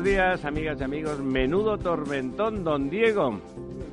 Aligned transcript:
Buenos 0.00 0.16
días, 0.16 0.44
amigas 0.46 0.80
y 0.80 0.84
amigos. 0.84 1.20
Menudo 1.20 1.76
tormentón, 1.76 2.64
don 2.64 2.88
Diego. 2.88 3.38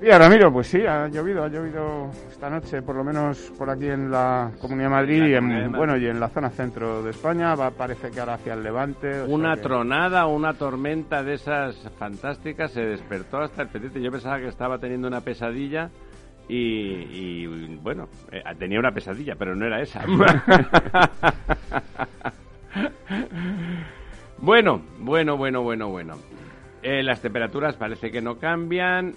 Y 0.02 0.10
Ramiro, 0.10 0.54
pues 0.54 0.68
sí, 0.68 0.86
ha 0.86 1.10
llovido, 1.10 1.44
ha 1.44 1.50
llovido 1.50 2.10
esta 2.32 2.50
noche, 2.50 2.82
por 2.82 2.96
lo 2.96 3.04
menos 3.04 3.52
por 3.58 3.70
aquí 3.70 3.88
en 3.88 4.10
la 4.10 4.52
Comunidad 4.62 4.86
de 4.86 4.96
Madrid 4.96 5.26
y 5.26 5.34
en, 5.34 5.72
bueno, 5.74 5.98
y 5.98 6.08
en 6.08 6.18
la 6.20 6.30
zona 6.30 6.50
centro 6.50 7.04
de 7.04 7.10
España, 7.10 7.56
va, 7.56 7.72
parece 7.72 8.10
que 8.10 8.22
ahora 8.22 8.36
hacia 8.36 8.54
el 8.54 8.64
levante. 8.64 9.24
Una 9.24 9.58
tronada, 9.58 10.28
una 10.28 10.54
tormenta 10.54 11.24
de 11.24 11.34
esas 11.34 11.76
fantásticas, 12.00 12.72
se 12.72 12.86
despertó 12.86 13.40
hasta 13.40 13.64
el 13.64 13.68
petite. 13.68 14.02
Yo 14.02 14.10
pensaba 14.10 14.40
que 14.40 14.48
estaba 14.48 14.78
teniendo 14.78 15.10
una 15.10 15.20
pesadilla 15.20 15.90
y, 16.48 16.56
y 16.56 17.80
bueno, 17.82 18.08
eh, 18.32 18.42
tenía 18.58 18.80
una 18.80 18.94
pesadilla, 18.94 19.36
pero 19.36 19.56
no 19.56 19.66
era 19.66 19.82
esa. 19.82 20.06
bueno, 24.40 24.82
bueno, 25.00 25.38
bueno, 25.38 25.62
bueno, 25.64 25.90
bueno. 25.90 26.16
Eh, 26.84 27.04
las 27.04 27.22
temperaturas 27.22 27.76
parece 27.76 28.12
que 28.12 28.22
no 28.22 28.38
cambian. 28.38 29.14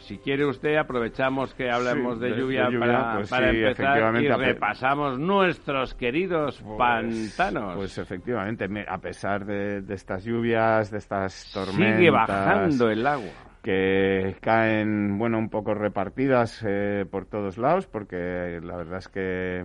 Si 0.00 0.18
quiere 0.18 0.44
usted, 0.44 0.76
aprovechamos 0.76 1.54
que 1.54 1.70
hablamos 1.70 2.18
Sí, 2.18 2.24
de, 2.24 2.30
lluvia 2.36 2.64
de 2.66 2.72
lluvia, 2.72 2.80
para, 2.80 3.14
pues 3.16 3.30
para 3.30 3.50
sí, 3.52 3.56
empezar 3.58 4.22
y 4.22 4.28
repasamos 4.28 5.18
nuestros 5.18 5.94
queridos 5.94 6.60
Pues- 6.60 6.76
pantanos. 6.78 7.76
Pues 7.76 7.96
efectivamente, 7.98 8.66
me- 8.68 8.84
a 8.88 8.98
pesar 8.98 9.44
de, 9.46 9.82
de 9.82 9.94
estas 9.94 10.24
lluvias, 10.24 10.90
de 10.90 10.98
estas 10.98 11.50
tormentas... 11.52 11.96
Sigue 11.96 12.10
bajando 12.10 12.90
el 12.90 13.06
agua. 13.06 13.30
Que 13.64 14.36
caen, 14.42 15.16
bueno, 15.16 15.38
un 15.38 15.48
poco 15.48 15.72
repartidas 15.72 16.62
eh, 16.68 17.06
por 17.10 17.24
todos 17.24 17.56
lados, 17.56 17.86
porque 17.86 18.60
la 18.62 18.76
verdad 18.76 18.98
es 18.98 19.08
que 19.08 19.64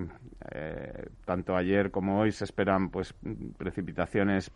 eh, 0.56 1.06
tanto 1.26 1.54
ayer 1.54 1.92
como 1.92 2.22
hoy 2.22 2.32
se 2.32 2.46
esperan, 2.46 2.92
pues, 2.92 3.14
precipitaciones 3.58 4.54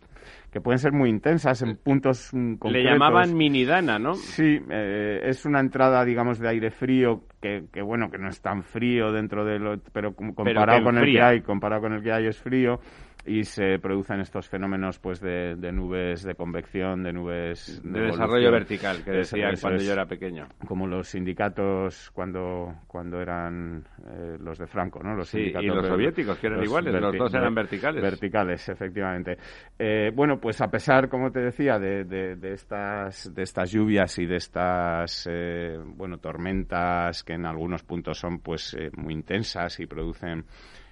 que 0.50 0.62
pueden 0.62 0.78
ser 0.78 0.92
muy 0.92 1.10
intensas 1.10 1.60
en 1.60 1.76
puntos 1.76 2.30
mm, 2.32 2.54
concretos. 2.54 2.72
Le 2.72 2.90
llamaban 2.90 3.36
minidana, 3.36 3.98
¿no? 3.98 4.14
Sí, 4.14 4.60
eh, 4.70 5.20
es 5.24 5.44
una 5.44 5.60
entrada, 5.60 6.02
digamos, 6.06 6.38
de 6.38 6.48
aire 6.48 6.70
frío 6.70 7.24
que, 7.42 7.66
que, 7.70 7.82
bueno, 7.82 8.10
que 8.10 8.16
no 8.16 8.30
es 8.30 8.40
tan 8.40 8.62
frío 8.62 9.12
dentro 9.12 9.44
de 9.44 9.58
lo, 9.58 9.78
pero 9.92 10.14
comparado 10.14 10.82
con 10.82 10.96
el 10.96 11.12
que 11.12 11.20
hay, 11.20 11.42
comparado 11.42 11.82
con 11.82 11.92
el 11.92 12.02
que 12.02 12.12
hay 12.12 12.28
es 12.28 12.40
frío 12.40 12.80
y 13.26 13.44
se 13.44 13.78
producen 13.78 14.20
estos 14.20 14.48
fenómenos, 14.48 14.98
pues, 14.98 15.20
de, 15.20 15.56
de 15.56 15.72
nubes 15.72 16.22
de 16.22 16.34
convección, 16.34 17.02
de 17.02 17.12
nubes 17.12 17.80
De, 17.82 17.90
de 18.00 18.06
desarrollo 18.06 18.50
vertical, 18.50 19.02
que 19.04 19.20
eso 19.20 19.36
cuando 19.60 19.80
es. 19.80 19.86
yo 19.86 19.92
era 19.92 20.06
pequeño. 20.06 20.46
como 20.66 20.86
los 20.86 21.08
sindicatos 21.08 22.10
cuando 22.12 22.74
cuando 22.86 23.20
eran 23.20 23.84
eh, 24.06 24.36
los 24.40 24.58
de 24.58 24.66
Franco, 24.66 25.02
¿no? 25.02 25.14
Los 25.14 25.28
Sí, 25.28 25.38
y 25.38 25.42
sindicatos 25.44 25.74
los 25.76 25.82
de- 25.84 25.88
soviéticos, 25.90 26.38
que 26.38 26.46
eran 26.48 26.62
iguales, 26.62 26.94
los 27.00 27.16
dos 27.16 27.34
eran 27.34 27.54
verticales. 27.54 28.02
Verticales, 28.02 28.68
efectivamente. 28.68 29.38
Eh, 29.78 30.10
bueno, 30.14 30.38
pues 30.40 30.60
a 30.60 30.68
pesar, 30.68 31.08
como 31.08 31.30
te 31.30 31.40
decía, 31.40 31.78
de, 31.78 32.04
de- 32.04 32.36
de 32.36 32.52
estas 32.52 33.34
de 33.34 33.42
estas 33.42 33.70
lluvias 33.72 34.18
y 34.18 34.26
de 34.26 34.36
estas 34.36 35.28
eh, 35.30 35.78
bueno 35.96 36.18
tormentas 36.18 37.22
que 37.24 37.32
en 37.34 37.46
algunos 37.46 37.82
puntos 37.82 38.18
son 38.18 38.38
pues 38.40 38.74
eh, 38.74 38.90
muy 38.96 39.14
intensas 39.14 39.80
y 39.80 39.86
producen 39.86 40.44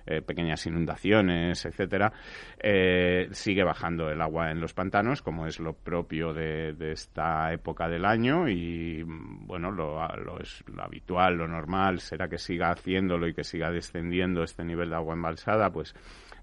eh, 0.07 0.23
pequeñas 0.23 0.67
inundaciones, 0.67 1.65
etcétera, 1.65 2.13
eh, 2.59 3.29
sigue 3.33 3.65
bajando 3.65 4.11
el 4.11 4.21
agua 4.21 4.51
en 4.51 4.61
los 4.61 4.75
pantanos, 4.75 5.23
como 5.23 5.47
es 5.47 5.61
lo 5.61 5.75
propio 5.75 6.33
de, 6.33 6.73
de 6.73 6.93
esta 6.93 7.53
época 7.53 7.89
del 7.89 8.05
año 8.05 8.49
y 8.49 9.03
bueno, 9.05 9.71
lo, 9.71 10.07
lo 10.17 10.41
es 10.41 10.63
lo 10.67 10.83
habitual, 10.83 11.37
lo 11.37 11.49
normal 11.49 12.01
será 12.01 12.29
que 12.29 12.39
siga 12.39 12.71
haciéndolo 12.71 13.29
y 13.29 13.35
que 13.35 13.45
siga 13.45 13.71
descendiendo 13.71 14.43
este 14.43 14.65
nivel 14.65 14.91
de 14.91 14.97
agua 14.97 15.15
embalsada, 15.15 15.71
pues 15.71 15.95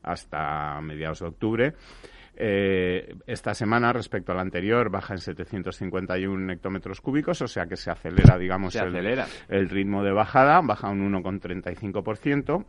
hasta 0.03 0.79
mediados 0.81 1.19
de 1.19 1.27
octubre. 1.27 1.73
Eh, 2.41 3.15
esta 3.27 3.53
semana, 3.53 3.91
respecto 3.91 4.31
a 4.31 4.35
la 4.35 4.41
anterior, 4.41 4.89
baja 4.89 5.13
en 5.13 5.19
751 5.19 6.53
hectómetros 6.53 7.01
cúbicos, 7.01 7.41
o 7.41 7.47
sea 7.47 7.65
que 7.65 7.75
se 7.75 7.91
acelera, 7.91 8.37
digamos, 8.37 8.73
Se 8.73 8.79
el, 8.79 9.25
el 9.49 9.69
ritmo 9.69 10.03
de 10.03 10.13
bajada, 10.13 10.61
baja 10.61 10.89
un 10.89 11.11
1,35%. 11.11 12.65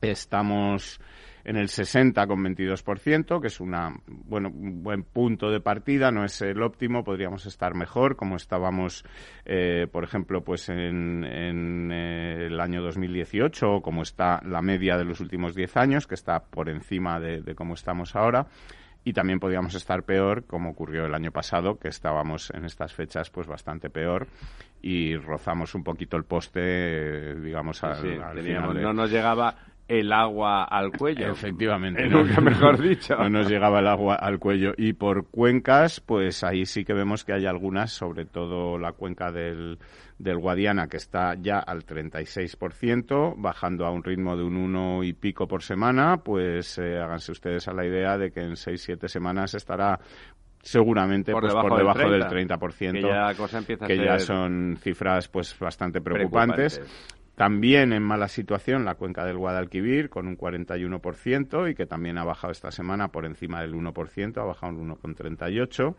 Estamos 0.00 1.00
en 1.44 1.56
el 1.56 1.68
60,22%, 1.68 3.40
que 3.40 3.46
es 3.46 3.60
una, 3.60 3.94
bueno, 4.06 4.48
un 4.48 4.82
buen 4.82 5.04
punto 5.04 5.48
de 5.50 5.60
partida, 5.60 6.10
no 6.10 6.24
es 6.24 6.42
el 6.42 6.60
óptimo, 6.60 7.04
podríamos 7.04 7.46
estar 7.46 7.74
mejor, 7.74 8.16
como 8.16 8.34
estábamos, 8.36 9.04
eh, 9.44 9.86
por 9.92 10.02
ejemplo, 10.02 10.42
pues 10.42 10.68
en, 10.68 11.22
en, 11.24 11.92
eh, 11.92 12.46
el 12.46 12.60
año 12.60 12.82
2018, 12.82 13.74
o 13.74 13.80
como 13.82 14.02
está 14.02 14.40
la 14.44 14.60
media 14.60 14.96
de 14.98 15.04
los 15.04 15.20
últimos 15.20 15.54
10 15.54 15.76
años, 15.76 16.06
que 16.08 16.14
está 16.16 16.40
por 16.40 16.68
encima 16.68 17.20
de, 17.20 17.42
de 17.42 17.54
cómo 17.54 17.74
estamos 17.74 18.16
ahora. 18.16 18.46
Y 19.04 19.12
también 19.12 19.38
podríamos 19.38 19.76
estar 19.76 20.02
peor, 20.02 20.46
como 20.46 20.70
ocurrió 20.70 21.06
el 21.06 21.14
año 21.14 21.30
pasado, 21.30 21.78
que 21.78 21.86
estábamos 21.86 22.50
en 22.50 22.64
estas 22.64 22.92
fechas 22.92 23.30
pues 23.30 23.46
bastante 23.46 23.88
peor 23.88 24.26
y 24.82 25.14
rozamos 25.16 25.76
un 25.76 25.84
poquito 25.84 26.16
el 26.16 26.24
poste, 26.24 26.60
eh, 26.60 27.34
digamos, 27.36 27.84
al, 27.84 27.94
Sí, 27.98 28.08
al 28.08 28.34
teníamos- 28.34 28.42
final 28.42 28.74
de- 28.74 28.82
no 28.82 28.92
nos 28.92 29.08
llegaba 29.12 29.54
el 29.88 30.12
agua 30.12 30.64
al 30.64 30.90
cuello. 30.92 31.30
Efectivamente. 31.30 32.06
¿no? 32.08 32.22
nunca 32.24 32.40
mejor 32.40 32.80
dicho. 32.82 33.16
No 33.16 33.28
nos 33.28 33.48
llegaba 33.48 33.80
el 33.80 33.86
agua 33.86 34.16
al 34.16 34.38
cuello. 34.38 34.72
Y 34.76 34.94
por 34.94 35.28
cuencas, 35.30 36.00
pues 36.00 36.42
ahí 36.44 36.66
sí 36.66 36.84
que 36.84 36.92
vemos 36.92 37.24
que 37.24 37.32
hay 37.32 37.46
algunas, 37.46 37.92
sobre 37.92 38.24
todo 38.24 38.78
la 38.78 38.92
cuenca 38.92 39.30
del, 39.30 39.78
del 40.18 40.38
Guadiana, 40.38 40.88
que 40.88 40.96
está 40.96 41.34
ya 41.34 41.58
al 41.58 41.84
36%, 41.84 43.34
bajando 43.36 43.86
a 43.86 43.90
un 43.90 44.02
ritmo 44.02 44.36
de 44.36 44.44
un 44.44 44.56
1 44.56 45.04
y 45.04 45.12
pico 45.12 45.46
por 45.46 45.62
semana, 45.62 46.18
pues 46.18 46.78
eh, 46.78 46.98
háganse 46.98 47.32
ustedes 47.32 47.68
a 47.68 47.72
la 47.72 47.86
idea 47.86 48.18
de 48.18 48.30
que 48.30 48.40
en 48.40 48.52
6-7 48.52 49.06
semanas 49.08 49.54
estará 49.54 50.00
seguramente 50.66 51.30
Por 51.30 51.42
pues, 51.42 51.52
debajo 51.52 51.68
por 51.68 51.78
del 51.78 51.86
debajo 51.86 52.10
del 52.10 52.48
30%, 52.48 52.58
30%, 52.58 52.92
que 52.92 53.02
ya 53.02 53.20
la 53.26 53.34
cosa 53.34 53.58
empieza 53.58 53.84
a 53.84 53.88
que 53.88 53.96
ser 53.96 54.04
ya 54.04 54.18
son 54.18 54.76
cifras 54.80 55.28
pues 55.28 55.56
bastante 55.58 56.00
preocupantes. 56.00 56.78
preocupantes. 56.78 57.15
También 57.36 57.92
en 57.92 58.02
mala 58.02 58.28
situación 58.28 58.86
la 58.86 58.94
cuenca 58.94 59.26
del 59.26 59.36
Guadalquivir 59.36 60.08
con 60.08 60.26
un 60.26 60.38
41% 60.38 61.70
y 61.70 61.74
que 61.74 61.84
también 61.84 62.16
ha 62.16 62.24
bajado 62.24 62.50
esta 62.50 62.72
semana 62.72 63.08
por 63.08 63.26
encima 63.26 63.60
del 63.60 63.74
1%, 63.74 64.38
ha 64.38 64.44
bajado 64.44 64.72
un 64.72 64.96
1,38%. 64.96 65.94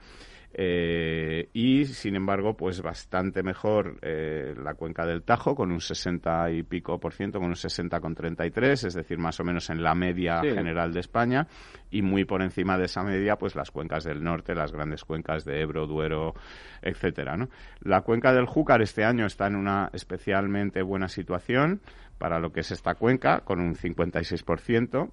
Eh, 0.53 1.49
y 1.53 1.85
sin 1.85 2.15
embargo, 2.15 2.55
pues 2.55 2.81
bastante 2.81 3.43
mejor 3.43 3.97
eh, 4.01 4.55
la 4.57 4.73
cuenca 4.73 5.05
del 5.05 5.21
Tajo 5.23 5.53
con 5.55 5.71
un 5.71 5.81
60 5.81 6.51
y 6.51 6.63
pico 6.63 6.99
por 6.99 7.13
ciento, 7.13 7.39
con 7.39 7.49
un 7.49 7.55
60,33, 7.55 8.87
es 8.87 8.93
decir, 8.93 9.19
más 9.19 9.39
o 9.39 9.43
menos 9.43 9.69
en 9.69 9.83
la 9.83 9.93
media 9.93 10.41
Sí. 10.41 10.49
general 10.49 10.93
de 10.93 10.99
España 11.01 11.47
y 11.91 12.01
muy 12.01 12.25
por 12.25 12.41
encima 12.41 12.77
de 12.77 12.85
esa 12.85 13.03
media, 13.03 13.35
pues 13.35 13.55
las 13.55 13.69
cuencas 13.71 14.03
del 14.03 14.23
norte, 14.23 14.55
las 14.55 14.71
grandes 14.71 15.03
cuencas 15.03 15.45
de 15.45 15.61
Ebro, 15.61 15.85
Duero, 15.85 16.33
etcétera, 16.81 17.37
¿no? 17.37 17.49
La 17.81 18.01
cuenca 18.01 18.33
del 18.33 18.45
Júcar 18.45 18.81
este 18.81 19.03
año 19.03 19.25
está 19.25 19.47
en 19.47 19.55
una 19.55 19.89
especialmente 19.93 20.81
buena 20.81 21.07
situación 21.07 21.81
para 22.17 22.39
lo 22.39 22.51
que 22.51 22.61
es 22.61 22.71
esta 22.71 22.95
cuenca, 22.95 23.41
con 23.41 23.59
un 23.59 23.75
56%. 23.75 25.11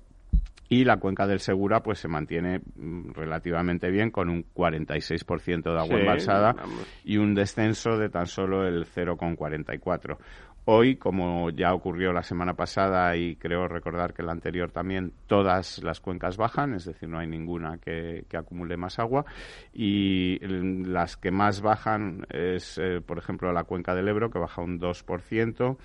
Y 0.69 0.85
la 0.85 0.97
cuenca 0.97 1.27
del 1.27 1.41
Segura 1.41 1.83
pues 1.83 1.99
se 1.99 2.09
mantiene 2.09 2.61
mm, 2.77 3.13
relativamente 3.13 3.91
bien 3.91 4.11
con 4.11 4.31
un 4.31 4.45
46% 4.55 5.63
de 5.63 5.71
agua 5.79 5.87
Sí, 5.87 5.95
embalsada 5.95 6.53
vamos. 6.55 6.87
y 7.05 7.19
un 7.19 7.35
descenso 7.35 7.99
de 7.99 8.09
tan 8.09 8.27
solo 8.27 8.67
el 8.67 8.87
0,44. 8.87 10.17
Hoy, 10.67 10.97
como 10.97 11.51
ya 11.51 11.75
ocurrió 11.75 12.15
la 12.15 12.23
semana 12.23 12.55
pasada 12.55 13.15
y 13.19 13.37
creo 13.37 13.69
recordar 13.69 14.15
que 14.15 14.23
la 14.23 14.33
anterior 14.33 14.71
también, 14.73 15.13
todas 15.27 15.83
las 15.83 16.01
cuencas 16.01 16.39
bajan, 16.39 16.73
es 16.73 16.87
decir, 16.87 17.07
no 17.07 17.19
hay 17.19 17.27
ninguna 17.27 17.77
que, 17.77 18.25
que 18.31 18.39
acumule 18.39 18.79
más 18.79 18.99
agua. 18.99 19.27
Y 19.75 20.39
las 20.41 21.19
que 21.19 21.31
más 21.31 21.61
bajan 21.61 22.27
es, 22.31 22.79
eh, 22.79 23.03
por 23.05 23.19
ejemplo, 23.19 23.53
la 23.53 23.65
cuenca 23.65 23.95
del 23.95 24.09
Ebro, 24.09 24.31
que 24.31 24.39
baja 24.39 24.63
un 24.63 24.81
2%, 24.81 25.77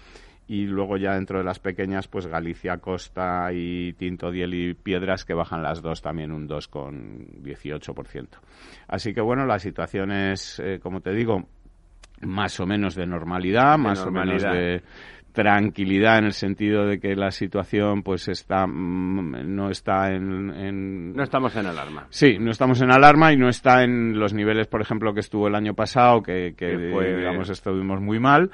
y 0.50 0.66
luego 0.66 0.98
ya 0.98 1.14
dentro 1.14 1.38
de 1.38 1.44
las 1.44 1.60
pequeñas, 1.60 2.08
pues 2.08 2.26
Galicia, 2.26 2.80
Costa 2.80 3.54
y 3.54 3.94
Tinto, 3.94 4.32
Diel 4.32 4.56
y 4.56 4.74
Piedras, 4.74 5.24
que 5.24 5.36
bajan 5.36 5.62
las 5.62 5.84
dos 5.84 6.02
también 6.02 6.32
un 6.32 6.50
2,18%. 6.50 8.28
Así 8.88 9.14
que 9.14 9.22
bueno, 9.22 9.46
la 9.46 9.60
situación 9.60 10.12
es, 10.12 10.60
eh, 10.60 10.80
como 10.82 11.02
te 11.02 11.14
digo, 11.14 11.48
más 12.22 12.60
o 12.60 12.66
menos 12.66 12.96
de 12.96 13.06
normalidad, 13.06 13.78
más 13.78 14.04
o 14.04 14.10
menos 14.10 14.42
de 14.42 14.82
tranquilidad 15.40 16.18
en 16.18 16.26
el 16.26 16.34
sentido 16.34 16.86
de 16.86 17.00
que 17.00 17.16
la 17.16 17.32
situación 17.32 18.04
pues 18.04 18.28
está 18.28 18.68
mm, 18.68 19.56
no 19.56 19.70
está 19.70 20.12
en, 20.12 21.14
no 21.16 21.24
estamos 21.24 21.56
en 21.56 21.66
alarma. 21.66 22.08
Sí 22.10 22.38
no 22.38 22.52
estamos 22.52 22.82
en 22.82 22.92
alarma 22.92 23.32
y 23.32 23.38
no 23.38 23.48
está 23.48 23.84
en 23.84 24.20
los 24.20 24.34
niveles 24.34 24.68
por 24.68 24.82
ejemplo 24.82 25.14
que 25.14 25.22
estuvo 25.22 25.48
el 25.48 25.56
año 25.56 25.74
pasado 25.76 26.22
que, 26.22 26.56
que, 26.58 26.76
digamos 26.76 27.50
estuvimos 27.50 28.02
muy 28.02 28.20
mal. 28.20 28.52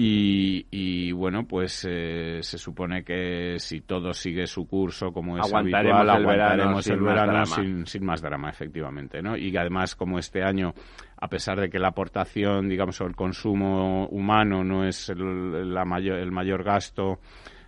Y, 0.00 1.10
bueno 1.10 1.44
pues 1.48 1.84
eh, 1.90 2.38
se 2.42 2.56
supone 2.56 3.02
que 3.02 3.56
si 3.58 3.80
todo 3.80 4.12
sigue 4.12 4.46
su 4.46 4.68
curso 4.68 5.10
como 5.10 5.38
es 5.38 5.52
habitual 5.52 6.08
aguantaremos 6.08 6.86
el 6.86 7.00
verano, 7.00 7.46
sin, 7.46 7.84
sin, 7.84 8.06
más 8.06 8.22
drama 8.22 8.48
efectivamente 8.48 9.20
no 9.20 9.36
y 9.36 9.56
además 9.56 9.96
como 9.96 10.20
este 10.20 10.44
año 10.44 10.72
a 11.20 11.28
pesar 11.28 11.60
de 11.60 11.68
que 11.68 11.78
la 11.78 11.88
aportación, 11.88 12.68
digamos, 12.68 13.00
o 13.00 13.06
el 13.06 13.16
consumo 13.16 14.06
humano 14.08 14.62
no 14.62 14.86
es 14.86 15.08
el, 15.08 15.74
la 15.74 15.84
mayor, 15.84 16.18
el 16.18 16.30
mayor 16.30 16.62
gasto 16.62 17.18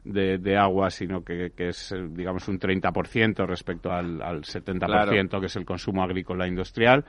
de, 0.05 0.57
agua, 0.57 0.91
sino 0.91 1.23
que, 1.23 1.53
es, 1.57 1.95
digamos, 2.11 2.49
un 2.49 2.59
30% 2.59 3.47
respecto 3.47 3.93
al, 3.93 4.23
al 4.23 4.43
70% 4.43 5.41
que 5.41 5.47
es 5.47 5.57
el 5.57 5.65
consumo 5.65 6.03
agrícola 6.03 6.47
industrial. 6.47 7.05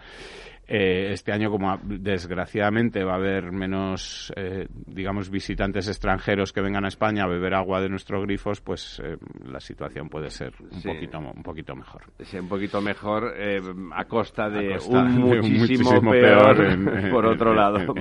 Eh, 0.73 1.12
este 1.12 1.33
año, 1.33 1.51
como 1.51 1.77
desgraciadamente 1.83 3.03
va 3.03 3.12
a 3.12 3.15
haber 3.18 3.51
menos, 3.51 4.31
eh, 4.38 4.69
digamos, 4.71 5.29
visitantes 5.29 5.89
extranjeros 5.89 6.53
que 6.53 6.62
vengan 6.62 6.85
a 6.85 6.88
España 6.88 7.25
a 7.25 7.27
beber 7.27 7.56
agua 7.56 7.81
de 7.81 7.89
nuestros 7.89 8.23
grifos, 8.23 8.62
pues 8.62 9.01
eh, 9.03 9.18
la 9.44 9.59
situación 9.59 10.07
puede 10.07 10.29
ser 10.29 10.53
un, 10.62 10.81
poquito, 10.81 11.19
un 11.19 11.44
poquito 11.44 11.75
mejor. 11.75 12.03
Sí, 12.21 12.39
un 12.39 12.47
poquito 12.47 12.79
mejor 12.81 13.33
a 13.94 14.06
costa 14.06 14.50
de 14.50 14.77
un 14.88 15.19
muchísimo, 15.19 16.09
peor, 16.09 16.56
por 17.12 17.25
otro 17.25 17.53
lado. 17.53 17.94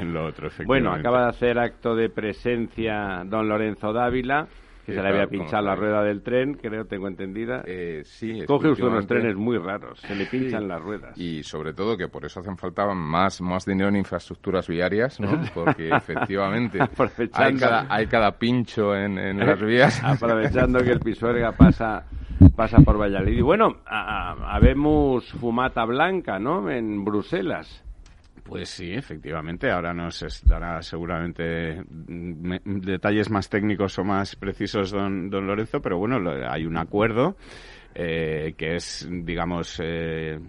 bueno, 0.64 0.92
acaba 0.92 1.22
de 1.24 1.28
hacer 1.30 1.58
acto 1.58 1.96
de 1.96 2.08
presencia 2.08 3.24
don 3.26 3.48
Lorenzo 3.48 3.92
Dávila 3.92 4.46
que 4.90 4.96
se 4.96 5.02
le 5.02 5.08
había 5.08 5.26
pinchado 5.26 5.62
la 5.64 5.74
rueda 5.74 6.02
del 6.02 6.22
tren, 6.22 6.54
creo, 6.54 6.84
tengo 6.84 7.08
entendida. 7.08 7.62
Eh, 7.66 8.02
sí, 8.04 8.44
Coge 8.46 8.68
usted 8.68 8.84
unos 8.84 9.06
trenes 9.06 9.36
muy 9.36 9.58
raros, 9.58 10.00
se 10.00 10.14
le 10.14 10.26
pinchan 10.26 10.68
las 10.68 10.80
ruedas. 10.80 11.18
Y 11.18 11.42
sobre 11.42 11.72
todo 11.72 11.96
que 11.96 12.08
por 12.08 12.24
eso 12.24 12.40
hacen 12.40 12.56
falta 12.56 12.86
más, 12.94 13.40
más 13.40 13.64
dinero 13.64 13.88
en 13.88 13.96
infraestructuras 13.96 14.68
viarias, 14.68 15.20
¿no? 15.20 15.30
Porque 15.54 15.88
efectivamente 15.88 16.78
hay 17.32 17.54
cada, 17.56 17.86
hay 17.88 18.06
cada 18.06 18.32
pincho 18.38 18.94
en, 18.94 19.18
en 19.18 19.38
las 19.38 19.60
vías. 19.60 20.00
Aprovechando 20.04 20.80
que 20.80 20.92
el 20.92 21.00
Pisuerga 21.00 21.52
pasa 21.52 22.06
pasa 22.56 22.78
por 22.78 22.98
Valladolid. 22.98 23.38
Y 23.38 23.42
bueno, 23.42 23.76
habemos 23.86 25.30
fumata 25.32 25.84
blanca, 25.84 26.38
¿no? 26.38 26.70
En 26.70 27.04
Bruselas. 27.04 27.84
Pues 28.50 28.68
sí, 28.68 28.92
efectivamente. 28.92 29.70
Ahora 29.70 29.94
nos 29.94 30.42
dará 30.44 30.82
seguramente 30.82 31.84
detalles 31.86 33.30
más 33.30 33.48
técnicos 33.48 33.96
o 34.00 34.02
más 34.02 34.34
precisos 34.34 34.90
don, 34.90 35.30
don 35.30 35.46
Lorenzo, 35.46 35.80
pero 35.80 35.98
bueno, 35.98 36.18
hay 36.48 36.66
un 36.66 36.76
acuerdo 36.76 37.36
eh, 37.94 38.54
que 38.58 38.74
es, 38.74 39.08
digamos, 39.08 39.80
eh, 39.80 40.40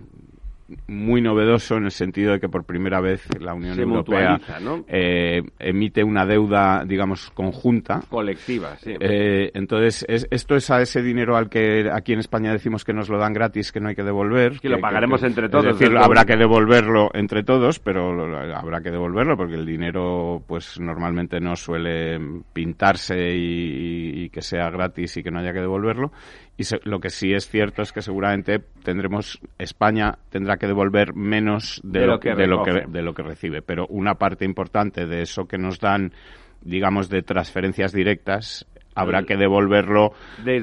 muy 0.88 1.21
novedoso 1.21 1.77
en 1.77 1.85
el 1.85 1.91
sentido 1.91 2.33
de 2.33 2.39
que 2.39 2.50
por 2.50 2.63
primera 2.65 3.01
vez 3.01 3.27
la 3.39 3.53
Unión 3.53 3.79
Europea 3.79 4.39
eh, 4.88 5.41
emite 5.59 6.03
una 6.03 6.25
deuda, 6.25 6.83
digamos, 6.85 7.31
conjunta. 7.31 8.01
Colectiva, 8.09 8.75
sí. 8.77 8.94
Eh, 9.00 9.51
entonces, 9.53 10.06
esto 10.07 10.56
es 10.56 10.69
a 10.69 10.81
ese 10.81 11.01
dinero 11.01 11.35
al 11.35 11.50
que 11.50 11.89
aquí 11.91 12.13
en 12.13 12.19
España 12.19 12.51
decimos 12.51 12.83
que 12.83 12.94
nos 12.94 13.09
lo 13.09 13.18
dan 13.18 13.33
gratis, 13.33 13.71
que 13.71 13.79
no 13.79 13.89
hay 13.89 13.95
que 13.95 14.03
devolver. 14.03 14.59
Que, 14.59 14.69
lo 14.69 14.79
pagaremos 14.79 15.23
entre 15.23 15.50
todos. 15.50 15.65
Es 15.65 15.79
decir, 15.79 15.97
habrá 15.97 16.25
que 16.25 16.38
devolverlo 16.38 17.09
entre 17.13 17.44
todos, 17.44 17.79
pero 17.79 18.12
habrá 18.56 18.81
que 18.81 18.91
devolverlo 18.91 19.38
porque 19.38 19.56
el 19.56 19.65
dinero, 19.65 20.44
pues 20.47 20.79
normalmente 20.79 21.39
no 21.39 21.56
suele 21.56 22.19
pintarse 22.53 23.29
y 23.33 24.29
que 24.29 24.41
sea 24.41 24.69
gratis 24.69 25.18
y 25.18 25.23
que 25.23 25.31
no 25.31 25.39
haya 25.39 25.53
que 25.53 25.59
devolverlo. 25.59 26.12
Y 26.57 26.63
lo 26.83 27.00
que 27.00 27.09
sí 27.09 27.33
es 27.33 27.50
cierto 27.50 27.81
es 27.81 27.92
que 27.92 28.01
seguramente 28.01 28.59
tendremos 28.83 29.39
España 29.57 30.19
tendrá 30.30 30.57
que 30.57 30.68
devolver 30.68 31.15
menos 31.15 31.81
de, 31.83 32.06
lo, 32.06 32.19
que, 32.19 32.36
de 32.36 32.45
lo 32.45 32.62
que 32.62 32.86
de 32.88 33.01
lo 33.01 33.13
que 33.13 33.24
recibe, 33.24 33.62
pero 33.62 33.88
una 33.88 34.15
parte 34.15 34.45
importante 34.45 35.07
de 35.07 35.21
eso 35.21 35.45
que 35.45 35.57
nos 35.57 35.80
dan 35.80 36.13
digamos 36.62 37.09
de 37.09 37.24
transferencias 37.24 37.92
directas 37.92 38.68
habrá 38.96 39.24
que 39.24 39.38
devolverlo 39.38 40.14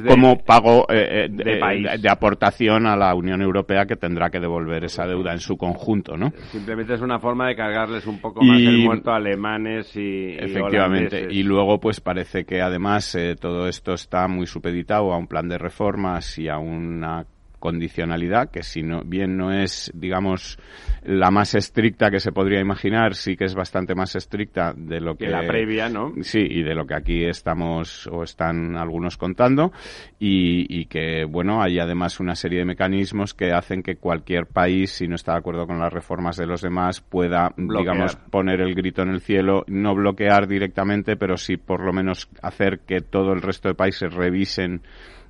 como 0.07 0.39
pago 0.39 0.87
eh, 0.91 1.29
eh, 1.31 1.99
de, 1.99 2.09
aportación 2.09 2.87
a 2.87 2.97
la 2.97 3.15
Unión 3.15 3.43
Europea 3.43 3.87
que 3.87 3.97
tendrá 3.97 4.31
que 4.31 4.41
devolver 4.41 4.85
esa 4.85 5.07
deuda 5.07 5.33
en 5.33 5.41
su 5.41 5.57
conjunto, 5.57 6.17
¿no? 6.17 6.33
Simplemente 6.51 6.95
es 6.95 7.01
una 7.01 7.19
forma 7.19 7.49
de 7.49 7.57
cargarles 7.57 8.07
un 8.07 8.21
poco 8.21 8.43
más 8.43 8.59
el 8.59 8.79
muerto 8.79 9.11
a 9.11 9.17
alemanes 9.17 9.95
y 9.97 10.37
efectivamente. 10.39 11.29
y, 11.31 11.43
luego 11.43 11.81
pues 11.81 12.01
parece 12.01 12.45
que 12.45 12.61
además 12.61 13.15
eh, 13.15 13.37
todo 13.41 13.69
esto 13.69 13.95
está 13.95 14.29
muy 14.29 14.47
supeditado 14.47 15.13
a 15.13 15.19
un 15.19 15.27
plan 15.27 15.49
de 15.49 15.59
reformas 15.59 16.39
y 16.39 16.49
a 16.49 16.59
una 16.59 17.25
condicionalidad, 17.58 18.50
que 18.50 18.62
si 18.62 18.82
no, 18.82 19.02
bien 19.05 19.37
no 19.37 19.52
es, 19.52 19.90
digamos, 19.94 20.58
la 21.02 21.31
más 21.31 21.55
estricta 21.55 22.10
que 22.10 22.20
se 22.20 22.32
podría 22.32 22.60
imaginar, 22.60 23.14
sí 23.14 23.37
que 23.37 23.44
es 23.44 23.55
bastante 23.55 23.94
más 23.94 24.14
estricta 24.16 24.75
de 24.76 25.00
lo 25.00 25.16
que... 25.16 25.28
la 25.28 25.46
previa, 25.46 25.88
¿no? 25.88 26.12
Sí, 26.22 26.40
y 26.40 26.62
de 26.62 26.75
lo 26.75 26.87
que 26.87 26.94
aquí 26.94 27.25
estamos 27.25 28.06
o 28.06 28.22
están 28.22 28.76
algunos 28.76 29.16
contando, 29.16 29.72
y, 30.19 30.87
que, 30.87 31.25
bueno, 31.25 31.62
hay 31.62 31.78
además 31.78 32.20
una 32.20 32.34
serie 32.34 32.60
de 32.60 32.64
mecanismos 32.64 33.34
que 33.34 33.52
hacen 33.52 33.82
que 33.82 33.96
cualquier 33.96 34.46
país, 34.46 34.93
si 34.93 35.08
no 35.08 35.14
está 35.14 35.32
de 35.32 35.38
acuerdo 35.38 35.66
con 35.66 35.78
las 35.78 35.93
reformas 35.93 36.37
de 36.37 36.46
los 36.46 36.62
demás, 36.62 37.00
pueda, 37.00 37.52
digamos, 37.56 38.16
poner 38.16 38.60
el 38.60 38.75
grito 38.75 39.02
en 39.02 39.10
el 39.10 39.20
cielo, 39.20 39.64
no 39.66 39.94
bloquear 39.94 40.46
directamente, 40.46 41.16
pero 41.16 41.37
sí 41.37 41.56
por 41.56 41.84
lo 41.84 41.93
menos 41.93 42.28
hacer 42.43 42.81
que 42.81 43.00
todo 43.00 43.32
el 43.32 43.43
resto 43.43 43.69
de 43.69 43.75
países 43.75 44.12
revisen 44.12 44.82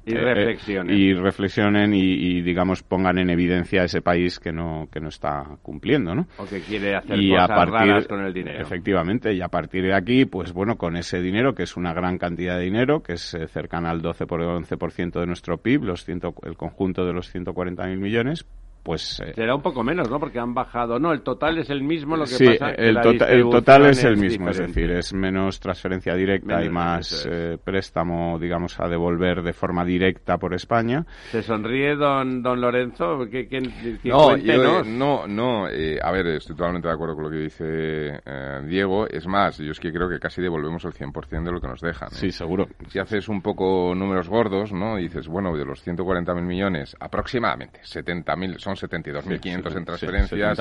y 0.08 0.14
eh, 0.14 0.34
reflexionen. 0.34 0.96
y 0.96 1.14
reflexionen 1.14 1.94
y, 1.94 2.40
digamos, 2.42 2.82
pongan 2.82 3.18
en 3.18 3.30
evidencia 3.30 3.82
a 3.82 3.84
ese 3.84 4.00
país 4.00 4.38
que 4.38 4.52
no, 4.52 4.88
que 4.90 5.00
no 5.00 5.08
está 5.08 5.44
cumpliendo, 5.62 6.14
¿no? 6.14 6.26
O 6.38 6.46
que 6.46 6.60
quiere 6.60 6.96
hacer 6.96 7.18
cosas 7.30 7.68
raras 7.68 8.06
con 8.06 8.24
el 8.24 8.32
dinero. 8.32 8.60
Efectivamente, 8.60 9.34
y 9.34 9.40
a 9.40 9.48
partir 9.48 9.84
de 9.84 9.94
aquí, 9.94 10.24
pues 10.24 10.52
bueno, 10.52 10.76
con 10.76 10.96
ese 10.96 11.20
dinero, 11.20 11.54
que 11.54 11.64
es 11.64 11.76
una 11.76 11.92
gran 11.92 12.18
cantidad 12.18 12.56
de 12.56 12.64
dinero, 12.64 13.02
que 13.02 13.14
es 13.14 13.34
eh, 13.34 13.46
cercana 13.48 13.90
al 13.90 14.02
12 14.02 14.26
por 14.26 14.40
11% 14.40 15.20
de 15.20 15.26
nuestro 15.26 15.58
PIB, 15.58 15.84
los 15.84 16.04
ciento, 16.04 16.34
el 16.44 16.56
conjunto 16.56 17.04
de 17.04 17.12
los 17.12 17.34
140.000 17.34 17.98
millones, 17.98 18.46
pues... 18.88 19.20
Eh, 19.20 19.34
Será 19.34 19.54
un 19.54 19.60
poco 19.60 19.84
menos, 19.84 20.08
¿no? 20.08 20.18
Porque 20.18 20.38
han 20.38 20.54
bajado. 20.54 20.98
No, 20.98 21.12
el 21.12 21.20
total 21.20 21.58
es 21.58 21.68
el 21.68 21.82
mismo, 21.82 22.16
lo 22.16 22.24
que 22.24 22.30
sí, 22.30 22.46
pasa 22.46 22.70
el, 22.70 22.98
tota-, 22.98 23.26
el 23.26 23.42
total 23.50 23.84
es 23.84 24.02
el 24.02 24.16
mismo, 24.16 24.48
es 24.48 24.56
decir, 24.56 24.90
es 24.92 25.12
menos 25.12 25.60
transferencia 25.60 26.14
directa 26.14 26.64
y 26.64 26.70
más 26.70 27.28
eh, 27.30 27.58
préstamo, 27.62 28.38
digamos, 28.38 28.80
a 28.80 28.88
devolver 28.88 29.42
de 29.42 29.52
forma 29.52 29.84
directa 29.84 30.38
por 30.38 30.54
España. 30.54 31.04
¿Se 31.30 31.42
sonríe 31.42 31.96
don, 31.96 32.42
don 32.42 32.62
Lorenzo? 32.62 33.26
¿Qué, 33.30 33.46
qué, 33.46 33.60
no, 34.04 34.38
yo, 34.38 34.82
no, 34.82 35.26
no, 35.26 35.68
eh, 35.68 35.98
a 36.02 36.10
ver, 36.10 36.26
estoy 36.28 36.56
totalmente 36.56 36.88
de 36.88 36.94
acuerdo 36.94 37.14
con 37.14 37.24
lo 37.24 37.30
que 37.30 37.40
dice 37.40 38.22
Diego. 38.66 39.06
Es 39.06 39.26
más, 39.26 39.58
yo 39.58 39.72
es 39.72 39.80
que 39.80 39.92
creo 39.92 40.08
que 40.08 40.18
casi 40.18 40.40
devolvemos 40.40 40.82
el 40.86 40.94
100% 40.94 41.44
de 41.44 41.52
lo 41.52 41.60
que 41.60 41.68
nos 41.68 41.82
dejan. 41.82 42.10
Sí, 42.12 42.32
seguro. 42.32 42.66
Si 42.88 42.98
haces 42.98 43.28
un 43.28 43.42
poco 43.42 43.94
números 43.94 44.30
gordos, 44.30 44.72
¿no? 44.72 44.96
dices, 44.96 45.28
bueno, 45.28 45.54
de 45.54 45.66
los 45.66 45.86
140.000 45.86 46.40
millones, 46.40 46.96
aproximadamente 46.98 47.80
70.000 47.82 48.58
son 48.58 48.77
72.500 48.80 49.76
en 49.76 49.84
transferencias, 49.84 50.58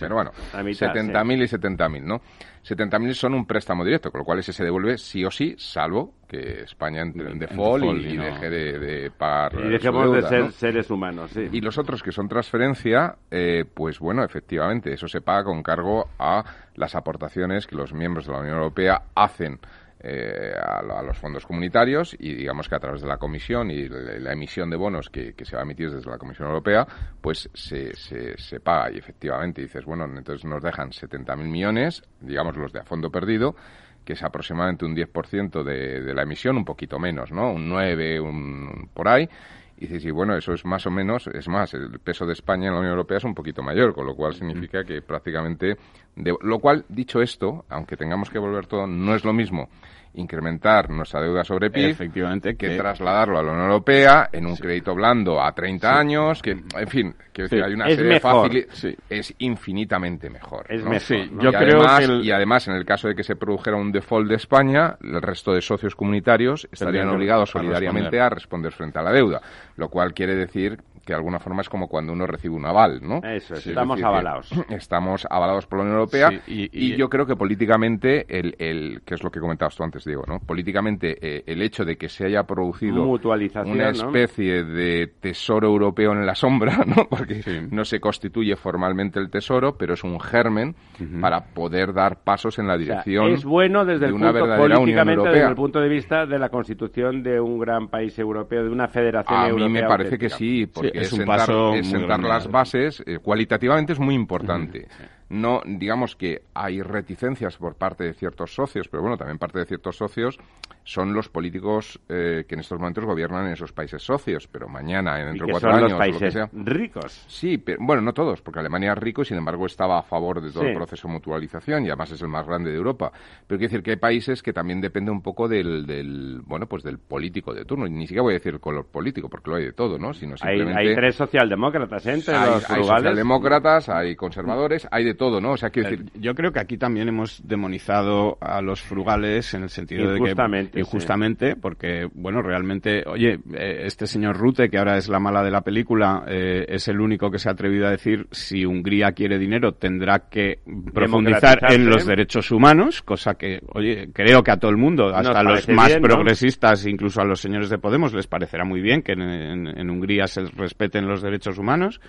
pero 0.00 0.14
bueno, 0.16 0.30
70.000 0.52 1.42
y 1.42 1.46
70.000, 1.46 2.02
¿no? 2.02 2.20
70.000 2.64 3.12
son 3.14 3.34
un 3.34 3.46
préstamo 3.46 3.84
directo, 3.84 4.10
con 4.10 4.20
lo 4.20 4.24
cual 4.24 4.40
ese 4.40 4.52
se 4.52 4.64
devuelve 4.64 4.98
sí 4.98 5.24
o 5.24 5.30
sí, 5.30 5.54
salvo 5.56 6.14
que 6.26 6.62
España 6.62 7.02
entre 7.02 7.30
en 7.30 7.38
default, 7.38 7.84
y, 7.84 8.16
deje 8.16 8.50
de, 8.50 9.10
pagar. 9.16 9.52
Y 9.64 9.68
dejemos 9.68 10.12
de 10.12 10.22
ser 10.22 10.52
seres 10.52 10.90
humanos, 10.90 11.30
sí. 11.30 11.48
Y 11.52 11.60
los 11.60 11.78
otros 11.78 12.02
que 12.02 12.10
son 12.10 12.28
transferencia, 12.28 13.16
eh, 13.30 13.64
pues 13.72 14.00
bueno, 14.00 14.24
efectivamente, 14.24 14.92
eso 14.92 15.06
se 15.06 15.20
paga 15.20 15.44
con 15.44 15.62
cargo 15.62 16.08
a 16.18 16.44
las 16.74 16.94
aportaciones 16.96 17.66
que 17.66 17.76
los 17.76 17.92
miembros 17.92 18.26
de 18.26 18.32
la 18.32 18.40
Unión 18.40 18.56
Europea 18.56 19.02
hacen 19.14 19.60
eh, 20.00 20.52
a, 20.54 20.82
los 21.02 21.16
fondos 21.16 21.46
comunitarios 21.46 22.14
y 22.18 22.34
digamos 22.34 22.68
que 22.68 22.74
a 22.74 22.78
través 22.78 23.00
de 23.00 23.08
la 23.08 23.16
comisión 23.16 23.70
y 23.70 23.88
la, 23.88 24.32
emisión 24.32 24.68
de 24.68 24.76
bonos 24.76 25.08
que, 25.08 25.34
se 25.42 25.56
va 25.56 25.62
a 25.62 25.64
emitir 25.64 25.90
desde 25.90 26.10
la 26.10 26.18
Comisión 26.18 26.48
Europea, 26.48 26.86
pues 27.20 27.48
se, 27.54 27.94
se, 27.94 28.60
paga 28.60 28.92
y 28.92 28.98
efectivamente 28.98 29.62
dices, 29.62 29.84
bueno, 29.84 30.04
entonces 30.04 30.44
nos 30.44 30.62
dejan 30.62 30.90
70.000 30.90 31.36
millones, 31.44 32.02
digamos 32.20 32.56
los 32.56 32.72
de 32.72 32.80
a 32.80 32.84
fondo 32.84 33.10
perdido, 33.10 33.56
que 34.04 34.12
es 34.12 34.22
aproximadamente 34.22 34.84
un 34.84 34.94
10% 34.94 35.64
de, 35.64 36.02
de 36.02 36.14
la 36.14 36.22
emisión, 36.22 36.56
un 36.56 36.64
poquito 36.64 36.98
menos, 36.98 37.32
¿no? 37.32 37.52
Un 37.52 37.68
9, 37.68 38.20
un, 38.20 38.90
por 38.92 39.08
ahí. 39.08 39.28
Y 39.78 39.86
dices, 39.86 40.06
y 40.06 40.10
bueno, 40.10 40.36
eso 40.36 40.54
es 40.54 40.64
más 40.64 40.86
o 40.86 40.90
menos, 40.90 41.26
es 41.26 41.48
más, 41.48 41.74
el 41.74 41.98
peso 42.00 42.24
de 42.24 42.32
España 42.32 42.68
en 42.68 42.74
la 42.74 42.80
Unión 42.80 42.92
Europea 42.92 43.18
es 43.18 43.24
un 43.24 43.34
poquito 43.34 43.62
mayor, 43.62 43.94
con 43.94 44.06
lo 44.06 44.14
cual 44.14 44.34
significa 44.34 44.84
que 44.84 45.02
prácticamente, 45.02 45.76
de, 46.14 46.34
lo 46.40 46.58
cual, 46.60 46.86
dicho 46.88 47.20
esto, 47.20 47.66
aunque 47.68 47.96
tengamos 47.96 48.30
que 48.30 48.38
volver 48.38 48.66
todo, 48.66 48.86
no 48.86 49.14
es 49.14 49.24
lo 49.24 49.34
mismo 49.34 49.68
incrementar 50.16 50.90
nuestra 50.90 51.20
deuda 51.20 51.44
sobre 51.44 51.70
PIB, 51.70 51.90
efectivamente, 51.90 52.56
que, 52.56 52.76
trasladarlo 52.76 53.38
a 53.38 53.42
la 53.42 53.52
Unión 53.52 53.66
Europea 53.66 54.28
en 54.32 54.46
un 54.46 54.56
crédito 54.56 54.94
blando 54.94 55.40
a 55.40 55.52
30 55.52 55.98
años, 55.98 56.42
que, 56.42 56.50
en 56.50 56.88
fin, 56.88 57.14
quiero 57.32 57.48
decir, 57.48 57.62
hay 57.62 57.74
una 57.74 57.86
serie 57.86 58.14
de 58.14 58.20
facilidades. 58.20 58.96
Es 59.08 59.34
infinitamente 59.38 60.30
mejor. 60.30 60.66
Es 60.68 60.82
mejor. 60.84 61.42
Yo 61.42 61.50
y, 61.50 61.52
creo 61.52 61.82
además, 61.82 62.06
que 62.06 62.26
y 62.26 62.30
además, 62.30 62.68
en 62.68 62.74
el 62.74 62.84
caso 62.84 63.08
de 63.08 63.14
que 63.14 63.22
se 63.22 63.36
produjera 63.36 63.76
un 63.76 63.92
default 63.92 64.28
de 64.28 64.36
España, 64.36 64.96
el 65.02 65.22
resto 65.22 65.52
de 65.52 65.60
socios 65.60 65.94
comunitarios 65.94 66.68
estarían 66.72 67.08
obligados 67.08 67.50
solidariamente 67.50 68.20
a 68.20 68.28
responder 68.28 68.72
frente 68.72 68.98
a 68.98 69.02
la 69.02 69.12
deuda, 69.12 69.40
lo 69.76 69.88
cual 69.88 70.14
quiere 70.14 70.34
decir 70.34 70.78
que 71.06 71.12
de 71.12 71.18
alguna 71.18 71.38
forma 71.38 71.62
es 71.62 71.68
como 71.68 71.86
cuando 71.88 72.12
uno 72.12 72.26
recibe 72.26 72.56
un 72.56 72.66
aval, 72.66 73.00
¿no? 73.00 73.20
Eso 73.22 73.54
estamos 73.54 74.02
avalados. 74.02 74.50
Estamos 74.70 75.26
avalados 75.30 75.66
por 75.66 75.78
la 75.78 75.84
Unión 75.84 75.98
Europea 75.98 76.42
y, 76.46 76.96
yo 76.96 77.08
creo 77.08 77.24
que 77.26 77.36
políticamente, 77.36 78.26
el, 78.28 78.56
el, 78.58 79.02
que 79.04 79.14
es 79.14 79.22
lo 79.22 79.30
que 79.30 79.38
comentabas 79.38 79.76
tú 79.76 79.84
antes, 79.84 80.04
Diego, 80.06 80.24
¿no? 80.26 80.38
Políticamente, 80.38 81.16
eh, 81.20 81.42
el 81.46 81.62
hecho 81.62 81.84
de 81.84 81.96
que 81.96 82.08
se 82.08 82.26
haya 82.26 82.44
producido 82.44 83.04
una 83.04 83.90
especie 83.90 84.64
de 84.64 85.08
tesoro 85.20 85.68
europeo 85.68 86.12
en 86.12 86.24
la 86.24 86.34
sombra, 86.34 86.84
¿no? 86.86 87.06
Porque 87.08 87.66
no 87.70 87.84
se 87.84 88.00
constituye 88.00 88.56
formalmente 88.56 89.18
el 89.18 89.30
tesoro, 89.30 89.76
pero 89.76 89.94
es 89.94 90.04
un 90.04 90.18
germen 90.20 90.74
para 91.20 91.44
poder 91.52 91.92
dar 91.92 92.22
pasos 92.22 92.58
en 92.58 92.66
la 92.66 92.76
dirección 92.76 93.26
es 93.32 93.44
bueno 93.44 93.84
desde 93.84 94.00
de 94.00 94.06
el 94.06 94.12
una 94.14 94.32
punto, 94.32 94.46
verdadera 94.46 94.78
Unión 94.78 95.08
Europea. 95.08 95.32
desde 95.32 95.48
el 95.48 95.54
punto 95.54 95.80
de 95.80 95.88
vista 95.88 96.26
de 96.26 96.38
la 96.38 96.48
constitución 96.48 97.22
de 97.22 97.40
un 97.40 97.58
gran 97.58 97.88
país 97.88 98.18
europeo, 98.18 98.64
de 98.64 98.70
una 98.70 98.88
federación 98.88 99.40
europea. 99.40 99.66
A 99.66 99.68
mí 99.68 99.74
me 99.74 99.82
parece 99.82 100.18
que 100.18 100.28
sí, 100.28 100.66
porque 100.66 100.90
es, 100.94 101.12
un 101.12 101.18
sentar, 101.18 101.38
paso 101.38 101.72
sentar 101.82 102.20
las 102.20 102.50
bases, 102.50 103.02
eh, 103.06 103.18
cualitativamente 103.18 103.92
es 103.92 104.00
muy 104.00 104.14
importante 104.14 104.86
no 105.28 105.62
digamos 105.66 106.16
que 106.16 106.42
hay 106.54 106.82
reticencias 106.82 107.56
por 107.56 107.74
parte 107.74 108.04
de 108.04 108.14
ciertos 108.14 108.54
socios, 108.54 108.88
pero 108.88 109.02
bueno, 109.02 109.16
también 109.16 109.38
parte 109.38 109.58
de 109.58 109.66
ciertos 109.66 109.96
socios 109.96 110.38
son 110.84 111.12
los 111.12 111.28
políticos 111.28 112.00
eh, 112.08 112.44
que 112.48 112.54
en 112.54 112.60
estos 112.60 112.78
momentos 112.78 113.04
gobiernan 113.04 113.46
en 113.46 113.54
esos 113.54 113.72
países 113.72 114.02
socios, 114.02 114.46
pero 114.46 114.68
mañana, 114.68 115.20
en 115.20 115.26
dentro 115.26 115.46
de 115.46 115.52
cuatro 115.52 115.70
años, 115.70 115.90
los 115.90 115.98
países 115.98 116.36
ricos. 116.52 117.24
Sí, 117.26 117.58
pero, 117.58 117.78
bueno, 117.80 118.02
no 118.02 118.12
todos, 118.12 118.40
porque 118.40 118.60
Alemania 118.60 118.92
es 118.92 118.98
rico 118.98 119.22
y 119.22 119.24
sin 119.24 119.36
embargo 119.36 119.66
estaba 119.66 119.98
a 119.98 120.02
favor 120.02 120.40
de 120.40 120.52
todo 120.52 120.62
el 120.62 120.74
proceso 120.74 121.08
de 121.08 121.14
mutualización 121.14 121.84
y 121.84 121.88
además 121.88 122.12
es 122.12 122.22
el 122.22 122.28
más 122.28 122.46
grande 122.46 122.70
de 122.70 122.76
Europa. 122.76 123.10
Pero 123.46 123.58
quiero 123.58 123.70
decir 123.72 123.82
que 123.82 123.90
hay 123.92 123.96
países 123.96 124.42
que 124.44 124.52
también 124.52 124.80
dependen 124.80 125.14
un 125.14 125.22
poco 125.22 125.48
del, 125.48 125.86
del 125.86 126.40
bueno, 126.44 126.66
pues 126.66 126.84
del 126.84 126.98
político 126.98 127.52
de 127.52 127.64
turno. 127.64 127.88
Y 127.88 127.90
ni 127.90 128.06
siquiera 128.06 128.22
voy 128.22 128.34
a 128.34 128.38
decir 128.38 128.54
el 128.54 128.60
color 128.60 128.86
político, 128.86 129.28
porque 129.28 129.50
lo 129.50 129.56
hay 129.56 129.64
de 129.64 129.72
todo, 129.72 129.98
¿no? 129.98 130.14
Sino 130.14 130.36
simplemente... 130.36 130.78
hay, 130.78 130.94
tres 130.94 131.16
socialdemócratas 131.16 132.06
¿eh? 132.06 132.12
entre 132.12 132.36
hay, 132.36 132.50
los 132.50 132.70
Hay 132.70 132.84
socialdemócratas, 132.84 133.88
hay 133.88 134.14
conservadores, 134.14 134.86
hay 134.92 135.04
de 135.04 135.15
todo, 135.16 135.40
¿no? 135.40 135.52
O 135.52 135.56
sea, 135.56 135.70
quiero 135.70 135.90
decir... 135.90 136.06
Yo 136.14 136.34
creo 136.34 136.52
que 136.52 136.60
aquí 136.60 136.78
también 136.78 137.08
hemos 137.08 137.46
demonizado 137.46 138.38
a 138.40 138.62
los 138.62 138.80
frugales 138.80 139.52
en 139.54 139.64
el 139.64 139.70
sentido 139.70 140.12
de 140.12 140.20
que... 140.20 140.80
Injustamente, 140.80 141.56
porque, 141.56 142.08
bueno, 142.14 142.42
realmente, 142.42 143.02
oye, 143.06 143.38
eh, 143.54 143.82
este 143.84 144.06
señor 144.06 144.36
Rute, 144.36 144.68
que 144.68 144.78
ahora 144.78 144.96
es 144.96 145.08
la 145.08 145.18
mala 145.18 145.42
de 145.42 145.50
la 145.50 145.62
película, 145.62 146.24
eh, 146.28 146.64
es 146.68 146.88
el 146.88 147.00
único 147.00 147.30
que 147.30 147.38
se 147.38 147.48
ha 147.48 147.52
atrevido 147.52 147.86
a 147.86 147.90
decir 147.90 148.26
si 148.30 148.64
Hungría 148.64 149.12
quiere 149.12 149.38
dinero 149.38 149.72
tendrá 149.72 150.28
que 150.30 150.60
profundizar 150.92 151.58
en 151.70 151.88
los 151.88 152.06
derechos 152.06 152.50
humanos, 152.50 153.02
cosa 153.02 153.34
que, 153.34 153.60
oye, 153.74 154.10
creo 154.12 154.42
que 154.42 154.50
a 154.52 154.56
todo 154.58 154.70
el 154.70 154.76
mundo, 154.76 155.08
hasta 155.14 155.40
a 155.40 155.42
los 155.42 155.68
más 155.68 155.96
progresistas, 155.96 156.86
incluso 156.86 157.20
a 157.20 157.24
los 157.24 157.40
señores 157.40 157.70
de 157.70 157.78
Podemos, 157.78 158.14
les 158.14 158.26
parecerá 158.26 158.64
muy 158.64 158.80
bien 158.80 159.02
que 159.02 159.12
en 159.12 159.90
Hungría 159.90 160.26
se 160.26 160.44
respeten 160.44 161.06
los 161.06 161.22
derechos 161.22 161.58
humanos. 161.58 162.00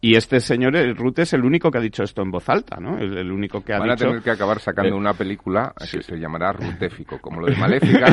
Y 0.00 0.14
este 0.14 0.40
señor, 0.40 0.76
el 0.76 0.94
Ruth, 0.94 1.20
es 1.20 1.32
el 1.32 1.44
único 1.44 1.70
que 1.70 1.78
ha 1.78 1.80
dicho 1.80 2.02
esto 2.02 2.22
en 2.22 2.30
voz 2.30 2.48
alta, 2.48 2.76
¿no? 2.78 2.98
El, 2.98 3.32
único 3.32 3.64
que 3.64 3.72
ha 3.72 3.78
Van 3.78 3.90
dicho... 3.90 4.04
a 4.04 4.08
tener 4.08 4.22
que 4.22 4.30
acabar 4.30 4.60
sacando 4.60 4.94
eh, 4.94 4.98
una 4.98 5.14
película 5.14 5.72
que 5.90 6.02
se 6.02 6.16
llamará 6.18 6.52
Rutéfico, 6.52 7.18
como 7.18 7.40
lo 7.40 7.46
de 7.46 7.56
Maléfica, 7.56 8.06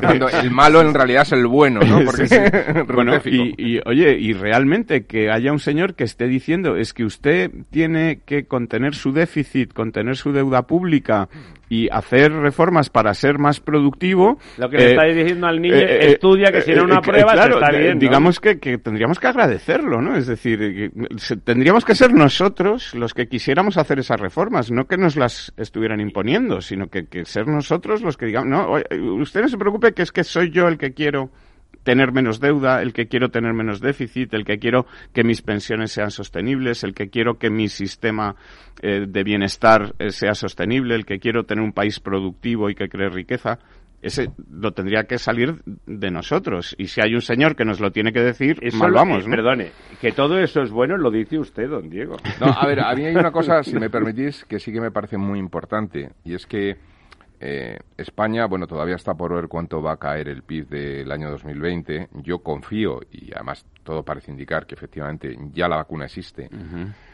cuando 0.00 0.28
el 0.28 0.50
malo 0.50 0.82
en 0.82 0.92
realidad 0.92 1.22
es 1.22 1.32
el 1.32 1.46
bueno, 1.46 1.80
¿no? 1.80 2.04
Porque 2.04 2.84
bueno, 2.92 3.16
y, 3.24 3.76
y, 3.76 3.80
oye, 3.86 4.16
y 4.18 4.34
realmente 4.34 5.06
que 5.06 5.30
haya 5.30 5.52
un 5.52 5.58
señor 5.58 5.94
que 5.94 6.04
esté 6.04 6.26
diciendo 6.26 6.76
es 6.76 6.92
que 6.92 7.04
usted 7.04 7.50
tiene 7.70 8.20
que 8.26 8.44
contener 8.44 8.94
su 8.94 9.12
déficit, 9.12 9.72
contener 9.72 10.16
su 10.16 10.32
deuda 10.32 10.66
pública 10.66 11.28
y 11.72 11.88
hacer 11.90 12.30
reformas 12.30 12.90
para 12.90 13.14
ser 13.14 13.38
más 13.38 13.58
productivo. 13.58 14.38
Lo 14.58 14.68
que 14.68 14.76
le 14.76 14.90
está 14.90 15.04
diciendo 15.04 15.46
al 15.46 15.58
niño, 15.58 15.74
eh, 15.74 15.84
eh, 15.84 16.12
estudia 16.12 16.52
que 16.52 16.60
si 16.60 16.72
era 16.72 16.82
una 16.82 17.00
prueba 17.00 17.32
claro, 17.32 17.54
está 17.54 17.74
bien, 17.74 17.98
Digamos 17.98 18.40
que, 18.40 18.60
que, 18.60 18.76
tendríamos 18.76 19.18
que 19.18 19.26
agradecerlo, 19.28 20.02
¿no? 20.02 20.14
Es 20.14 20.26
decir, 20.26 20.92
tendríamos 21.44 21.86
que 21.86 21.94
ser 21.94 22.12
nosotros 22.12 22.94
los 22.94 23.14
que 23.14 23.26
quisiéramos 23.26 23.78
hacer 23.78 23.98
esas 23.98 24.20
reformas, 24.20 24.70
no 24.70 24.84
que 24.84 24.98
nos 24.98 25.16
las 25.16 25.54
estuvieran 25.56 25.98
imponiendo, 26.00 26.60
sino 26.60 26.88
que, 26.88 27.06
que 27.06 27.24
ser 27.24 27.48
nosotros 27.48 28.02
los 28.02 28.18
que 28.18 28.26
digamos, 28.26 28.50
no, 28.50 28.74
usted 29.22 29.40
no 29.40 29.48
se 29.48 29.56
preocupe 29.56 29.92
que 29.92 30.02
es 30.02 30.12
que 30.12 30.24
soy 30.24 30.50
yo 30.50 30.68
el 30.68 30.76
que 30.76 30.92
quiero 30.92 31.30
tener 31.82 32.12
menos 32.12 32.40
deuda, 32.40 32.82
el 32.82 32.92
que 32.92 33.06
quiero 33.06 33.30
tener 33.30 33.52
menos 33.54 33.80
déficit, 33.80 34.32
el 34.34 34.44
que 34.44 34.58
quiero 34.58 34.86
que 35.12 35.24
mis 35.24 35.42
pensiones 35.42 35.92
sean 35.92 36.10
sostenibles, 36.10 36.84
el 36.84 36.94
que 36.94 37.08
quiero 37.08 37.38
que 37.38 37.50
mi 37.50 37.68
sistema 37.68 38.36
eh, 38.82 39.06
de 39.08 39.24
bienestar 39.24 39.94
eh, 39.98 40.10
sea 40.10 40.34
sostenible, 40.34 40.94
el 40.94 41.04
que 41.04 41.18
quiero 41.18 41.44
tener 41.44 41.64
un 41.64 41.72
país 41.72 42.00
productivo 42.00 42.70
y 42.70 42.74
que 42.74 42.88
cree 42.88 43.08
riqueza. 43.08 43.58
Ese 44.00 44.30
lo 44.50 44.72
tendría 44.72 45.04
que 45.04 45.16
salir 45.16 45.62
de 45.86 46.10
nosotros. 46.10 46.74
Y 46.76 46.88
si 46.88 47.00
hay 47.00 47.14
un 47.14 47.20
señor 47.20 47.54
que 47.54 47.64
nos 47.64 47.78
lo 47.78 47.92
tiene 47.92 48.12
que 48.12 48.20
decir, 48.20 48.58
mal 48.74 48.90
vamos. 48.90 49.24
Perdone, 49.24 49.70
que 50.00 50.10
todo 50.10 50.40
eso 50.40 50.60
es 50.60 50.72
bueno, 50.72 50.96
lo 50.96 51.08
dice 51.12 51.38
usted, 51.38 51.68
don 51.68 51.88
Diego. 51.88 52.16
No, 52.40 52.46
a 52.46 52.66
ver, 52.66 52.80
a 52.80 52.92
mí 52.96 53.04
hay 53.04 53.14
una 53.14 53.30
cosa, 53.30 53.62
si 53.62 53.76
me 53.76 53.90
permitís, 53.90 54.44
que 54.44 54.58
sí 54.58 54.72
que 54.72 54.80
me 54.80 54.90
parece 54.90 55.18
muy 55.18 55.38
importante. 55.38 56.10
Y 56.24 56.34
es 56.34 56.46
que 56.46 56.78
eh, 57.44 57.76
España, 57.96 58.46
bueno, 58.46 58.68
todavía 58.68 58.94
está 58.94 59.14
por 59.14 59.34
ver 59.34 59.48
cuánto 59.48 59.82
va 59.82 59.94
a 59.94 59.96
caer 59.96 60.28
el 60.28 60.44
PIB 60.44 60.68
del 60.68 61.10
año 61.10 61.28
2020. 61.28 62.10
Yo 62.22 62.38
confío, 62.38 63.00
y 63.10 63.34
además 63.34 63.66
todo 63.82 64.04
parece 64.04 64.30
indicar 64.30 64.64
que 64.64 64.76
efectivamente 64.76 65.36
ya 65.52 65.66
la 65.66 65.78
vacuna 65.78 66.04
existe. 66.04 66.48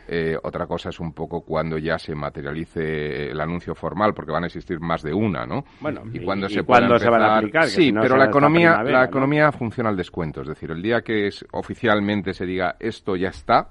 Eh, 0.06 0.37
otra 0.42 0.66
cosa 0.66 0.90
es 0.90 1.00
un 1.00 1.14
poco 1.14 1.40
cuando 1.40 1.78
ya 1.78 1.99
se 1.99 2.14
materialice 2.14 3.30
el 3.30 3.40
anuncio 3.40 3.75
formal, 3.75 4.12
porque 4.12 4.30
van 4.30 4.44
a 4.44 4.49
existir 4.49 4.78
más 4.80 5.02
de 5.02 5.14
una, 5.14 5.47
¿no? 5.47 5.64
Bueno, 5.80 6.02
y, 6.12 6.23
cuando 6.23 6.47
se, 6.47 6.56
se 6.56 6.62
van 6.62 7.23
a 7.23 7.38
aplicar. 7.38 7.66
Sí, 7.66 7.90
pero 7.90 8.18
la 8.18 8.26
economía, 8.26 8.82
la 8.82 9.04
economía 9.04 9.50
funciona 9.50 9.88
al 9.88 9.97
descuento. 9.97 10.42
Es 10.42 10.49
decir, 10.49 10.70
el 10.70 10.82
día 10.82 11.00
que 11.00 11.28
es, 11.28 11.42
oficialmente 11.52 12.35
se 12.35 12.44
diga 12.44 12.76
esto 12.78 13.16
ya 13.16 13.28
está, 13.28 13.68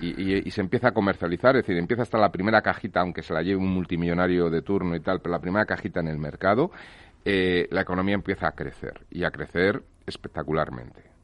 y, 0.00 0.50
se 0.50 0.60
empieza 0.60 0.88
a 0.88 0.92
comercializar, 0.92 1.56
es 1.56 1.62
decir, 1.62 1.76
empieza 1.78 2.02
hasta 2.02 2.18
la 2.18 2.30
primera 2.30 2.62
cajita, 2.62 3.00
aunque 3.00 3.22
se 3.22 3.32
la 3.32 3.42
lleve 3.42 3.56
un 3.56 3.72
multimillonario 3.72 4.50
de 4.50 4.62
turno 4.62 4.94
y 4.96 5.00
tal, 5.00 5.20
pero 5.20 5.32
la 5.32 5.40
primera 5.40 5.64
cajita 5.64 6.00
en 6.00 6.08
el 6.08 6.18
mercado, 6.18 6.70
eh, 7.24 7.68
la 7.70 7.82
economía 7.82 8.14
empieza 8.14 8.48
a 8.48 8.52
crecer 8.52 9.06
y 9.10 9.24
a 9.24 9.30
crecer 9.30 9.82
espectacularmente. 10.06 11.14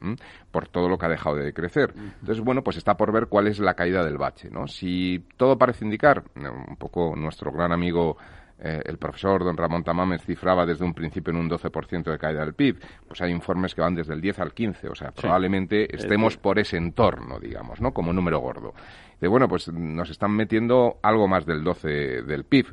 por 0.50 0.66
todo 0.66 0.88
lo 0.88 0.96
que 0.96 1.04
ha 1.04 1.10
dejado 1.10 1.36
de 1.36 1.52
crecer. 1.52 1.92
Entonces, 1.94 2.42
bueno, 2.42 2.62
pues 2.62 2.78
está 2.78 2.96
por 2.96 3.12
ver 3.12 3.26
cuál 3.26 3.48
es 3.48 3.58
la 3.58 3.74
caída 3.74 4.02
del 4.02 4.16
bache, 4.16 4.48
¿no? 4.48 4.66
Si 4.66 5.26
todo 5.36 5.58
parece 5.58 5.84
indicar, 5.84 6.24
un 6.36 6.76
poco 6.76 7.14
nuestro 7.14 7.52
gran 7.52 7.70
amigo 7.70 8.16
eh, 8.62 8.82
el 8.84 8.98
profesor 8.98 9.42
don 9.42 9.56
Ramón 9.56 9.82
Tamames 9.82 10.22
cifraba 10.22 10.66
desde 10.66 10.84
un 10.84 10.94
principio 10.94 11.32
en 11.32 11.38
un 11.38 11.48
12% 11.48 12.10
de 12.10 12.18
caída 12.18 12.40
del 12.40 12.54
PIB, 12.54 12.78
pues 13.08 13.20
hay 13.22 13.30
informes 13.30 13.74
que 13.74 13.80
van 13.80 13.94
desde 13.94 14.14
el 14.14 14.20
10 14.20 14.38
al 14.40 14.52
15, 14.52 14.88
o 14.88 14.94
sea, 14.94 15.12
probablemente 15.12 15.94
estemos 15.94 16.36
por 16.36 16.58
ese 16.58 16.76
entorno, 16.76 17.38
digamos, 17.38 17.80
¿no? 17.80 17.92
Como 17.92 18.12
número 18.12 18.38
gordo. 18.40 18.74
De 19.20 19.28
bueno, 19.28 19.48
pues 19.48 19.68
nos 19.68 20.10
están 20.10 20.32
metiendo 20.32 20.98
algo 21.02 21.28
más 21.28 21.44
del 21.44 21.62
12 21.62 22.22
del 22.22 22.44
PIB. 22.44 22.66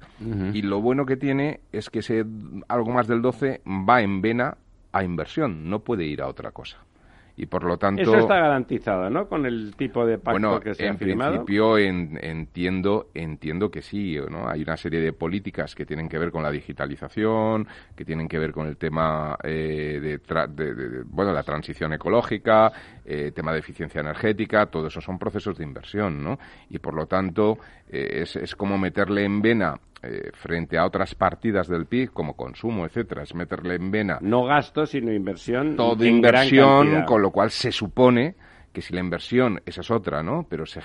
Y 0.54 0.62
lo 0.62 0.82
bueno 0.82 1.06
que 1.06 1.18
tiene 1.18 1.62
es 1.72 1.90
que 1.90 2.00
ese 2.00 2.26
algo 2.70 2.92
más 2.92 3.08
del 3.08 3.22
12 3.22 3.62
va 3.68 4.02
en 4.02 4.22
vena 4.22 4.58
a 4.94 5.04
inversión, 5.04 5.70
no 5.70 5.80
puede 5.80 6.06
ir 6.06 6.22
a 6.22 6.28
otra 6.28 6.52
cosa 6.52 6.87
y 7.38 7.46
por 7.46 7.64
lo 7.64 7.78
tanto... 7.78 8.02
Eso 8.02 8.18
está 8.18 8.36
garantizado, 8.36 9.10
¿no? 9.12 9.28
Con 9.28 9.46
el 9.46 9.76
tipo 9.76 10.04
de 10.06 10.18
pacto 10.18 10.60
que 10.60 10.74
se 10.74 10.90
ha 10.90 10.96
firmado. 10.96 11.36
en 11.36 11.46
principio 11.46 11.78
entiendo, 11.78 13.10
entiendo 13.14 13.70
que 13.70 13.84
sí, 13.84 14.18
¿no? 14.30 14.50
Hay 14.50 14.64
una 14.64 14.76
serie 14.76 15.00
de 15.00 15.14
políticas 15.14 15.76
que 15.76 15.86
tienen 15.86 16.10
que 16.10 16.18
ver 16.18 16.32
con 16.32 16.42
la 16.42 16.50
digitalización, 16.50 17.68
que 17.96 18.04
tienen 18.04 18.28
que 18.28 18.40
ver 18.40 18.52
con 18.52 18.66
el 18.66 18.78
tema 18.78 19.38
eh, 19.44 20.20
de, 20.20 21.04
bueno, 21.06 21.32
la 21.32 21.44
transición 21.44 21.94
ecológica, 21.94 22.72
eh, 23.06 23.32
tema 23.36 23.54
de 23.54 23.60
eficiencia 23.60 24.02
energética, 24.02 24.66
todo 24.66 24.88
eso 24.88 25.00
son 25.00 25.20
procesos 25.20 25.60
de 25.60 25.64
inversión, 25.64 26.24
¿no? 26.24 26.40
Y 26.72 26.80
por 26.80 26.96
lo 26.96 27.06
tanto 27.06 27.60
eh, 27.88 28.22
es, 28.24 28.36
es 28.36 28.56
como 28.56 28.80
meterle 28.80 29.24
en 29.24 29.44
vena 29.44 29.76
eh, 30.04 30.32
frente 30.34 30.78
a 30.78 30.86
otras 30.86 31.16
partidas 31.16 31.68
del 31.68 31.86
PIB 31.86 32.12
como 32.12 32.36
consumo, 32.36 32.86
etcétera, 32.86 33.24
es 33.24 33.34
meterle 33.34 33.76
en 33.76 33.92
vena 33.92 34.20
no 34.22 34.46
gasto 34.46 34.86
sino 34.86 35.12
inversión, 35.12 35.76
todo 35.76 36.06
inversión, 36.06 37.04
con 37.06 37.22
lo 37.22 37.32
cual 37.32 37.50
se 37.52 37.72
supone 37.72 38.36
que 38.78 38.84
si 38.84 38.94
la 38.94 39.00
inversión, 39.00 39.60
esa 39.66 39.82
es 39.82 39.90
otra, 39.90 40.22
¿no? 40.22 40.46
Pero 40.48 40.68
se 40.68 40.82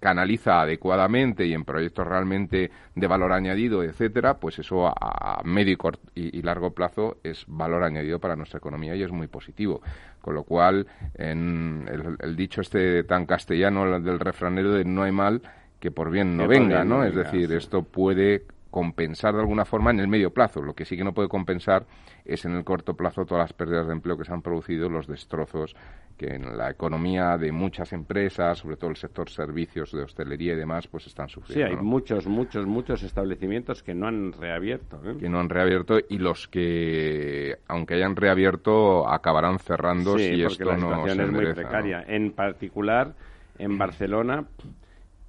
canaliza 0.00 0.62
adecuadamente 0.62 1.44
y 1.44 1.52
en 1.52 1.66
proyectos 1.66 2.06
realmente 2.06 2.70
de 2.94 3.06
valor 3.06 3.30
añadido, 3.32 3.82
etcétera, 3.82 4.38
pues 4.38 4.58
eso 4.58 4.86
a, 4.86 5.42
medio 5.44 5.76
y, 6.14 6.40
largo 6.40 6.70
plazo 6.70 7.18
es 7.22 7.44
valor 7.46 7.84
añadido 7.84 8.18
para 8.20 8.36
nuestra 8.36 8.56
economía 8.56 8.96
y 8.96 9.02
es 9.02 9.12
muy 9.12 9.26
positivo. 9.26 9.82
Con 10.22 10.34
lo 10.34 10.44
cual, 10.44 10.86
en 11.12 11.86
el, 11.92 12.16
el 12.20 12.36
dicho 12.36 12.62
este 12.62 13.04
tan 13.04 13.26
castellano 13.26 14.00
del 14.00 14.18
refranero 14.18 14.72
de 14.72 14.86
no 14.86 15.02
hay 15.02 15.12
mal 15.12 15.42
que 15.80 15.90
por 15.90 16.10
bien 16.10 16.36
no 16.36 16.48
venga, 16.48 16.84
¿no? 16.84 17.04
es 17.04 17.14
decir, 17.14 17.52
esto 17.52 17.82
puede 17.82 18.44
compensar 18.70 19.34
de 19.34 19.40
alguna 19.40 19.64
forma 19.64 19.90
en 19.90 20.00
el 20.00 20.08
medio 20.08 20.30
plazo. 20.30 20.60
Lo 20.60 20.74
que 20.74 20.84
sí 20.84 20.96
que 20.96 21.04
no 21.04 21.14
puede 21.14 21.28
compensar 21.28 21.86
es 22.26 22.44
en 22.44 22.52
el 22.56 22.64
corto 22.64 22.94
plazo 22.94 23.24
todas 23.24 23.44
las 23.44 23.52
pérdidas 23.54 23.86
de 23.86 23.94
empleo 23.94 24.18
que 24.18 24.24
se 24.24 24.32
han 24.34 24.42
producido, 24.42 24.90
los 24.90 25.06
destrozos 25.06 25.74
que 26.16 26.34
en 26.34 26.56
la 26.56 26.70
economía 26.70 27.36
de 27.36 27.52
muchas 27.52 27.92
empresas, 27.92 28.58
sobre 28.58 28.76
todo 28.76 28.90
el 28.90 28.96
sector 28.96 29.28
servicios 29.30 29.92
de 29.92 30.02
hostelería 30.02 30.54
y 30.54 30.56
demás, 30.56 30.88
pues 30.88 31.06
están 31.06 31.28
sufriendo. 31.28 31.68
Sí, 31.68 31.74
hay 31.74 31.82
muchos, 31.82 32.26
muchos, 32.26 32.66
muchos 32.66 33.02
establecimientos 33.02 33.82
que 33.82 33.94
no 33.94 34.08
han 34.08 34.32
reabierto. 34.32 35.00
¿eh? 35.04 35.16
Que 35.18 35.28
no 35.28 35.40
han 35.40 35.48
reabierto 35.48 35.98
y 36.08 36.18
los 36.18 36.48
que, 36.48 37.56
aunque 37.68 37.94
hayan 37.94 38.16
reabierto, 38.16 39.08
acabarán 39.08 39.58
cerrando 39.58 40.18
sí, 40.18 40.36
si 40.36 40.42
porque 40.42 40.52
esto 40.52 40.64
la 40.64 40.76
no 40.76 40.88
situación 40.88 41.16
se 41.16 41.22
es 41.24 41.30
muy 41.30 41.44
¿no? 41.44 41.54
precaria. 41.54 42.04
En 42.06 42.32
particular, 42.32 43.14
en 43.58 43.78
Barcelona, 43.78 44.44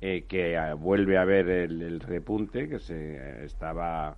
eh, 0.02 0.26
que 0.28 0.54
eh, 0.54 0.74
vuelve 0.74 1.18
a 1.18 1.22
haber 1.22 1.50
el, 1.50 1.82
el 1.82 2.00
repunte, 2.00 2.68
que 2.70 2.80
se 2.80 2.96
eh, 3.16 3.46
estaba 3.46 4.16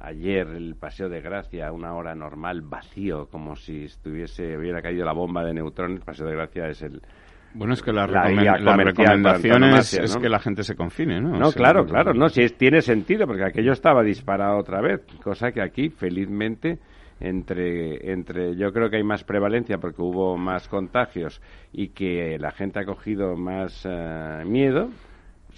ayer 0.00 0.46
el 0.48 0.76
Paseo 0.76 1.08
de 1.08 1.20
Gracia 1.20 1.68
a 1.68 1.72
una 1.72 1.94
hora 1.94 2.14
normal 2.14 2.60
vacío, 2.62 3.28
como 3.30 3.56
si 3.56 3.84
estuviese 3.84 4.56
hubiera 4.56 4.82
caído 4.82 5.04
la 5.04 5.12
bomba 5.12 5.42
de 5.44 5.54
neutrones. 5.54 5.98
El 6.00 6.04
Paseo 6.04 6.26
de 6.26 6.34
Gracia 6.34 6.68
es 6.68 6.82
el 6.82 7.00
Bueno, 7.54 7.72
es 7.72 7.82
que 7.82 7.92
la, 7.92 8.06
comercial 8.06 8.84
recomendación 8.84 9.64
es, 9.64 10.16
que 10.20 10.28
la 10.28 10.38
gente 10.38 10.62
se 10.62 10.76
confine, 10.76 11.20
¿no? 11.20 11.30
No, 11.30 11.48
O 11.48 11.50
sea, 11.50 11.58
claro, 11.62 11.86
claro, 11.86 12.12
no, 12.12 12.28
si 12.28 12.42
es- 12.42 12.56
tiene 12.58 12.82
sentido, 12.82 13.26
porque 13.26 13.44
aquello 13.44 13.72
estaba 13.72 14.02
disparado 14.02 14.58
otra 14.58 14.80
vez, 14.82 15.00
cosa 15.24 15.50
que 15.52 15.62
aquí, 15.62 15.88
felizmente, 15.88 16.78
entre, 17.18 18.12
entre, 18.12 18.56
yo 18.56 18.72
creo 18.72 18.90
que 18.90 18.96
hay 18.96 19.02
más 19.02 19.24
prevalencia 19.24 19.78
porque 19.78 20.02
hubo 20.02 20.36
más 20.36 20.68
contagios 20.68 21.40
y 21.72 21.88
que 21.88 22.36
la 22.38 22.50
gente 22.52 22.80
ha 22.80 22.84
cogido 22.84 23.36
más 23.36 23.86
eh, 23.88 24.42
miedo. 24.44 24.90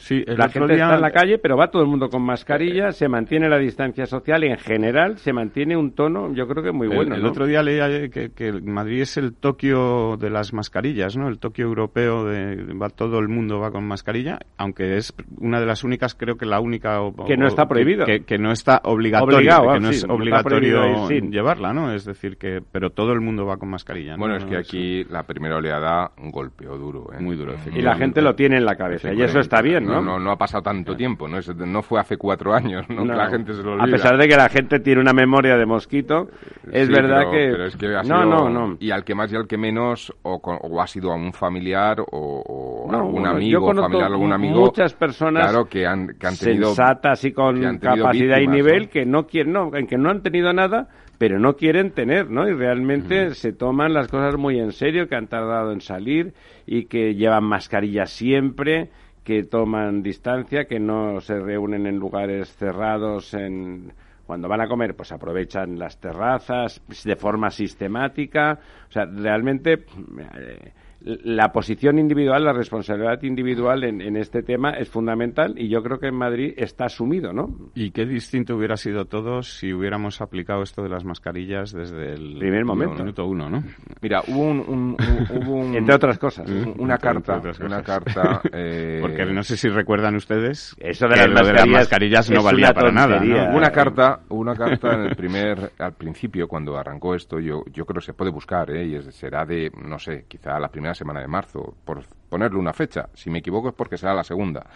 Sí, 0.00 0.22
el 0.26 0.38
la 0.38 0.46
otro 0.46 0.60
gente 0.60 0.74
día- 0.76 0.84
está 0.84 0.94
en 0.94 1.00
la 1.02 1.10
calle, 1.10 1.38
pero 1.38 1.56
va 1.56 1.70
todo 1.72 1.82
el 1.82 1.88
mundo 1.88 2.08
con 2.08 2.22
mascarilla, 2.22 2.92
se 2.92 3.08
mantiene 3.08 3.48
la 3.48 3.58
distancia 3.58 4.06
social 4.06 4.44
y 4.44 4.46
en 4.46 4.56
general 4.56 5.18
se 5.18 5.32
mantiene 5.32 5.76
un 5.76 5.92
tono, 5.92 6.32
yo 6.34 6.46
creo 6.46 6.62
que 6.62 6.70
muy 6.70 6.86
bueno. 6.86 7.16
El, 7.16 7.22
¿no? 7.22 7.28
otro 7.30 7.46
día 7.46 7.62
leía 7.64 8.08
que, 8.08 8.30
que 8.30 8.52
Madrid 8.52 9.00
es 9.00 9.16
el 9.16 9.34
Tokio 9.34 10.16
de 10.16 10.30
las 10.30 10.52
mascarillas, 10.52 11.16
¿no? 11.16 11.26
El 11.28 11.40
Tokio 11.40 11.66
europeo 11.66 12.24
de 12.24 12.72
va 12.80 12.90
todo 12.90 13.18
el 13.18 13.28
mundo 13.28 13.58
va 13.58 13.72
con 13.72 13.86
mascarilla, 13.88 14.38
aunque 14.56 14.96
es 14.96 15.12
una 15.38 15.58
de 15.58 15.66
las 15.66 15.82
únicas, 15.82 16.14
creo 16.14 16.36
que 16.36 16.46
la 16.46 16.60
única 16.60 17.00
o- 17.02 17.24
Que 17.26 17.36
no 17.36 17.48
está 17.48 17.66
prohibido. 17.66 18.06
que, 18.06 18.20
que 18.20 18.38
no 18.38 18.52
está 18.52 18.80
obligatorio, 18.84 19.38
Obligado, 19.38 19.62
que 19.64 19.68
ah, 19.70 19.80
no 19.80 19.88
sí, 19.92 19.96
es 19.98 20.04
obligatorio 20.08 21.06
sin. 21.08 21.32
llevarla, 21.32 21.72
¿no? 21.72 21.92
Es 21.92 22.04
decir 22.04 22.36
que, 22.36 22.60
pero 22.70 22.90
todo 22.90 23.12
el 23.12 23.20
mundo 23.20 23.44
va 23.46 23.56
con 23.56 23.68
mascarilla. 23.70 24.12
¿no? 24.12 24.18
Bueno, 24.18 24.36
es 24.36 24.44
que 24.44 24.56
aquí 24.56 25.04
la 25.10 25.24
primera 25.24 25.56
oleada 25.56 26.12
golpeó 26.16 26.76
duro. 26.78 27.06
¿eh? 27.12 27.20
Muy 27.20 27.36
duro, 27.36 27.54
y 27.74 27.82
la 27.82 27.96
gente 27.96 28.22
lo 28.22 28.34
tiene 28.34 28.58
en 28.58 28.64
la 28.64 28.76
cabeza, 28.76 29.12
y 29.12 29.22
eso 29.22 29.40
está 29.40 29.60
bien, 29.60 29.88
¿no? 29.88 30.00
No, 30.02 30.18
no 30.18 30.30
ha 30.30 30.37
pasado 30.37 30.62
tanto 30.62 30.95
tiempo, 30.97 31.26
¿no? 31.28 31.38
Es- 31.38 31.54
no 31.57 31.83
fue 31.83 32.00
hace 32.00 32.16
cuatro 32.16 32.54
años, 32.54 32.88
¿no? 32.88 33.04
No. 33.04 33.12
Que 33.12 33.18
la 33.18 33.30
gente 33.30 33.52
se 33.54 33.62
lo 33.62 33.80
A 33.83 33.87
pesar 33.87 34.16
de 34.18 34.28
que 34.28 34.37
la 34.37 34.49
gente 34.49 34.80
tiene 34.80 35.00
una 35.00 35.12
memoria 35.12 35.57
de 35.57 35.66
mosquito, 35.66 36.28
es 36.71 36.87
Sí, 36.87 36.92
verdad 36.92 37.18
pero- 37.21 37.30
que... 37.30 37.49
pero 37.52 37.64
es 37.66 37.76
que 37.76 37.87
ha 37.87 38.02
no, 38.02 38.23
sido- 38.23 38.25
no, 38.25 38.49
no. 38.50 38.76
Y 38.80 38.90
al 38.90 39.04
que 39.04 39.14
más 39.14 39.33
y 39.33 39.37
al 39.37 39.47
que 39.47 39.59
menos, 39.59 40.12
o, 40.23 40.40
con- 40.40 40.59
o 40.61 40.80
ha 40.80 40.87
sido 40.87 41.12
a 41.12 41.16
un 41.16 41.33
familiar, 41.33 42.00
o, 42.00 42.07
o 42.47 42.90
No, 42.92 42.99
algún 42.99 43.12
bueno, 43.12 43.30
yo 43.30 43.37
amigo, 43.37 43.61
conozco 43.62 43.83
familiar, 43.88 44.11
algún 44.12 44.33
amigo. 44.33 44.61
muchas 44.61 44.95
personas 44.95 45.45
Claro, 45.45 45.64
que 45.66 45.87
han, 45.87 46.09
que 46.18 46.26
han 46.26 46.37
tenido. 46.37 46.66
sensatas 46.68 47.25
y 47.25 47.33
con 47.33 47.78
capacidad 47.78 48.38
y 48.38 48.47
nivel 48.47 48.83
¿no? 48.85 48.90
que 48.90 49.07
no 49.07 49.26
quieren, 49.26 49.52
no, 49.52 49.71
que 49.71 49.97
no 49.99 50.11
han 50.11 50.23
tenido 50.23 50.52
nada, 50.52 50.88
pero 51.18 51.38
no 51.40 51.54
quieren 51.57 51.90
tener, 51.90 52.30
¿no? 52.30 52.49
Y 52.49 52.52
realmente 52.52 53.35
se 53.35 53.52
toman 53.52 53.92
las 53.92 54.07
cosas 54.09 54.37
muy 54.37 54.61
en 54.61 54.71
serio, 54.73 55.09
que 55.09 55.16
han 55.16 55.26
tardado 55.26 55.73
en 55.73 55.80
salir 55.80 56.33
y 56.64 56.85
que 56.85 57.14
llevan 57.16 57.42
mascarilla 57.45 58.07
siempre, 58.07 58.90
que 59.28 59.42
toman 59.42 60.02
distancia, 60.02 60.64
que 60.64 60.80
no 60.80 61.20
se 61.20 61.38
reúnen 61.38 61.87
en 61.87 61.99
lugares 61.99 62.49
cerrados 62.56 63.35
en 63.35 63.92
cuando 64.25 64.49
van 64.49 64.62
a 64.62 64.68
comer, 64.68 64.97
pues 64.97 65.12
aprovechan 65.12 65.78
las 65.78 66.00
terrazas 66.00 66.80
de 67.04 67.14
forma 67.14 67.50
sistemática. 67.50 68.58
O 68.88 68.90
sea, 68.90 69.04
realmente 69.04 69.75
eh, 69.75 70.73
la 71.00 71.52
posición 71.52 71.98
individual, 71.98 72.44
la 72.44 72.52
responsabilidad 72.52 73.22
individual 73.22 73.84
en, 73.84 74.00
en 74.00 74.16
este 74.16 74.42
tema 74.42 74.70
es 74.72 74.88
fundamental 74.88 75.54
y 75.56 75.68
yo 75.68 75.82
creo 75.82 75.98
que 76.00 76.08
en 76.08 76.16
Madrid 76.16 76.54
está 76.56 76.87
asumido, 76.87 77.32
¿no? 77.32 77.54
Y 77.74 77.92
qué 77.92 78.04
distinto 78.04 78.56
hubiera 78.56 78.76
sido 78.76 79.04
todo 79.04 79.42
si 79.42 79.72
hubiéramos 79.72 80.20
aplicado 80.20 80.62
esto 80.62 80.82
de 80.82 80.88
las 80.88 81.04
mascarillas 81.04 81.72
desde 81.72 82.14
el 82.14 82.37
Primer 82.38 82.64
momento. 82.64 82.96
minuto 82.96 83.26
uno, 83.26 83.48
¿no? 83.48 83.62
Mira, 84.02 84.22
hubo 84.26 84.42
un. 84.42 84.58
un- 84.61 84.96
un- 84.98 85.37
hubo 85.42 85.54
un- 85.56 85.74
Entre 85.76 85.94
otras 85.94 86.18
cosas. 86.18 86.48
un- 86.50 86.74
Una 86.78 86.98
carta. 86.98 87.40
Una 87.61 87.82
cosas. 87.82 87.82
carta. 87.84 88.40
eh, 88.52 88.98
Porque 89.00 89.24
no 89.26 89.42
sé 89.44 89.56
si 89.56 89.68
recuerdan 89.68 90.16
ustedes 90.16 90.74
Eso 90.78 91.06
de 91.06 91.14
que 91.14 91.20
las 91.20 91.28
lo 91.28 91.46
de 91.46 91.52
las 91.52 91.66
mascarillas 91.66 92.28
mascarillas 92.28 92.30
no 92.30 92.42
valía 92.42 92.72
para 92.74 92.90
nada. 92.90 93.20
¿no? 93.20 93.50
Hubo 93.50 93.56
una 93.56 93.70
carta, 93.70 94.20
una 94.30 94.54
carta 94.56 94.94
en 94.94 95.00
el 95.02 95.16
primer, 95.16 95.72
al 95.78 95.92
principio, 95.94 96.48
cuando 96.48 96.76
arrancó 96.76 97.14
esto, 97.14 97.38
yo, 97.38 97.62
yo 97.72 97.84
creo 97.87 98.00
que 98.00 98.06
se 98.06 98.14
puede 98.14 98.30
buscar, 98.32 98.70
¿eh? 98.70 98.84
y 98.87 98.94
es- 98.96 99.14
será 99.14 99.44
de, 99.44 99.70
no 99.87 99.98
sé, 99.98 100.24
quizá 100.28 100.58
la 100.58 100.68
primera 100.68 100.88
semana 100.94 101.20
de 101.20 101.29
marzo, 101.29 101.74
por 101.85 102.05
ponerle 102.29 102.59
una 102.59 102.72
fecha. 102.72 103.09
Si 103.14 103.31
me 103.31 103.38
equivoco 103.38 103.68
es 103.68 103.74
porque 103.74 103.98
será 103.98 104.14
la 104.14 104.24
segunda. 104.24 104.66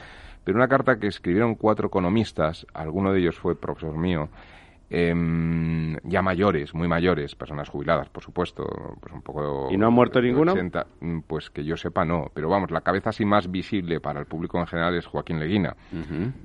Pero 0.44 0.56
una 0.56 0.68
carta 0.68 0.98
que 0.98 1.06
escribieron 1.06 1.54
cuatro 1.54 1.86
economistas, 1.88 2.66
alguno 2.74 3.12
de 3.12 3.20
ellos 3.20 3.38
fue 3.38 3.58
profesor 3.58 3.96
mío, 3.96 4.28
em, 4.94 5.96
ya 6.04 6.20
mayores, 6.20 6.74
muy 6.74 6.86
mayores, 6.86 7.34
personas 7.34 7.68
jubiladas, 7.70 8.10
por 8.10 8.22
supuesto, 8.22 8.66
pues 9.00 9.14
un 9.14 9.22
poco... 9.22 9.68
¿Y 9.70 9.76
no 9.78 9.86
ha 9.86 9.90
muerto 9.90 10.20
ninguno? 10.20 10.52
80, 10.52 10.86
mm, 11.00 11.18
pues 11.26 11.48
que 11.48 11.64
yo 11.64 11.76
sepa 11.78 12.04
no, 12.04 12.30
pero 12.34 12.50
vamos, 12.50 12.70
la 12.70 12.82
cabeza 12.82 13.08
así 13.10 13.24
más 13.24 13.50
visible 13.50 14.00
para 14.00 14.20
el 14.20 14.26
público 14.26 14.58
en 14.58 14.66
general 14.66 14.94
es 14.94 15.06
Joaquín 15.06 15.40
Leguina, 15.40 15.74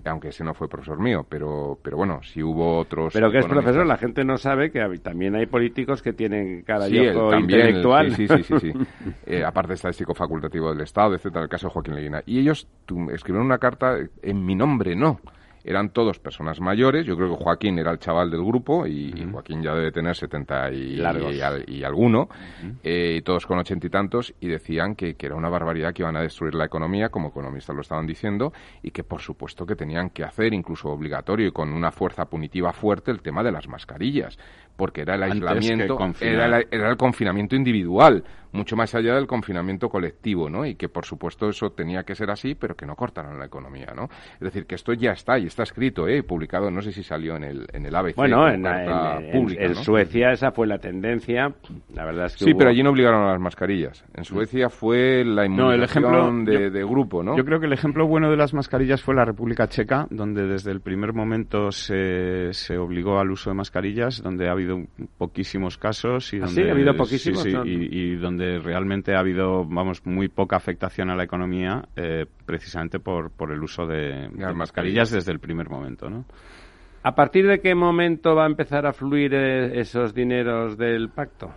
aunque 0.05 0.29
ese 0.29 0.43
no 0.45 0.53
fue 0.53 0.69
profesor 0.69 0.97
mío, 0.99 1.25
pero, 1.27 1.77
pero 1.83 1.97
bueno, 1.97 2.21
si 2.23 2.41
hubo 2.41 2.77
otros... 2.77 3.13
Pero 3.13 3.31
que 3.31 3.39
es 3.39 3.45
profesor, 3.45 3.86
la 3.86 3.97
gente 3.97 4.23
no 4.23 4.38
sabe 4.38 4.71
que 4.71 4.79
también 4.99 5.36
hay 5.36 5.45
políticos 5.45 6.01
que 6.01 6.13
tienen 6.13 6.62
cada 6.62 6.88
Sí, 6.88 6.97
él 6.97 7.17
el- 7.17 7.39
intelectual. 7.41 8.15
sí, 8.15 8.27
sí, 8.27 8.43
sí, 8.43 8.43
sí, 8.43 8.60
sí. 8.60 8.73
Eh, 9.29 9.43
aparte 9.43 9.73
estadístico 9.73 10.13
facultativo 10.13 10.69
del 10.71 10.79
Estado, 10.81 11.13
etcétera, 11.13 11.43
el 11.43 11.49
caso 11.49 11.67
de 11.67 11.73
Joaquín 11.73 11.95
Leguina. 11.95 12.23
Y 12.25 12.39
ellos 12.39 12.65
tu- 12.86 13.10
escribieron 13.12 13.45
una 13.45 13.57
carta 13.57 13.97
en 14.21 14.45
mi 14.45 14.55
nombre, 14.55 14.95
no. 14.95 15.19
Eran 15.67 15.89
todos 15.89 16.17
personas 16.17 16.62
mayores, 16.62 17.06
yo 17.06 17.17
creo 17.17 17.38
que 17.38 17.43
Joaquín 17.43 17.77
era 17.77 17.91
el 17.91 17.99
chaval 17.99 18.32
del 18.32 18.41
grupo 18.43 18.88
y, 18.88 19.13
y 19.15 19.30
Joaquín 19.32 19.62
ya 19.62 19.75
debe 19.75 19.91
tener 19.91 20.15
70 20.15 20.71
y, 20.71 20.95
y, 21.34 21.41
al- 21.41 21.69
y 21.69 21.84
alguno, 21.84 22.30
eh, 22.84 23.17
y 23.19 23.21
todos 23.21 23.45
con 23.45 23.60
ochenta 23.60 23.86
y 23.86 23.89
tantos, 23.89 24.34
y 24.39 24.47
decían 24.47 24.95
que, 24.95 25.15
que 25.15 25.25
era 25.25 25.36
una 25.36 25.49
barbaridad 25.49 25.93
que 25.93 26.03
iban 26.03 26.15
a 26.15 26.21
destruir 26.21 26.56
la 26.56 26.63
economía, 26.65 27.10
como 27.10 27.27
economistas 27.27 27.75
lo 27.75 27.82
estaban 27.82 28.08
diciendo, 28.08 28.53
y 28.82 28.91
que 28.91 29.03
por 29.03 29.19
supuesto 29.21 29.65
que 29.65 29.75
tenían 29.75 30.10
que 30.10 30.23
hacer, 30.23 30.53
incluso 30.53 30.89
obligatorio 30.89 31.47
y 31.47 31.51
con 31.51 31.73
una 31.73 31.91
fuerza 31.91 32.25
punitiva 32.25 32.71
fuerte, 32.71 33.12
el 33.12 33.21
tema 33.21 33.43
de 33.43 33.51
las 33.51 33.67
mascarillas, 33.67 34.39
porque 34.77 35.01
era 35.01 35.15
el 35.15 35.23
aislamiento, 35.23 35.97
era 36.21 36.45
el, 36.59 36.67
era 36.71 36.89
el 36.89 36.95
confinamiento 36.97 37.55
individual, 37.55 38.23
mucho 38.53 38.75
más 38.77 38.95
allá 38.95 39.13
del 39.15 39.27
confinamiento 39.27 39.89
colectivo, 39.89 40.49
¿no? 40.49 40.65
Y 40.65 40.75
que, 40.75 40.87
por 40.87 41.03
supuesto, 41.05 41.49
eso 41.49 41.71
tenía 41.71 42.03
que 42.03 42.15
ser 42.15 42.31
así, 42.31 42.55
pero 42.55 42.75
que 42.75 42.85
no 42.85 42.95
cortaran 42.95 43.37
la 43.37 43.45
economía, 43.45 43.87
¿no? 43.95 44.05
Es 44.35 44.39
decir, 44.39 44.65
que 44.65 44.75
esto 44.75 44.93
ya 44.93 45.11
está, 45.11 45.37
y 45.37 45.47
está 45.47 45.63
escrito, 45.63 46.07
¿eh? 46.07 46.23
Publicado, 46.23 46.71
no 46.71 46.81
sé 46.81 46.91
si 46.93 47.03
salió 47.03 47.35
en 47.35 47.43
el, 47.43 47.67
en 47.73 47.85
el 47.85 47.93
ABC. 47.95 48.15
Bueno, 48.15 48.47
en, 48.47 48.63
carta 48.63 49.17
en- 49.19 49.31
pública, 49.31 49.63
en 49.63 49.73
¿no? 49.73 49.83
Suecia 49.83 50.31
esa 50.31 50.51
fue 50.51 50.65
la 50.65 50.79
tendencia. 50.79 51.51
La 51.93 52.05
verdad 52.05 52.27
es 52.27 52.37
que 52.37 52.45
Sí, 52.45 52.51
hubo- 52.51 52.57
pero 52.59 52.69
allí 52.69 52.81
no 52.83 52.91
obligaron 52.91 53.23
a 53.27 53.31
las 53.33 53.39
mascarillas. 53.41 54.05
En 54.15 54.23
Suecia 54.23 54.69
fue 54.69 55.23
la 55.25 55.47
No, 55.47 55.71
el 55.71 55.79
inmunización 55.81 56.05
ejemplo- 56.05 56.51
de, 56.51 56.53
yo- 56.65 56.71
de 56.71 56.83
grupo, 56.85 57.23
¿no? 57.23 57.35
Yo 57.37 57.43
creo 57.45 57.59
que 57.59 57.65
el 57.65 57.73
ejemplo 57.73 58.07
bueno 58.07 58.31
de 58.31 58.37
las 58.37 58.53
mascarillas 58.53 59.01
fue 59.03 59.13
la 59.13 59.25
República 59.25 59.67
Checa, 59.67 60.07
donde 60.09 60.47
desde 60.47 60.71
el 60.71 60.81
primer 60.81 61.13
momento 61.13 61.71
se, 61.71 62.53
se 62.53 62.77
obligó 62.77 63.19
al 63.19 63.29
uso 63.31 63.49
de 63.49 63.55
mascarillas, 63.55 64.21
donde 64.23 64.47
ha 64.47 64.51
habido 64.51 64.66
poquísimos 65.17 65.77
casos 65.77 66.34
y 66.34 66.38
¿Ah, 66.38 66.45
donde 66.45 66.63
sí? 66.63 66.67
¿Ha 66.67 66.71
habido 66.71 66.95
poquísimos? 66.95 67.43
sí, 67.43 67.51
y, 67.65 67.99
y 68.12 68.15
donde 68.15 68.60
realmente 68.60 69.15
ha 69.15 69.19
habido, 69.19 69.65
vamos, 69.65 70.06
muy 70.06 70.27
poca 70.27 70.56
afectación 70.56 71.10
a 71.10 71.15
la 71.15 71.23
economía, 71.23 71.84
eh, 71.95 72.25
precisamente 72.45 72.99
por, 72.99 73.32
por 73.32 73.51
el 73.51 73.62
uso 73.62 73.86
de, 73.86 74.30
de 74.30 74.53
mascarillas. 74.53 75.12
desde 75.12 75.32
el 75.32 75.39
primer 75.39 75.69
momento, 75.69 76.10
¿no? 76.10 76.25
¿A 77.03 77.15
partir 77.15 77.47
de 77.47 77.60
qué 77.62 77.73
momento 77.75 78.36
va 78.36 78.43
a 78.43 78.47
empezar 78.47 78.86
a 78.86 78.91
fluir 78.93 79.34
eh, 79.34 79.80
esos 79.80 80.13
dineros 80.13 80.77
del 80.77 81.10
pacto? 81.10 81.51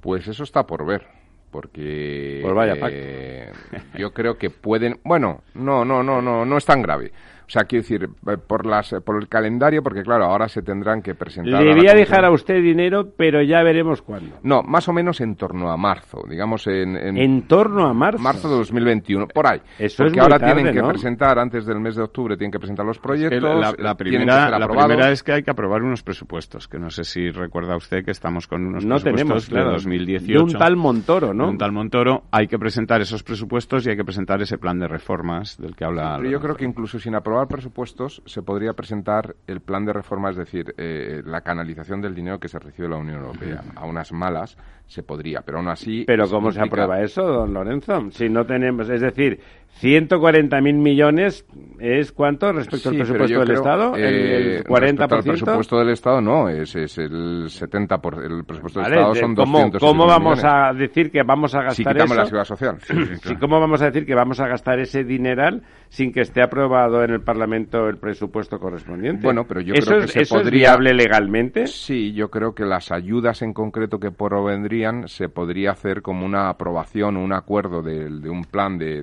Pues 0.00 0.26
eso 0.28 0.44
está 0.44 0.64
por 0.64 0.86
ver. 0.86 1.06
Porque 1.50 2.38
Pues 2.42 2.54
vaya 2.54 2.74
eh, 2.90 3.50
yo 3.98 4.12
creo 4.12 4.38
que 4.38 4.50
pueden. 4.50 5.00
Bueno, 5.04 5.42
no, 5.54 5.84
no, 5.84 6.02
no, 6.02 6.22
no, 6.22 6.44
no 6.44 6.56
es 6.56 6.64
tan 6.64 6.80
grave. 6.80 7.10
O 7.50 7.52
sea, 7.52 7.64
quiero 7.64 7.82
decir, 7.82 8.04
eh, 8.04 8.36
por 8.36 8.64
las, 8.64 8.94
por 9.04 9.20
el 9.20 9.26
calendario, 9.28 9.82
porque 9.82 10.02
claro, 10.04 10.26
ahora 10.26 10.48
se 10.48 10.62
tendrán 10.62 11.02
que 11.02 11.16
presentar. 11.16 11.60
Le 11.60 11.74
voy 11.74 11.88
a 11.88 11.94
dejar 11.94 12.24
a 12.24 12.30
usted 12.30 12.62
dinero, 12.62 13.08
pero 13.16 13.42
ya 13.42 13.64
veremos 13.64 14.02
cuándo. 14.02 14.36
No, 14.44 14.62
más 14.62 14.88
o 14.88 14.92
menos 14.92 15.20
en 15.20 15.34
torno 15.34 15.68
a 15.68 15.76
marzo, 15.76 16.22
digamos 16.28 16.68
en, 16.68 16.96
en, 16.96 17.18
En 17.18 17.48
torno 17.48 17.88
a 17.88 17.92
marzo. 17.92 18.22
marzo 18.22 18.48
de 18.48 18.54
2021, 18.54 19.26
por 19.26 19.48
ahí. 19.48 19.60
Eso 19.80 20.04
porque 20.04 20.20
es 20.20 20.22
ahora 20.22 20.38
tarde, 20.38 20.54
tienen 20.54 20.72
que 20.72 20.80
¿no? 20.80 20.90
presentar, 20.90 21.40
antes 21.40 21.66
del 21.66 21.80
mes 21.80 21.96
de 21.96 22.04
octubre, 22.04 22.36
tienen 22.36 22.52
que 22.52 22.60
presentar 22.60 22.86
los 22.86 23.00
proyectos. 23.00 23.42
la, 23.42 23.70
eh, 23.70 23.74
la 23.78 23.96
primera, 23.96 24.56
la 24.56 25.10
es 25.10 25.24
que 25.24 25.32
hay 25.32 25.42
que 25.42 25.50
aprobar 25.50 25.82
unos 25.82 26.04
presupuestos, 26.04 26.68
que 26.68 26.78
no 26.78 26.88
sé 26.88 27.02
si 27.02 27.30
recuerda 27.30 27.74
usted 27.76 28.04
que 28.04 28.12
estamos 28.12 28.46
con 28.46 28.64
unos 28.64 28.84
No 28.84 28.94
presupuestos 28.94 29.48
tenemos, 29.48 29.48
claro. 29.48 29.66
de 29.70 29.72
2018. 29.72 30.32
De 30.32 30.38
un 30.38 30.52
tal 30.52 30.76
Montoro, 30.76 31.34
¿no? 31.34 31.46
De 31.46 31.50
un 31.50 31.58
tal 31.58 31.72
Montoro, 31.72 32.22
hay 32.30 32.46
que 32.46 32.60
presentar 32.60 33.00
esos 33.00 33.24
presupuestos 33.24 33.84
y 33.88 33.90
hay 33.90 33.96
que 33.96 34.04
presentar 34.04 34.40
ese 34.40 34.56
plan 34.56 34.78
de 34.78 34.86
reformas 34.86 35.58
del 35.58 35.74
que 35.74 35.84
habla. 35.84 36.14
Pero 36.18 36.30
yo 36.30 36.40
creo 36.40 36.54
que 36.54 36.64
incluso 36.64 37.00
sin 37.00 37.16
aprobar 37.16 37.39
aprobar 37.40 37.48
presupuestos 37.48 38.22
se 38.26 38.42
podría 38.42 38.72
presentar 38.72 39.34
el 39.46 39.60
plan 39.60 39.84
de 39.84 39.92
reforma, 39.92 40.30
es 40.30 40.36
decir, 40.36 40.74
eh, 40.76 41.22
la 41.24 41.40
canalización 41.40 42.00
del 42.00 42.14
dinero 42.14 42.38
que 42.38 42.48
se 42.48 42.58
recibe 42.58 42.88
de 42.88 42.94
la 42.94 43.00
Unión 43.00 43.20
Europea. 43.20 43.62
A 43.74 43.86
unas 43.86 44.12
malas 44.12 44.56
se 44.86 45.02
podría, 45.02 45.42
pero 45.42 45.58
aún 45.58 45.68
así... 45.68 46.04
¿Pero 46.06 46.28
cómo 46.28 46.50
se 46.50 46.60
aprueba 46.60 47.00
eso, 47.00 47.22
don 47.22 47.54
Lorenzo? 47.54 48.10
Si 48.10 48.28
no 48.28 48.44
tenemos, 48.44 48.88
es 48.90 49.00
decir, 49.00 49.40
140.000 49.80 50.74
millones 50.74 51.46
es 51.78 52.12
cuánto 52.12 52.52
respecto 52.52 52.90
al 52.90 52.96
presupuesto 52.96 53.40
del 53.40 53.50
Estado? 53.52 53.96
¿El, 53.96 54.64
40%? 54.64 55.16
el 55.16 55.22
presupuesto 55.22 55.78
del 55.78 55.88
Estado 55.90 56.20
no, 56.20 56.48
es, 56.50 56.76
es 56.76 56.98
el 56.98 57.44
70%. 57.44 58.00
Por, 58.00 58.22
el 58.22 58.44
presupuesto 58.44 58.80
del 58.80 58.92
Estado 58.92 59.14
son 59.14 59.34
¿Cómo, 59.34 59.70
¿Cómo 59.80 60.06
vamos 60.06 60.44
a 60.44 60.72
decir 60.74 61.10
que 61.10 61.22
vamos 61.22 61.54
a 61.54 61.62
gastar 61.62 61.76
si 61.76 61.84
quitamos 61.84 62.16
la 62.16 62.24
seguridad 62.26 62.44
social. 62.44 62.78
¿Cómo 63.40 63.58
vamos 63.58 63.80
a 63.80 63.86
decir 63.86 64.04
que 64.04 64.14
vamos 64.14 64.38
a 64.40 64.48
gastar 64.48 64.80
ese 64.80 65.02
dineral 65.02 65.62
sin 65.88 66.12
que 66.12 66.20
esté 66.20 66.42
aprobado 66.42 67.02
en 67.02 67.12
el 67.12 67.22
Parlamento 67.22 67.88
el 67.88 67.96
presupuesto 67.96 68.58
correspondiente? 68.58 69.24
Bueno, 69.24 69.44
pero 69.48 69.62
yo 69.62 69.72
creo 69.72 70.00
que 70.02 70.08
se 70.08 70.22
¿eso 70.22 70.36
podría... 70.36 70.48
es 70.50 70.60
viable 70.60 70.92
legalmente? 70.92 71.66
Sí, 71.66 72.12
yo 72.12 72.28
creo 72.28 72.54
que 72.54 72.66
las 72.66 72.92
ayudas 72.92 73.40
en 73.40 73.54
concreto 73.54 73.98
que 73.98 74.10
provendrían 74.10 75.08
se 75.08 75.30
podría 75.30 75.70
hacer 75.70 76.02
como 76.02 76.26
una 76.26 76.50
aprobación, 76.50 77.16
un 77.16 77.32
acuerdo 77.32 77.82
de, 77.82 78.06
un 78.28 78.44
plan 78.44 78.76
de 78.76 79.02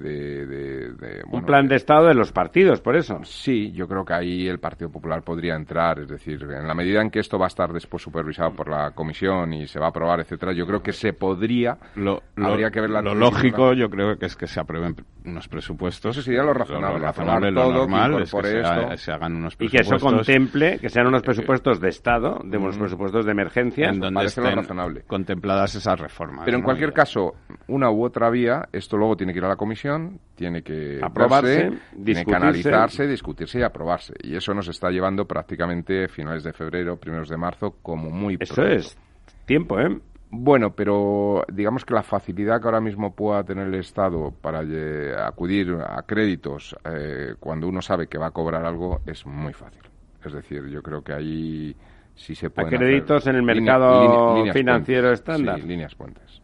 un 1.32 1.44
plan 1.44 1.68
de 1.68 1.76
Estado 1.76 2.08
de 2.08 2.14
los 2.14 2.32
partidos, 2.32 2.82
por 2.82 2.96
eso. 2.96 3.20
Sí, 3.24 3.72
yo 3.72 3.88
creo 3.88 4.04
que 4.04 4.14
ahí 4.14 4.48
el 4.48 4.60
Partido 4.60 4.90
Popular 4.90 5.22
podría 5.22 5.56
entrar, 5.56 6.00
es 6.00 6.08
decir, 6.08 6.42
en 6.44 6.68
la 6.68 6.74
medida 6.74 7.02
en 7.02 7.10
que 7.10 7.20
esto 7.20 7.38
va 7.38 7.46
a 7.46 7.48
estar 7.48 7.72
después 7.72 8.04
supervisado 8.04 8.52
por 8.52 8.70
la 8.70 8.92
Comisión 8.92 9.54
y 9.54 9.68
se 9.68 9.80
va 9.80 9.88
a 9.88 9.90
aprobar, 9.90 10.20
etcétera, 10.20 10.54
yo 10.54 10.66
creo 10.66 10.82
que 10.82 10.94
se 10.94 11.14
podría, 11.14 11.78
lo, 11.96 12.22
habría 12.38 12.70
que 12.72 12.82
ver 12.82 12.90
la 12.90 13.02
Lo 13.02 13.16
lógico, 13.16 13.74
yo 13.74 13.90
creo 13.90 14.18
que 14.18 14.26
es 14.26 14.36
que 14.36 14.48
se 14.48 14.60
aprueben 14.60 14.96
unos 15.26 15.48
presupuestos. 15.48 16.16
Eso 16.16 16.24
sería 16.24 16.44
lo 16.44 16.54
razonable. 16.54 17.00
Lo, 17.00 17.06
razonable, 17.06 17.52
lo 17.52 17.72
normal 17.72 18.22
es 18.22 18.34
que 18.34 18.98
se, 18.98 19.12
hagan 19.12 19.36
unos 19.36 19.56
presupuestos. 19.56 19.62
Y 19.62 19.70
que 19.70 19.78
eso 19.78 19.98
contemple, 20.00 20.80
que 20.80 20.90
sean 20.90 21.08
unos 21.08 21.22
presupuestos 21.22 21.80
de 21.80 21.90
Estado, 21.90 22.40
de 22.44 22.58
unos 22.58 22.78
mm. 22.78 22.80
presupuestos 22.80 23.26
de 23.26 23.32
emergencia. 23.32 23.90
En 23.90 24.00
donde 24.00 24.26
estén 24.26 24.56
razonable. 24.56 25.04
contempladas 25.08 25.76
esas 25.76 26.00
reformas. 26.00 26.46
Pero 26.46 26.58
en 26.58 26.64
cualquier 26.64 26.94
caso, 26.94 27.36
una 27.68 27.92
u 27.92 28.04
otra 28.04 28.30
vía, 28.30 28.68
esto 28.72 28.98
luego 28.98 29.16
tiene 29.16 29.34
que 29.34 29.40
ir 29.40 29.46
a 29.46 29.50
la 29.50 29.56
Comisión, 29.56 30.20
tiene 30.36 30.47
que 30.64 31.00
aprobarse, 31.02 31.72
tiene 32.04 32.26
que 32.26 32.36
analizarse, 32.36 33.08
discutirse 33.08 33.60
y 33.60 33.64
aprobarse. 33.64 34.14
Y 34.24 34.36
eso 34.36 34.54
nos 34.54 34.68
está 34.68 34.90
llevando 34.90 35.26
prácticamente 35.26 36.08
finales 36.08 36.44
de 36.44 36.54
febrero, 36.54 36.98
primeros 36.98 37.30
de 37.30 37.38
marzo, 37.38 37.78
como 37.82 38.10
muy 38.10 38.38
Eso 38.40 38.64
es 38.64 38.98
tiempo, 39.46 39.80
¿eh? 39.80 40.00
Bueno, 40.30 40.72
pero 40.76 41.46
digamos 41.52 41.86
que 41.86 41.94
la 41.94 42.04
facilidad 42.04 42.60
que 42.60 42.68
ahora 42.68 42.82
mismo 42.82 43.16
pueda 43.16 43.44
tener 43.44 43.68
el 43.68 43.76
Estado 43.76 44.34
para 44.42 44.60
acudir 45.26 45.78
a 45.88 46.02
créditos 46.04 46.76
eh, 46.84 47.36
cuando 47.40 47.68
uno 47.68 47.82
sabe 47.82 48.08
que 48.08 48.18
va 48.18 48.28
a 48.28 48.32
cobrar 48.32 48.66
algo 48.66 49.02
es 49.06 49.26
muy 49.26 49.54
fácil. 49.54 49.84
Es 50.26 50.34
decir, 50.34 50.68
yo 50.68 50.82
creo 50.84 51.02
que 51.02 51.14
ahí 51.14 51.76
sí 52.14 52.36
se 52.36 52.50
puede. 52.50 52.76
¿A 52.76 52.80
créditos 52.80 53.26
en 53.28 53.36
el 53.36 53.44
mercado 53.44 54.52
financiero 54.52 55.14
estándar? 55.14 55.62
Sí, 55.62 55.68
líneas 55.68 55.96
puentes. 55.96 56.42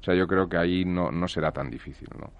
O 0.00 0.02
sea, 0.02 0.14
yo 0.14 0.26
creo 0.26 0.48
que 0.48 0.56
ahí 0.56 0.84
no, 0.86 1.10
no 1.10 1.28
será 1.28 1.52
tan 1.52 1.70
difícil, 1.70 2.08
¿no? 2.18 2.30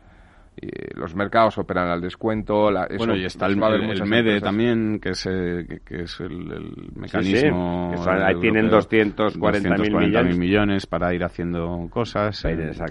Los 0.95 1.15
mercados 1.15 1.59
operan 1.59 1.89
al 1.89 2.01
descuento. 2.01 2.71
bueno, 2.97 3.15
y 3.15 3.25
está 3.25 3.47
el, 3.47 3.57
MEDE 3.57 4.41
también, 4.41 4.99
que 5.01 5.11
es, 5.11 5.27
eh, 5.27 5.81
que, 5.85 6.03
es 6.03 6.19
el, 6.21 6.91
mecanismo. 6.95 7.95
ahí 8.07 8.37
tienen 8.41 8.71
240 8.71 10.23
mil 10.23 10.39
millones. 10.39 10.87
para 10.87 11.13
ir 11.15 11.25
haciendo 11.25 11.87
cosas. 11.91 12.45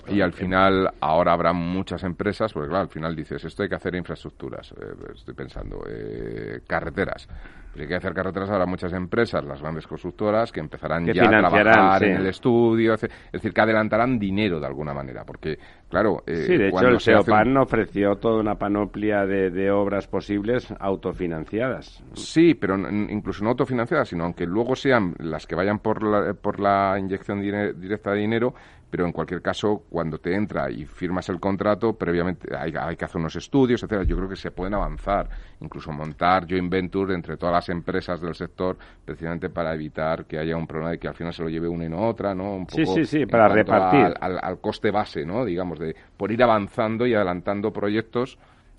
y 0.10 0.22
al 0.22 0.34
final, 0.34 0.92
ahora 1.00 1.34
habrá 1.34 1.54
muchas 1.54 2.04
empresas, 2.04 2.54
porque 2.54 2.70
claro, 2.70 2.84
al 2.84 2.90
final 2.90 3.16
dices, 3.16 3.44
esto 3.44 3.64
hay 3.64 3.70
que 3.70 3.76
hacer 3.76 3.96
infraestructuras. 3.96 4.72
Eh, 4.74 5.12
estoy 5.14 5.34
pensando, 5.34 5.84
eh, 5.90 6.62
carreteras 6.68 7.28
si 7.76 7.82
hay 7.82 7.88
que 7.88 7.96
hacer 7.96 8.14
carreteras 8.14 8.50
habrá 8.50 8.66
muchas 8.66 8.94
empresas, 8.94 9.44
las 9.44 9.62
grandes 9.62 9.86
constructoras, 9.86 10.52
que 10.52 10.62
empezarán 10.62 11.06
ya 11.06 11.26
a 11.26 11.30
trabajar 11.30 12.04
en 12.04 12.18
el 12.18 12.28
estudio, 12.28 12.94
es 12.94 13.02
decir, 13.34 13.54
que 13.54 13.62
adelantarán 13.62 14.18
dinero 14.18 14.62
de 14.62 14.66
alguna 14.66 14.94
manera, 14.94 15.26
porque, 15.26 15.60
claro... 15.90 16.24
Eh, 16.26 16.36
sí, 16.48 16.58
de 16.58 16.70
hecho 16.70 16.88
el 16.88 17.00
SEOPAN 17.00 17.58
ofreció 17.58 18.16
toda 18.16 18.40
una 18.40 18.56
panoplia 18.56 19.26
de, 19.26 19.72
obras 19.72 20.08
posibles 20.08 20.74
autofinanciadas. 20.80 22.04
Sí, 22.14 22.54
pero 22.54 22.76
incluso 22.90 23.44
no 23.44 23.52
autofinanciadas, 23.52 24.10
sino 24.10 24.24
aunque 24.24 24.46
luego 24.46 24.76
sean 24.76 25.16
las 25.20 25.48
que 25.48 25.56
vayan 25.56 25.80
por 25.80 26.04
la, 26.04 26.34
por 26.34 26.60
la 26.60 26.98
inyección 27.00 27.42
directa 27.42 28.12
de 28.12 28.20
dinero, 28.20 28.54
pero 28.90 29.06
en 29.06 29.12
cualquier 29.12 29.42
caso, 29.42 29.84
cuando 29.90 30.20
te 30.20 30.34
entra 30.34 30.70
y 30.70 30.86
firmas 30.86 31.28
el 31.30 31.40
contrato, 31.40 31.94
previamente 31.94 32.56
hay, 32.56 32.96
que 32.96 33.06
hacer 33.06 33.18
unos 33.18 33.36
estudios, 33.36 33.82
etcétera. 33.84 34.04
Yo 34.04 34.16
creo 34.16 34.30
que 34.30 34.36
se 34.36 34.52
pueden 34.52 34.74
avanzar, 34.74 35.30
incluso 35.60 35.92
montar 35.92 36.48
joint 36.48 36.72
venture 36.72 37.14
entre 37.14 37.36
todas 37.38 37.54
las 37.54 37.70
empresas 37.70 38.22
del 38.22 38.36
sector, 38.36 38.78
precisamente 39.04 39.50
para 39.50 39.74
evitar 39.74 40.26
que 40.26 40.38
haya 40.38 40.56
un 40.56 40.68
problema 40.68 40.92
de 40.92 41.00
que 41.00 41.08
al 41.08 41.16
final 41.16 41.34
se 41.34 41.44
lo 41.44 41.50
lleve 41.50 41.68
una 41.68 41.86
y 41.86 41.90
no 41.90 42.08
otra, 42.08 42.34
¿no? 42.34 42.56
Un 42.56 42.66
poco 42.66 42.78
sí, 42.78 42.86
sí, 42.86 43.06
sí, 43.06 43.26
para 43.26 43.50
repartir. 43.50 44.14
Al, 44.20 44.60
coste 44.60 44.92
base, 44.92 45.26
¿no? 45.26 45.44
Digamos, 45.44 45.80
de 45.80 45.96
por 46.16 46.32
ir 46.32 46.42
avanzando 46.42 47.06
y 47.06 47.14
adelantando 47.14 47.72
proyectos 47.72 48.38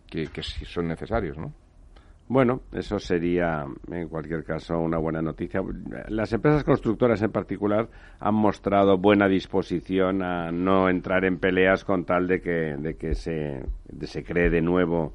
que, 0.08 0.28
que 0.28 0.42
sí 0.42 0.64
son 0.64 0.88
necesarios, 0.88 1.36
¿no? 1.36 1.52
Bueno, 2.28 2.62
eso 2.72 2.98
sería, 2.98 3.64
en 3.88 4.08
cualquier 4.08 4.42
caso, 4.42 4.78
una 4.78 4.98
buena 4.98 5.22
noticia. 5.22 5.60
Las 6.08 6.32
empresas 6.32 6.64
constructoras 6.64 7.22
en 7.22 7.30
particular 7.30 7.88
han 8.18 8.34
mostrado 8.34 8.98
buena 8.98 9.28
disposición 9.28 10.22
a 10.22 10.50
no 10.50 10.88
entrar 10.88 11.24
en 11.24 11.38
peleas 11.38 11.84
con 11.84 12.04
tal 12.04 12.26
de 12.26 12.40
que, 12.40 12.76
de 12.78 12.96
que 12.96 13.14
se, 13.14 13.64
se 14.02 14.24
cree 14.24 14.50
de 14.50 14.60
nuevo 14.60 15.12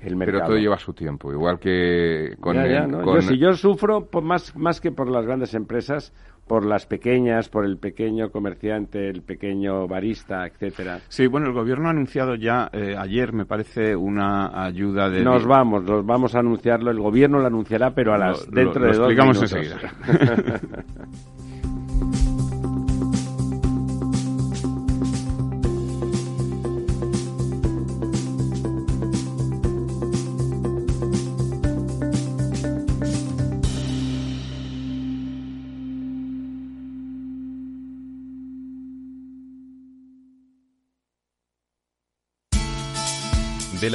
el 0.00 0.16
mercado. 0.16 0.38
Pero 0.38 0.46
todo 0.48 0.58
lleva 0.58 0.78
su 0.78 0.92
tiempo, 0.94 1.32
igual 1.32 1.60
que 1.60 2.34
con... 2.40 2.56
yo, 2.56 3.20
si 3.20 3.38
yo 3.38 3.52
sufro, 3.52 4.08
más, 4.22 4.56
más 4.56 4.80
que 4.80 4.90
por 4.90 5.08
las 5.08 5.24
grandes 5.26 5.54
empresas, 5.54 6.12
por 6.48 6.66
las 6.66 6.86
pequeñas, 6.86 7.48
por 7.48 7.64
el 7.64 7.76
pequeño 7.76 8.30
comerciante, 8.30 9.08
el 9.08 9.22
pequeño 9.22 9.86
barista, 9.86 10.46
etcétera. 10.46 11.00
Sí, 11.08 11.26
bueno, 11.26 11.48
el 11.48 11.52
gobierno 11.52 11.88
ha 11.88 11.90
anunciado 11.90 12.34
ya 12.34 12.68
eh, 12.72 12.96
ayer, 12.98 13.32
me 13.32 13.44
parece, 13.44 13.94
una 13.94 14.64
ayuda 14.64 15.08
de. 15.10 15.22
Nos 15.22 15.46
vamos, 15.46 15.84
nos 15.84 16.04
vamos 16.04 16.34
a 16.34 16.40
anunciarlo. 16.40 16.90
El 16.90 16.98
gobierno 16.98 17.38
lo 17.38 17.46
anunciará, 17.46 17.90
pero 17.94 18.14
a 18.14 18.18
las 18.18 18.50
dentro 18.50 18.84
de 18.84 18.96
dos 18.96 19.08
minutos. 19.14 19.52
enseguida. 19.52 19.78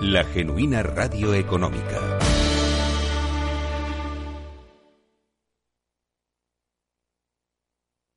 la 0.00 0.24
genuina 0.24 0.82
radio 0.82 1.34
económica. 1.34 2.18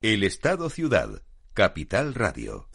El 0.01 0.23
Estado 0.23 0.69
Ciudad, 0.69 1.21
Capital 1.53 2.13
Radio. 2.13 2.69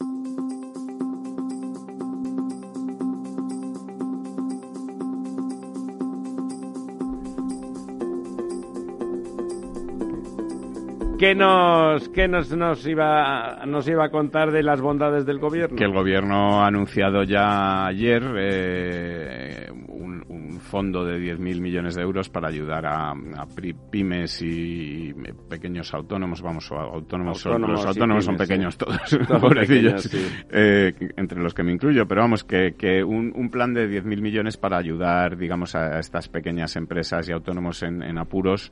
¿Qué 11.23 11.35
nos, 11.35 12.09
qué 12.09 12.27
nos, 12.27 12.51
nos, 12.51 12.85
iba, 12.85 13.65
nos 13.65 13.87
iba 13.87 14.03
a 14.03 14.09
contar 14.09 14.51
de 14.51 14.61
las 14.61 14.81
bondades 14.81 15.25
del 15.25 15.39
gobierno? 15.39 15.77
Que 15.77 15.85
el 15.85 15.93
gobierno 15.93 16.61
ha 16.61 16.67
anunciado 16.67 17.23
ya 17.23 17.85
ayer 17.85 18.21
eh, 18.37 19.67
fondo 20.73 21.05
de 21.05 21.19
10.000 21.19 21.61
millones 21.61 21.93
de 21.93 22.01
euros 22.01 22.29
para 22.29 22.47
ayudar 22.47 22.87
a, 22.87 23.13
pymes 23.91 24.41
y 24.41 25.13
pequeños 25.47 25.93
autónomos, 25.93 26.41
vamos, 26.41 26.71
autónomos, 26.71 27.45
los 27.45 27.85
autónomos 27.85 28.25
son 28.25 28.37
pequeños 28.37 28.75
todos, 28.75 28.99
pobrecillos, 29.39 30.09
eh, 30.49 30.91
entre 31.15 31.39
los 31.43 31.53
que 31.53 31.61
me 31.61 31.71
incluyo, 31.71 32.07
pero 32.07 32.21
vamos, 32.21 32.43
que, 32.43 32.73
que 32.75 33.03
un, 33.03 33.31
un 33.35 33.51
plan 33.51 33.71
de 33.75 33.87
10.000 33.87 34.19
millones 34.19 34.57
para 34.57 34.79
ayudar, 34.79 35.37
digamos, 35.37 35.75
a 35.75 35.99
estas 35.99 36.27
pequeñas 36.27 36.75
empresas 36.75 37.29
y 37.29 37.33
autónomos 37.33 37.83
en, 37.83 38.01
en 38.01 38.17
apuros, 38.17 38.71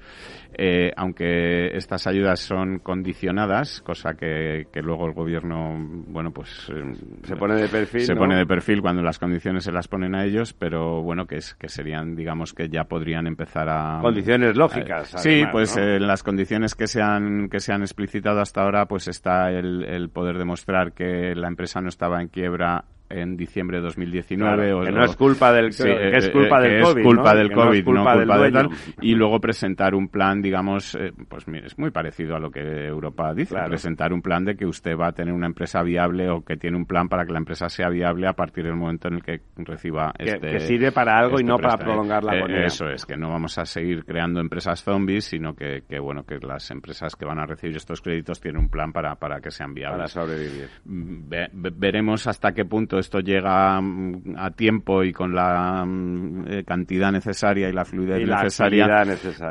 eh, 0.58 0.92
aunque 0.98 1.68
estas 1.78 2.08
ayudas 2.08 2.40
son 2.40 2.80
condicionadas, 2.80 3.80
cosa 3.82 4.16
que, 4.16 4.66
que 4.74 4.82
luego 4.82 5.06
el 5.06 5.14
gobierno, 5.14 5.78
bueno, 6.08 6.32
pues 6.32 6.68
eh, 6.74 6.96
se 7.26 7.36
pone 7.36 7.62
de 7.62 7.68
perfil, 7.68 8.02
se 8.02 8.16
pone 8.16 8.38
de 8.38 8.48
perfil 8.48 8.82
cuando 8.82 9.04
las 9.04 9.20
condiciones 9.20 9.66
se 9.66 9.72
las 9.72 9.88
ponen 9.88 10.16
a 10.16 10.26
ellos, 10.26 10.54
pero 10.54 11.04
bueno, 11.04 11.28
que 11.28 11.36
es 11.36 11.54
que 11.54 11.70
serían, 11.92 12.16
digamos, 12.16 12.54
que 12.54 12.70
ya 12.70 12.86
podrían 12.86 13.28
empezar 13.28 13.68
a 13.70 14.00
condiciones 14.02 14.56
lógicas. 14.56 15.14
Eh, 15.16 15.18
sí, 15.18 15.44
pues 15.52 15.76
en 15.78 16.08
las 16.08 16.24
condiciones 16.24 16.76
que 16.76 16.88
se 16.88 17.02
han 17.02 17.50
que 17.50 17.60
se 17.60 17.74
han 17.74 17.82
explicitado 17.82 18.40
hasta 18.40 18.62
ahora, 18.62 18.86
pues 18.86 19.08
está 19.08 19.52
el, 19.52 19.84
el 19.84 20.10
poder 20.10 20.38
demostrar 20.38 20.94
que 20.94 21.36
la 21.36 21.48
empresa 21.48 21.82
no 21.82 21.90
estaba 21.90 22.22
en 22.22 22.30
quiebra 22.30 22.86
en 23.12 23.38
diciembre 23.38 23.78
de 23.78 23.84
2019. 23.84 24.74
o, 24.74 24.82
que 24.82 24.92
no 24.92 25.04
es 25.04 25.16
culpa 25.16 25.52
del, 25.52 25.76
que 25.76 26.18
es 26.18 26.30
culpa 26.30 26.62
del 26.62 26.82
COVID. 26.82 26.98
Es 26.98 27.06
culpa 27.06 27.36
del 27.36 27.52
COVID, 27.52 27.86
no 27.86 28.04
culpa, 28.04 28.40
de 28.40 28.52
tal. 28.52 28.70
Y 29.02 29.16
luego 29.16 29.40
presentar 29.40 29.96
un 29.96 30.08
plan, 30.08 30.42
digamos, 30.42 30.96
eh, 30.96 31.12
pues 31.28 31.46
es 31.48 31.78
muy 31.78 31.92
parecido 31.92 32.36
a 32.36 32.40
lo 32.40 32.52
que 32.52 32.88
Europa 32.88 33.34
dice. 33.34 33.56
Presentar 33.66 34.14
un 34.14 34.22
plan 34.22 34.46
de 34.46 34.56
que 34.56 34.66
usted 34.66 34.98
va 34.98 35.08
a 35.08 35.12
tener 35.12 35.34
una 35.34 35.48
empresa 35.48 35.84
viable 35.84 36.30
o 36.30 36.44
que 36.44 36.58
tiene 36.58 36.78
un 36.78 36.86
plan 36.86 37.08
para 37.10 37.26
que 37.26 37.32
la 37.32 37.40
empresa 37.40 37.70
sea 37.70 37.90
viable 37.90 38.28
a 38.28 38.34
partir 38.34 38.66
del 38.66 38.76
momento 38.76 39.08
en 39.08 39.16
el 39.16 39.24
que 39.24 39.42
reciba 39.58 40.14
que, 40.18 40.30
este. 40.30 40.52
Que 40.52 40.60
sirve 40.60 40.92
para 40.92 41.18
algo 41.18 41.34
y 41.34 41.42
este 41.42 41.46
no 41.46 41.58
para 41.58 41.78
prolongar 41.78 42.24
la 42.24 42.36
eh, 42.36 42.66
Eso 42.66 42.88
es, 42.88 43.06
que 43.06 43.18
no 43.18 43.30
vamos 43.30 43.58
a 43.58 43.66
seguir 43.66 44.06
creando 44.06 44.40
empresas 44.40 44.84
zombies, 44.84 45.26
sino 45.26 45.54
que, 45.54 45.84
que, 45.88 46.00
bueno, 46.00 46.24
que 46.24 46.40
las 46.40 46.70
empresas 46.72 47.16
que 47.16 47.26
van 47.26 47.40
a 47.40 47.46
recibir 47.46 47.76
estos 47.76 48.02
créditos 48.02 48.40
tienen 48.40 48.62
un 48.62 48.70
plan 48.70 48.92
para, 48.92 49.16
para 49.16 49.40
que 49.40 49.52
sean 49.52 49.74
viables. 49.74 50.14
Para 50.14 50.26
sobrevivir. 50.26 50.70
Veremos 50.84 52.28
hasta 52.28 52.54
qué 52.54 52.66
punto 52.66 52.98
esto 53.02 53.20
llega 53.20 53.80
mm, 53.82 54.36
a 54.38 54.52
tiempo 54.52 55.04
y 55.04 55.12
con 55.12 55.36
la 55.36 55.84
mm, 55.86 56.46
eh, 56.48 56.64
cantidad 56.64 57.12
necesaria 57.12 57.70
y 57.70 57.74
la 57.74 57.86
fluidez 57.86 58.26
necesaria, 58.26 59.04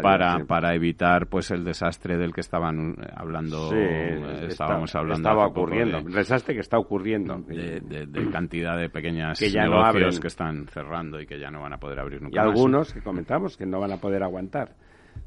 para, 0.02 0.44
para 0.46 0.74
evitar 0.74 1.26
pues 1.26 1.50
el 1.50 1.64
desastre 1.64 2.16
del 2.16 2.32
que 2.32 2.40
estaban 2.40 2.96
eh, 3.00 3.06
hablando 3.14 3.70
eh, 3.74 4.46
estábamos 4.48 4.94
hablando 4.94 5.28
estaba 5.28 5.46
ocurriendo 5.46 5.98
el 5.98 6.12
desastre 6.12 6.54
que 6.54 6.60
está 6.60 6.78
ocurriendo. 6.78 7.36
de, 7.38 8.30
cantidad 8.32 8.76
de 8.78 8.88
pequeñas 8.88 9.38
que 9.38 9.50
ya 9.50 9.64
negocios 9.64 10.18
que 10.20 10.28
están 10.28 10.66
cerrando 10.68 11.20
y 11.20 11.26
que 11.26 11.38
ya 11.38 11.50
no 11.50 11.60
van 11.60 11.74
a 11.74 11.78
poder 11.78 12.00
abrir 12.00 12.22
nunca 12.22 12.36
y 12.36 12.38
algunos 12.38 12.92
que 12.92 13.02
comentamos 13.02 13.56
que 13.56 13.66
no 13.66 13.80
van 13.80 13.92
a 13.92 13.96
poder 13.98 14.22
aguantar 14.22 14.74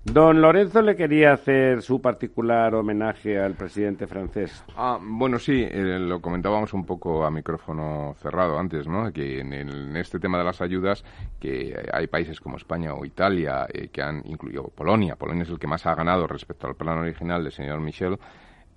Don 0.05 0.41
Lorenzo 0.41 0.81
le 0.81 0.97
quería 0.97 1.31
hacer 1.31 1.81
su 1.81 2.01
particular 2.01 2.75
homenaje 2.75 3.39
al 3.39 3.53
presidente 3.53 4.05
francés. 4.05 4.61
Ah, 4.75 4.99
bueno, 5.01 5.39
sí, 5.39 5.63
eh, 5.63 5.97
lo 5.97 6.21
comentábamos 6.21 6.73
un 6.73 6.85
poco 6.85 7.23
a 7.23 7.31
micrófono 7.31 8.13
cerrado 8.21 8.59
antes, 8.59 8.85
¿no? 8.85 9.13
Que 9.13 9.39
en, 9.39 9.95
este 9.95 10.19
tema 10.19 10.37
de 10.37 10.43
las 10.43 10.59
ayudas, 10.61 11.05
que 11.39 11.73
hay 11.93 12.07
países 12.07 12.41
como 12.41 12.57
España 12.57 12.93
o 12.93 13.05
Italia 13.05 13.65
eh, 13.73 13.87
que 13.87 14.01
han 14.01 14.21
incluido 14.25 14.63
Polonia. 14.75 15.15
Polonia 15.15 15.43
es 15.43 15.49
el 15.49 15.57
que 15.57 15.67
más 15.67 15.85
ha 15.85 15.95
ganado 15.95 16.27
respecto 16.27 16.67
al 16.67 16.75
plan 16.75 16.97
original 16.97 17.41
del 17.41 17.53
señor 17.53 17.79
Michel. 17.79 18.19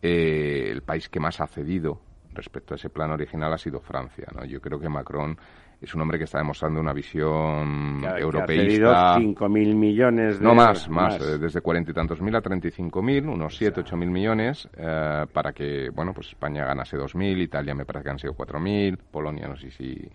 Eh, 0.03 0.69
el 0.71 0.83
país 0.83 1.09
que 1.09 1.19
más 1.19 1.41
ha 1.41 1.49
cedido 1.49 2.01
respecto 2.37 2.75
a 2.75 2.77
ese 2.77 2.91
plan 2.91 3.11
original 3.11 3.53
ha 3.53 3.59
sido 3.59 3.81
Francia, 3.81 4.27
¿no? 4.35 4.45
Yo 4.45 4.61
creo 4.61 4.79
que 4.79 4.89
Macron 4.89 5.37
es 5.81 5.95
un 5.95 6.01
hombre 6.01 6.19
que 6.19 6.25
está 6.25 6.39
demostrando 6.39 6.81
una 6.81 6.93
visión 6.93 8.03
europeísta. 8.17 9.19
Que 9.19 9.49
mil 9.49 9.75
millones 9.75 10.39
de 10.39 10.45
No 10.45 10.55
más, 10.55 10.89
más, 10.89 11.21
eh, 11.21 11.39
desde 11.39 11.61
cuarenta 11.61 11.91
y 11.91 11.95
tantos 11.95 12.21
mil 12.23 12.35
a 12.35 12.41
treinta 12.41 12.69
y 12.69 12.71
cinco 12.71 13.03
mil, 13.03 13.27
unos 13.27 13.57
siete, 13.57 13.81
ocho 13.81 13.97
mil 13.97 14.11
millones, 14.11 14.69
eh, 14.77 15.27
para 15.33 15.53
que, 15.53 15.91
bueno, 15.91 16.13
pues 16.15 16.29
España 16.29 16.65
ganase 16.65 16.97
dos 16.97 17.15
mil, 17.15 17.41
Italia 17.43 17.75
me 17.75 17.85
parece 17.85 18.05
que 18.05 18.11
han 18.11 18.19
sido 18.19 18.35
cuatro 18.35 18.59
mil, 18.61 18.97
Polonia 18.97 19.49
no 19.49 19.57
sé 19.57 19.71
si... 19.71 20.09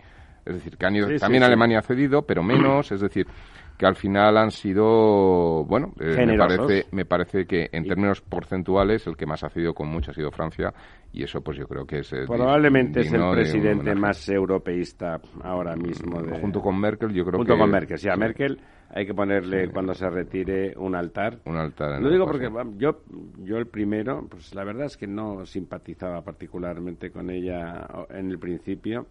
Es 0.44 0.54
decir, 0.54 0.76
que 0.76 0.86
han 0.86 0.96
ido, 0.96 1.06
también 1.20 1.44
Alemania 1.44 1.78
ha 1.78 1.82
cedido, 1.82 2.22
pero 2.22 2.42
menos, 2.42 2.90
es 2.90 3.00
decir, 3.00 3.28
que 3.76 3.86
al 3.86 3.96
final 3.96 4.36
han 4.36 4.50
sido, 4.50 5.64
bueno, 5.64 5.92
eh, 6.00 6.24
me, 6.26 6.36
parece, 6.36 6.86
me 6.92 7.04
parece 7.04 7.46
que 7.46 7.68
en 7.72 7.84
términos 7.84 8.20
porcentuales 8.20 9.06
el 9.06 9.16
que 9.16 9.26
más 9.26 9.42
ha 9.44 9.48
cedido 9.48 9.74
con 9.74 9.88
mucho 9.88 10.10
ha 10.10 10.14
sido 10.14 10.30
Francia 10.30 10.72
y 11.12 11.22
eso 11.22 11.40
pues 11.40 11.58
yo 11.58 11.66
creo 11.66 11.84
que 11.84 11.98
es... 11.98 12.14
Probablemente 12.26 13.00
es 13.00 13.12
el 13.12 13.22
presidente 13.32 13.94
más 13.94 14.28
europeísta 14.28 15.20
ahora 15.42 15.74
mismo. 15.76 16.20
junto 16.40 16.60
con 16.60 16.78
Merkel 16.78 17.12
yo 17.12 17.24
creo 17.24 17.32
que... 17.32 17.38
Junto 17.38 17.58
con 17.58 17.70
Merkel, 17.70 17.98
sí, 17.98 18.08
a 18.08 18.16
Merkel 18.16 18.58
hay 18.94 19.06
que 19.06 19.14
ponerle 19.14 19.68
cuando 19.70 19.94
se 19.94 20.08
retire 20.08 20.74
un 20.76 20.94
altar. 20.94 21.38
Un 21.46 21.56
altar. 21.56 22.00
Lo 22.00 22.10
digo 22.10 22.26
porque 22.26 22.50
yo, 22.76 23.02
yo 23.38 23.56
el 23.56 23.66
primero, 23.66 24.26
pues 24.28 24.54
la 24.54 24.64
verdad 24.64 24.86
es 24.86 24.96
que 24.96 25.06
no 25.06 25.46
simpatizaba 25.46 26.22
particularmente 26.22 27.10
con 27.10 27.30
ella 27.30 27.86
en 28.10 28.30
el 28.30 28.38
principio 28.38 29.06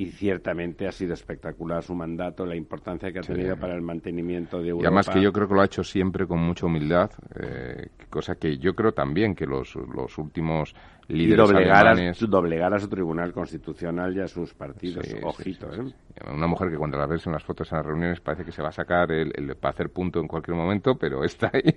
y 0.00 0.06
ciertamente 0.06 0.88
ha 0.88 0.92
sido 0.92 1.12
espectacular 1.12 1.82
su 1.82 1.94
mandato, 1.94 2.46
la 2.46 2.56
importancia 2.56 3.12
que 3.12 3.18
ha 3.18 3.22
tenido 3.22 3.54
para 3.58 3.74
el 3.74 3.82
mantenimiento 3.82 4.62
de 4.62 4.70
Europa. 4.70 4.84
Y 4.84 4.86
además 4.86 5.10
que 5.10 5.20
yo 5.20 5.30
creo 5.30 5.46
que 5.46 5.54
lo 5.54 5.60
ha 5.60 5.66
hecho 5.66 5.84
siempre 5.84 6.26
con 6.26 6.40
mucha 6.40 6.64
humildad, 6.64 7.10
eh, 7.38 7.88
cosa 8.08 8.36
que 8.36 8.56
yo 8.56 8.74
creo 8.74 8.92
también 8.92 9.34
que 9.34 9.44
los, 9.44 9.74
los 9.74 10.16
últimos 10.16 10.74
líderes 11.06 11.34
y 11.34 11.36
doblegar 11.36 11.86
alemanes... 11.86 12.22
A, 12.22 12.26
doblegar 12.26 12.72
a 12.72 12.78
su 12.78 12.88
Tribunal 12.88 13.34
Constitucional 13.34 14.16
y 14.16 14.20
a 14.20 14.26
sus 14.26 14.54
partidos, 14.54 15.06
ojito. 15.22 15.66
¿eh? 15.70 15.92
Una 16.32 16.46
mujer 16.46 16.70
que 16.70 16.78
cuando 16.78 16.96
la 16.96 17.06
ves 17.06 17.26
en 17.26 17.34
las 17.34 17.44
fotos 17.44 17.70
en 17.70 17.76
las 17.76 17.86
reuniones 17.86 18.20
parece 18.20 18.46
que 18.46 18.52
se 18.52 18.62
va 18.62 18.70
a 18.70 18.72
sacar 18.72 19.12
el, 19.12 19.30
el 19.34 19.54
para 19.56 19.74
hacer 19.74 19.90
punto 19.90 20.18
en 20.18 20.28
cualquier 20.28 20.56
momento, 20.56 20.96
pero 20.98 21.24
está 21.24 21.50
ahí. 21.52 21.74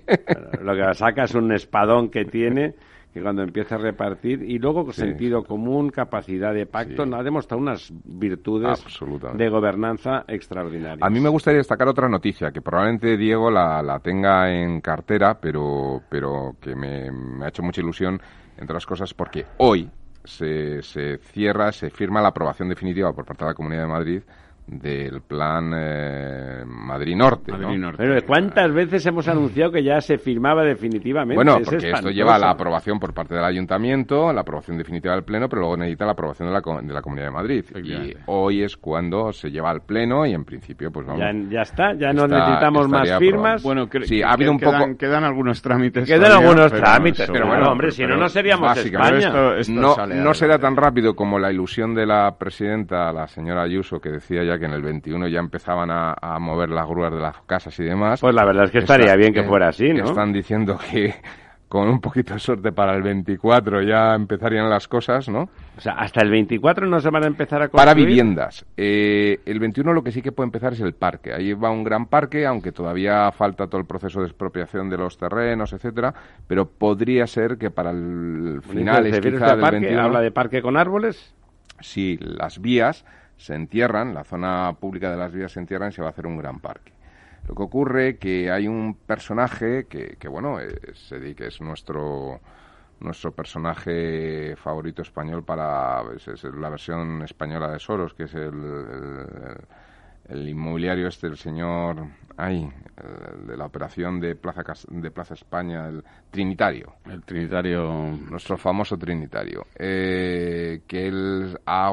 Lo 0.62 0.74
que 0.74 0.94
saca 0.94 1.24
es 1.24 1.34
un 1.34 1.52
espadón 1.52 2.08
que 2.08 2.24
tiene 2.24 2.74
que 3.14 3.22
cuando 3.22 3.44
empieza 3.44 3.76
a 3.76 3.78
repartir 3.78 4.42
y 4.42 4.58
luego 4.58 4.92
sentido 4.92 5.44
común, 5.44 5.90
capacidad 5.90 6.52
de 6.52 6.66
pacto, 6.66 7.04
ha 7.04 7.22
demostrado 7.22 7.62
unas 7.62 7.92
virtudes 8.04 8.84
de 9.34 9.48
gobernanza 9.48 10.24
extraordinarias. 10.26 10.98
A 11.00 11.10
mí 11.10 11.20
me 11.20 11.28
gustaría 11.28 11.58
destacar 11.58 11.86
otra 11.86 12.08
noticia 12.08 12.50
que 12.50 12.60
probablemente 12.60 13.16
Diego 13.16 13.52
la, 13.52 13.80
la 13.84 14.00
tenga 14.00 14.52
en 14.52 14.80
cartera, 14.80 15.38
pero, 15.40 16.02
pero 16.08 16.56
que 16.60 16.74
me, 16.74 17.12
me 17.12 17.44
ha 17.44 17.48
hecho 17.50 17.62
mucha 17.62 17.80
ilusión, 17.80 18.20
entre 18.56 18.74
otras 18.74 18.84
cosas, 18.84 19.14
porque 19.14 19.46
hoy 19.58 19.88
se, 20.24 20.82
se 20.82 21.18
cierra, 21.18 21.70
se 21.70 21.90
firma 21.90 22.20
la 22.20 22.30
aprobación 22.30 22.68
definitiva 22.68 23.12
por 23.12 23.24
parte 23.24 23.44
de 23.44 23.50
la 23.52 23.54
Comunidad 23.54 23.82
de 23.82 23.88
Madrid 23.88 24.22
del 24.66 25.20
plan 25.20 25.72
eh, 25.76 26.64
Madrid 26.66 27.16
Norte. 27.16 27.52
Pero 27.96 28.26
¿cuántas 28.26 28.72
veces 28.72 29.04
hemos 29.06 29.28
anunciado 29.28 29.70
que 29.70 29.82
ya 29.82 30.00
se 30.00 30.16
firmaba 30.16 30.64
definitivamente? 30.64 31.34
Bueno, 31.34 31.58
porque 31.64 31.90
esto 31.90 32.10
lleva 32.10 32.38
la 32.38 32.50
aprobación 32.50 32.98
por 32.98 33.12
parte 33.12 33.34
del 33.34 33.44
Ayuntamiento, 33.44 34.32
la 34.32 34.40
aprobación 34.40 34.78
definitiva 34.78 35.14
del 35.14 35.24
Pleno, 35.24 35.48
pero 35.48 35.60
luego 35.60 35.76
necesita 35.76 36.06
la 36.06 36.12
aprobación 36.12 36.48
de 36.48 36.54
la, 36.54 36.82
de 36.82 36.94
la 36.94 37.02
Comunidad 37.02 37.26
de 37.26 37.32
Madrid. 37.32 37.64
Y 37.82 38.14
hoy 38.26 38.62
es 38.62 38.76
cuando 38.76 39.32
se 39.32 39.50
lleva 39.50 39.70
al 39.70 39.82
Pleno 39.82 40.24
y 40.24 40.32
en 40.32 40.44
principio, 40.44 40.90
pues 40.90 41.06
vamos. 41.06 41.22
Ya, 41.50 41.62
está, 41.62 41.92
ya 41.94 42.12
no 42.12 42.26
necesitamos 42.26 42.88
más 42.88 43.18
firmas. 43.18 43.62
Bueno, 43.62 43.88
sí, 44.04 44.22
ha 44.22 44.30
habido 44.30 44.50
un 44.50 44.58
poco. 44.58 44.96
Quedan 44.98 45.24
algunos 45.24 45.60
trámites. 45.60 46.06
Quedan 46.06 46.32
algunos 46.32 46.72
trámites, 46.72 47.30
pero 47.30 47.46
bueno, 47.46 47.70
hombre, 47.70 47.90
si 47.90 48.04
no, 48.06 48.16
no 48.16 48.28
seríamos 48.28 48.76
España. 48.78 49.30
no, 49.68 50.06
no 50.06 50.34
será 50.34 50.58
tan 50.58 50.74
rápido 50.74 51.14
como 51.14 51.38
la 51.38 51.52
ilusión 51.52 51.94
de 51.94 52.06
la 52.06 52.34
presidenta, 52.38 53.12
la 53.12 53.26
señora 53.26 53.62
Ayuso, 53.62 54.00
que 54.00 54.10
decía 54.10 54.42
ya 54.42 54.53
que 54.58 54.66
en 54.66 54.72
el 54.72 54.82
21 54.82 55.28
ya 55.28 55.38
empezaban 55.38 55.90
a, 55.90 56.38
mover 56.38 56.70
las 56.70 56.86
grúas 56.86 57.12
de 57.12 57.20
las 57.20 57.36
casas 57.42 57.78
y 57.80 57.84
demás. 57.84 58.20
Pues 58.20 58.34
la 58.34 58.44
verdad 58.44 58.64
es 58.64 58.70
que 58.70 58.78
estaría 58.78 59.14
bien 59.16 59.32
que 59.32 59.44
fuera 59.44 59.68
así, 59.68 59.92
¿no? 59.92 60.04
Están 60.04 60.32
diciendo 60.32 60.78
que 60.90 61.14
con 61.74 61.88
un 61.88 62.00
poquito 62.00 62.34
de 62.34 62.38
suerte 62.38 62.70
para 62.70 62.94
el 62.94 63.02
24 63.02 63.82
ya 63.82 64.14
empezarían 64.14 64.70
las 64.70 64.86
cosas, 64.86 65.28
¿no? 65.28 65.48
O 65.76 65.80
sea, 65.80 65.94
hasta 65.94 66.20
el 66.20 66.30
24 66.30 66.86
no 66.86 67.00
se 67.00 67.10
van 67.10 67.24
a 67.24 67.26
empezar 67.26 67.62
a 67.62 67.68
construir. 67.68 67.84
Para 67.84 67.94
viviendas. 67.94 68.64
Eh, 68.76 69.40
el 69.44 69.58
21 69.58 69.92
lo 69.92 70.04
que 70.04 70.12
sí 70.12 70.22
que 70.22 70.30
puede 70.30 70.46
empezar 70.46 70.74
es 70.74 70.80
el 70.80 70.94
parque. 70.94 71.32
Ahí 71.32 71.52
va 71.52 71.72
un 71.72 71.82
gran 71.82 72.06
parque, 72.06 72.46
aunque 72.46 72.70
todavía 72.70 73.28
falta 73.32 73.66
todo 73.66 73.80
el 73.80 73.88
proceso 73.88 74.20
de 74.20 74.26
expropiación 74.26 74.88
de 74.88 74.98
los 74.98 75.18
terrenos, 75.18 75.72
etcétera, 75.72 76.14
pero 76.46 76.66
podría 76.66 77.26
ser 77.26 77.58
que 77.58 77.72
para 77.72 77.90
el 77.90 78.60
final 78.62 79.06
quizá 79.06 79.56
del 79.56 79.70
21 79.72 80.00
habla 80.00 80.20
de 80.20 80.30
parque 80.30 80.62
con 80.62 80.76
árboles. 80.76 81.34
Sí, 81.80 82.20
las 82.20 82.60
vías 82.60 83.04
se 83.36 83.54
entierran, 83.54 84.14
la 84.14 84.24
zona 84.24 84.76
pública 84.80 85.10
de 85.10 85.16
las 85.16 85.32
vías 85.32 85.52
se 85.52 85.60
entierran 85.60 85.90
y 85.90 85.92
se 85.92 86.02
va 86.02 86.08
a 86.08 86.10
hacer 86.10 86.26
un 86.26 86.38
gran 86.38 86.60
parque. 86.60 86.92
Lo 87.48 87.54
que 87.54 87.62
ocurre 87.62 88.16
que 88.18 88.50
hay 88.50 88.68
un 88.68 88.94
personaje 88.94 89.86
que, 89.86 90.16
que 90.18 90.28
bueno, 90.28 90.60
es, 90.60 91.12
que 91.36 91.46
es 91.46 91.60
nuestro 91.60 92.40
nuestro 93.00 93.32
personaje 93.32 94.56
favorito 94.56 95.02
español 95.02 95.44
para 95.44 96.02
es, 96.16 96.44
la 96.44 96.70
versión 96.70 97.22
española 97.22 97.70
de 97.70 97.78
Soros, 97.78 98.14
que 98.14 98.24
es 98.24 98.34
el, 98.34 99.58
inmobiliario 100.30 101.08
este, 101.08 101.26
el 101.26 101.36
señor, 101.36 102.06
ay, 102.36 102.68
de 103.46 103.56
la 103.56 103.66
operación 103.66 104.20
de 104.20 104.34
Plaza 104.34 104.62
de 104.88 105.10
Plaza 105.10 105.34
España, 105.34 105.88
el 105.88 106.02
Trinitario. 106.30 106.94
El 107.04 107.22
Trinitario, 107.24 108.10
nuestro 108.30 108.56
famoso 108.56 108.96
Trinitario, 108.96 109.66
eh, 109.76 110.82
que 110.86 111.06
él 111.06 111.58
ha 111.66 111.88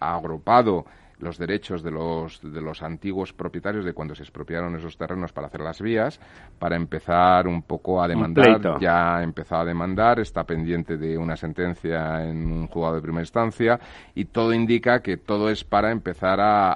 agrupado 0.00 0.84
los 1.24 1.38
derechos 1.38 1.82
de 1.82 1.90
los, 1.90 2.40
de 2.42 2.60
los 2.60 2.82
antiguos 2.82 3.32
propietarios 3.32 3.84
de 3.84 3.92
cuando 3.94 4.14
se 4.14 4.22
expropiaron 4.22 4.76
esos 4.76 4.96
terrenos 4.96 5.32
para 5.32 5.46
hacer 5.46 5.62
las 5.62 5.80
vías, 5.80 6.20
para 6.58 6.76
empezar 6.76 7.48
un 7.48 7.62
poco 7.62 8.02
a 8.02 8.06
demandar. 8.06 8.78
Ya 8.80 9.16
ha 9.16 9.22
empezado 9.22 9.62
a 9.62 9.64
demandar, 9.64 10.20
está 10.20 10.44
pendiente 10.44 10.96
de 10.96 11.16
una 11.16 11.36
sentencia 11.36 12.22
en 12.24 12.52
un 12.52 12.66
juzgado 12.66 12.96
de 12.96 13.02
primera 13.02 13.22
instancia 13.22 13.80
y 14.14 14.26
todo 14.26 14.52
indica 14.52 15.00
que 15.00 15.16
todo 15.16 15.50
es 15.50 15.64
para 15.64 15.90
empezar 15.90 16.40
a, 16.40 16.72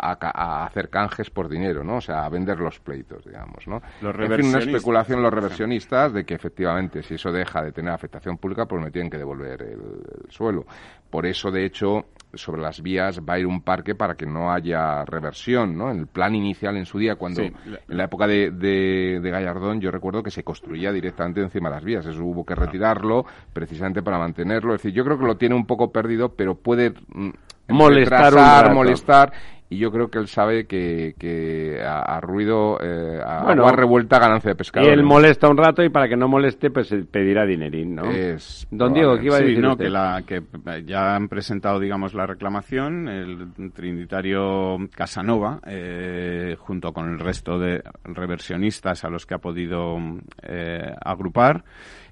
hacer 0.64 0.88
canjes 0.88 1.30
por 1.30 1.48
dinero, 1.48 1.84
¿no? 1.84 1.96
O 1.96 2.00
sea, 2.00 2.24
a 2.24 2.28
vender 2.28 2.58
los 2.58 2.80
pleitos, 2.80 3.24
digamos, 3.24 3.66
¿no? 3.66 3.82
Los 4.00 4.16
en 4.18 4.32
fin, 4.32 4.46
una 4.46 4.58
especulación 4.58 5.22
los 5.22 5.32
reversionistas 5.32 6.12
de 6.12 6.24
que 6.24 6.34
efectivamente 6.34 7.02
si 7.02 7.14
eso 7.14 7.30
deja 7.30 7.62
de 7.62 7.72
tener 7.72 7.92
afectación 7.92 8.38
pública, 8.38 8.64
pues 8.66 8.82
me 8.82 8.90
tienen 8.90 9.10
que 9.10 9.18
devolver 9.18 9.62
el 9.62 10.30
suelo. 10.30 10.64
Por 11.10 11.26
eso, 11.26 11.50
de 11.50 11.64
hecho, 11.64 12.06
sobre 12.34 12.60
las 12.60 12.82
vías 12.82 13.20
va 13.20 13.34
a 13.34 13.38
ir 13.38 13.46
un 13.46 13.62
parque 13.62 13.94
para 13.94 14.14
que 14.14 14.26
no 14.26 14.52
haya 14.52 15.04
reversión, 15.04 15.76
¿no? 15.76 15.90
El 15.90 16.06
plan 16.06 16.34
inicial 16.34 16.76
en 16.76 16.84
su 16.84 16.98
día, 16.98 17.16
cuando 17.16 17.42
en 17.42 17.54
la 17.88 18.04
época 18.04 18.26
de, 18.26 18.50
de, 18.50 19.30
Gallardón, 19.30 19.80
yo 19.80 19.90
recuerdo 19.90 20.22
que 20.22 20.30
se 20.30 20.44
construía 20.44 20.92
directamente 20.92 21.40
encima 21.40 21.70
de 21.70 21.74
las 21.76 21.84
vías. 21.84 22.06
Eso 22.06 22.22
hubo 22.24 22.44
que 22.44 22.54
retirarlo 22.54 23.24
precisamente 23.52 24.02
para 24.02 24.18
mantenerlo. 24.18 24.74
Es 24.74 24.82
decir, 24.82 24.96
yo 24.96 25.04
creo 25.04 25.18
que 25.18 25.26
lo 25.26 25.36
tiene 25.36 25.54
un 25.54 25.66
poco 25.66 25.90
perdido, 25.90 26.30
pero 26.30 26.54
puede 26.54 26.90
mm, 26.90 27.30
molestar, 27.68 28.74
molestar 28.74 29.32
y 29.70 29.78
yo 29.78 29.90
creo 29.90 30.08
que 30.08 30.18
él 30.18 30.28
sabe 30.28 30.66
que, 30.66 31.14
que 31.18 31.82
a, 31.84 32.20
ruido, 32.20 32.78
eh, 32.80 33.20
a 33.22 33.50
agua 33.50 33.72
revuelta, 33.72 34.18
ganancia 34.18 34.50
de 34.50 34.54
pescado. 34.56 34.86
Y 34.86 34.90
él 34.90 35.02
molesta 35.02 35.48
un 35.48 35.58
rato 35.58 35.82
y 35.82 35.90
para 35.90 36.08
que 36.08 36.16
no 36.16 36.26
moleste, 36.26 36.70
pues 36.70 36.94
pedirá 37.10 37.44
dinerín, 37.44 37.94
¿no? 37.94 38.10
Es 38.10 38.66
Don 38.70 38.94
Diego, 38.94 39.18
¿qué 39.18 39.26
iba 39.26 39.36
a 39.36 39.40
decir 39.40 39.60
no, 39.60 39.76
que, 39.76 39.90
la, 39.90 40.22
que 40.26 40.42
ya 40.86 41.14
han 41.14 41.28
presentado, 41.28 41.78
digamos, 41.78 42.14
la 42.14 42.26
reclamación, 42.26 43.08
el 43.08 43.72
trinitario 43.74 44.78
Casanova, 44.94 45.60
eh, 45.66 46.56
junto 46.58 46.92
con 46.92 47.10
el 47.10 47.18
resto 47.18 47.58
de 47.58 47.82
reversionistas 48.04 49.04
a 49.04 49.10
los 49.10 49.26
que 49.26 49.34
ha 49.34 49.38
podido 49.38 49.98
eh, 50.42 50.94
agrupar, 51.04 51.64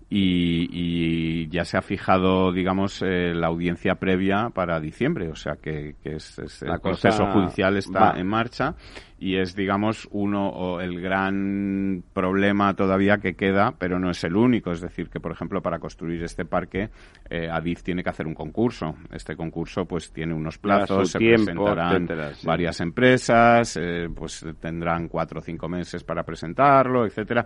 y, 0.08 1.48
ya 1.48 1.64
se 1.64 1.76
ha 1.76 1.82
fijado, 1.82 2.52
digamos, 2.52 3.02
eh, 3.02 3.32
la 3.34 3.48
audiencia 3.48 3.96
previa 3.96 4.50
para 4.50 4.78
diciembre, 4.80 5.30
o 5.30 5.36
sea 5.36 5.56
que, 5.56 5.96
es, 6.04 6.38
el 6.62 6.80
proceso 6.80 7.26
judicial 7.32 7.76
está 7.76 8.14
en 8.16 8.26
marcha 8.26 8.74
y 9.26 9.38
es, 9.38 9.56
digamos, 9.56 10.06
uno 10.12 10.48
o 10.50 10.80
el 10.80 11.00
gran 11.00 12.04
problema 12.12 12.74
todavía 12.74 13.18
que 13.18 13.34
queda, 13.34 13.74
pero 13.76 13.98
no 13.98 14.08
es 14.08 14.22
el 14.22 14.36
único. 14.36 14.70
Es 14.70 14.80
decir, 14.80 15.08
que, 15.08 15.18
por 15.18 15.32
ejemplo, 15.32 15.60
para 15.60 15.80
construir 15.80 16.22
este 16.22 16.44
parque, 16.44 16.90
eh, 17.28 17.48
Adif 17.50 17.82
tiene 17.82 18.04
que 18.04 18.10
hacer 18.10 18.24
un 18.24 18.34
concurso. 18.34 18.94
Este 19.10 19.34
concurso, 19.34 19.84
pues, 19.84 20.12
tiene 20.12 20.32
unos 20.32 20.58
plazos, 20.58 21.10
se 21.10 21.18
presentarán 21.18 22.06
varias 22.44 22.80
empresas, 22.80 23.76
eh, 23.82 24.08
pues, 24.14 24.46
tendrán 24.60 25.08
cuatro 25.08 25.40
o 25.40 25.42
cinco 25.42 25.68
meses 25.68 26.04
para 26.04 26.22
presentarlo, 26.22 27.04
etcétera. 27.04 27.44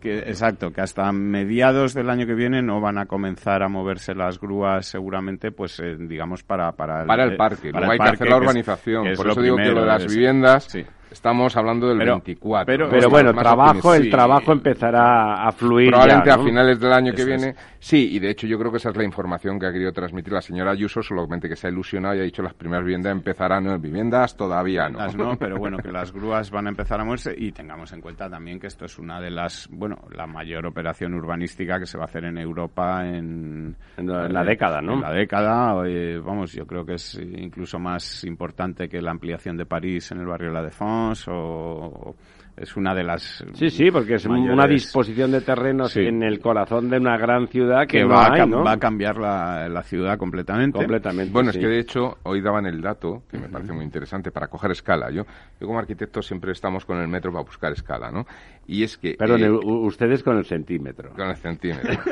que, 0.00 0.18
exacto, 0.18 0.70
que 0.70 0.80
hasta 0.80 1.10
mediados 1.10 1.92
del 1.92 2.08
año 2.08 2.24
que 2.24 2.34
viene 2.34 2.62
no 2.62 2.80
van 2.80 2.98
a 2.98 3.06
comenzar 3.06 3.64
a 3.64 3.68
moverse 3.68 4.14
las 4.14 4.38
grúas, 4.38 4.86
seguramente, 4.86 5.50
pues, 5.50 5.80
eh, 5.80 5.96
digamos, 5.98 6.44
para... 6.44 6.70
Para 6.70 7.02
el, 7.02 7.32
el 7.32 7.36
parque. 7.36 7.72
Para 7.72 7.90
hay 7.90 7.98
que 7.98 8.04
hacer 8.04 8.28
la 8.28 8.36
urbanización. 8.36 9.08
Por 9.16 9.28
eso 9.28 9.42
digo 9.42 9.56
que 9.56 9.72
lo 9.72 9.80
de 9.80 9.86
las 9.86 10.06
viviendas 10.06 10.35
tiendas. 10.36 10.64
Sí. 10.64 10.84
Estamos 11.16 11.56
hablando 11.56 11.88
del 11.88 11.98
24. 11.98 12.66
Pero, 12.66 12.90
pero 12.90 13.08
bueno, 13.08 13.32
trabajo, 13.32 13.94
el 13.94 14.10
trabajo 14.10 14.52
empezará 14.52 15.46
a 15.48 15.50
fluir. 15.50 15.88
Probablemente 15.88 16.30
a 16.30 16.38
finales 16.38 16.78
del 16.78 16.92
año 16.92 17.12
que 17.14 17.24
viene. 17.24 17.54
Sí, 17.78 18.10
y 18.12 18.18
de 18.18 18.30
hecho 18.30 18.46
yo 18.46 18.58
creo 18.58 18.70
que 18.70 18.76
esa 18.76 18.90
es 18.90 18.96
la 18.96 19.04
información 19.04 19.58
que 19.58 19.66
ha 19.66 19.72
querido 19.72 19.92
transmitir 19.92 20.32
la 20.34 20.42
señora 20.42 20.72
Ayuso, 20.72 21.02
solamente 21.02 21.48
que 21.48 21.56
se 21.56 21.68
ha 21.68 21.70
ilusionado 21.70 22.16
y 22.16 22.20
ha 22.20 22.22
dicho 22.22 22.42
las 22.42 22.52
primeras 22.52 22.84
viviendas 22.84 23.12
empezarán, 23.12 23.64
no, 23.64 23.78
viviendas 23.78 24.36
todavía 24.36 24.88
no. 24.90 25.06
no. 25.12 25.36
Pero 25.38 25.56
bueno, 25.56 25.78
que 25.78 25.90
las 25.90 26.12
grúas 26.16 26.50
van 26.50 26.66
a 26.66 26.70
empezar 26.70 27.00
a 27.00 27.04
moverse 27.04 27.34
y 27.36 27.50
tengamos 27.52 27.92
en 27.92 28.02
cuenta 28.02 28.28
también 28.28 28.60
que 28.60 28.66
esto 28.66 28.84
es 28.84 28.98
una 28.98 29.18
de 29.18 29.30
las, 29.30 29.68
bueno, 29.70 29.96
la 30.14 30.26
mayor 30.26 30.66
operación 30.66 31.14
urbanística 31.14 31.78
que 31.78 31.86
se 31.86 31.96
va 31.96 32.04
a 32.04 32.06
hacer 32.08 32.24
en 32.24 32.36
Europa 32.36 33.06
en, 33.06 33.74
la 33.96 34.44
década, 34.44 34.82
¿no? 34.82 34.94
En 34.94 35.00
la 35.00 35.12
década, 35.12 35.72
vamos, 36.22 36.52
yo 36.52 36.66
creo 36.66 36.84
que 36.84 36.94
es 36.94 37.18
incluso 37.18 37.78
más 37.78 38.22
importante 38.24 38.88
que 38.88 39.00
la 39.00 39.12
ampliación 39.12 39.56
de 39.56 39.64
París 39.64 40.12
en 40.12 40.20
el 40.20 40.26
barrio 40.26 40.48
de 40.48 40.54
la 40.54 40.62
Défense 40.62 41.05
o, 41.28 42.14
es 42.56 42.76
una 42.76 42.94
de 42.94 43.04
las 43.04 43.44
sí 43.54 43.70
sí 43.70 43.90
porque 43.90 44.14
es 44.14 44.26
una 44.26 44.66
disposición 44.66 45.30
de 45.30 45.42
terrenos 45.42 45.96
en 45.96 46.22
el 46.22 46.40
corazón 46.40 46.88
de 46.88 46.98
una 46.98 47.16
gran 47.18 47.48
ciudad 47.48 47.86
que, 47.86 48.04
va, 48.04 48.26
a 48.26 48.46
va 48.46 48.72
a 48.72 48.78
cambiar 48.78 49.18
la, 49.18 49.82
ciudad 49.82 50.18
completamente. 50.18 50.78
Completamente 50.78 51.32
bueno 51.32 51.50
es 51.50 51.58
que 51.58 51.66
de 51.66 51.78
hecho 51.78 52.16
hoy 52.24 52.40
daban 52.40 52.66
el 52.66 52.80
dato 52.80 53.22
que 53.30 53.38
me 53.38 53.48
parece 53.48 53.72
muy 53.72 53.84
interesante 53.84 54.30
para 54.30 54.48
coger 54.48 54.70
escala. 54.70 55.10
Yo 55.10 55.24
yo 55.60 55.66
como 55.66 55.78
arquitecto 55.78 56.22
siempre 56.22 56.52
estamos 56.52 56.84
con 56.84 56.98
el 56.98 57.08
metro 57.08 57.30
para 57.30 57.44
buscar 57.44 57.72
escala 57.72 58.10
no 58.10 58.26
y 58.66 58.82
es 58.82 58.96
que 58.96 59.14
perdón 59.14 59.44
eh, 59.44 59.50
ustedes 59.50 60.22
con 60.22 60.38
el 60.38 60.44
centímetro. 60.44 61.12
Con 61.14 61.28
el 61.28 61.36
centímetro. 61.36 61.92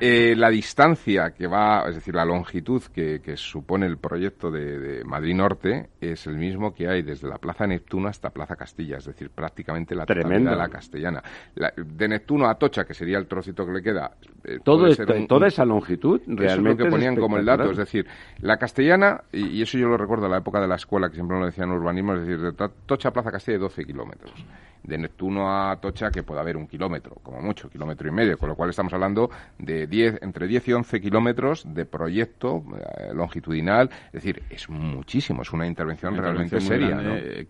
Eh, 0.00 0.34
la 0.36 0.48
distancia 0.48 1.32
que 1.36 1.48
va 1.48 1.88
es 1.88 1.96
decir 1.96 2.14
la 2.14 2.24
longitud 2.24 2.82
que, 2.94 3.20
supone 3.34 3.86
el 3.86 3.98
proyecto 3.98 4.50
de, 4.50 5.02
Madrid 5.04 5.34
Norte 5.34 5.88
es 6.00 6.26
el 6.26 6.36
mismo 6.36 6.72
que 6.72 6.88
hay 6.88 7.02
desde 7.02 7.28
la 7.28 7.38
Plaza 7.38 7.66
Neptuno 7.66 7.87
hasta 8.06 8.30
Plaza 8.30 8.56
Castilla, 8.56 8.98
es 8.98 9.06
decir, 9.06 9.30
prácticamente 9.30 9.94
la 9.94 10.04
totalidad 10.04 10.50
de 10.50 10.56
la 10.56 10.68
castellana. 10.68 11.22
de 11.54 12.08
Neptuno 12.08 12.48
a 12.48 12.54
Tocha, 12.54 12.84
que 12.84 12.94
sería 12.94 13.18
el 13.18 13.26
trocito 13.26 13.64
que 13.66 13.72
le 13.72 13.82
queda. 13.82 14.12
Eh, 14.44 14.58
Todo 14.62 14.88
toda 15.26 15.46
esa 15.46 15.64
longitud 15.64 16.20
realmente. 16.26 16.46
es 16.46 16.58
lo 16.58 16.76
que 16.76 16.90
ponían 16.90 17.16
como 17.16 17.38
el 17.38 17.44
dato, 17.44 17.70
es 17.70 17.76
decir, 17.76 18.06
la 18.40 18.56
castellana, 18.56 19.22
y, 19.32 19.62
eso 19.62 19.78
yo 19.78 19.88
lo 19.88 19.96
recuerdo 19.96 20.26
a 20.26 20.28
la 20.28 20.38
época 20.38 20.60
de 20.60 20.68
la 20.68 20.76
escuela, 20.76 21.08
que 21.08 21.14
siempre 21.14 21.38
lo 21.38 21.46
decían 21.46 21.70
urbanismo, 21.70 22.14
es 22.14 22.26
decir, 22.26 22.40
de 22.40 22.52
Tocha 22.86 23.08
a 23.08 23.12
Plaza 23.12 23.30
Castilla, 23.30 23.58
12 23.58 23.84
kilómetros 23.84 24.44
de 24.82 24.98
Neptuno 24.98 25.50
a 25.50 25.76
Tocha 25.76 26.10
que 26.10 26.22
puede 26.22 26.40
haber 26.40 26.56
un 26.56 26.66
kilómetro, 26.66 27.16
como 27.22 27.40
mucho, 27.40 27.68
kilómetro 27.68 28.08
y 28.08 28.12
medio, 28.12 28.38
con 28.38 28.48
lo 28.48 28.54
cual 28.54 28.70
estamos 28.70 28.92
hablando 28.92 29.30
de 29.58 29.86
10, 29.86 30.22
entre 30.22 30.46
10 30.46 30.68
y 30.68 30.72
11 30.72 31.00
kilómetros 31.00 31.74
de 31.74 31.84
proyecto 31.84 32.64
eh, 32.76 33.12
longitudinal, 33.14 33.90
es 34.06 34.12
decir, 34.12 34.42
es 34.50 34.68
muchísimo, 34.68 35.42
es 35.42 35.52
una 35.52 35.66
intervención, 35.66 36.16
realmente 36.16 36.60
seria. 36.60 36.98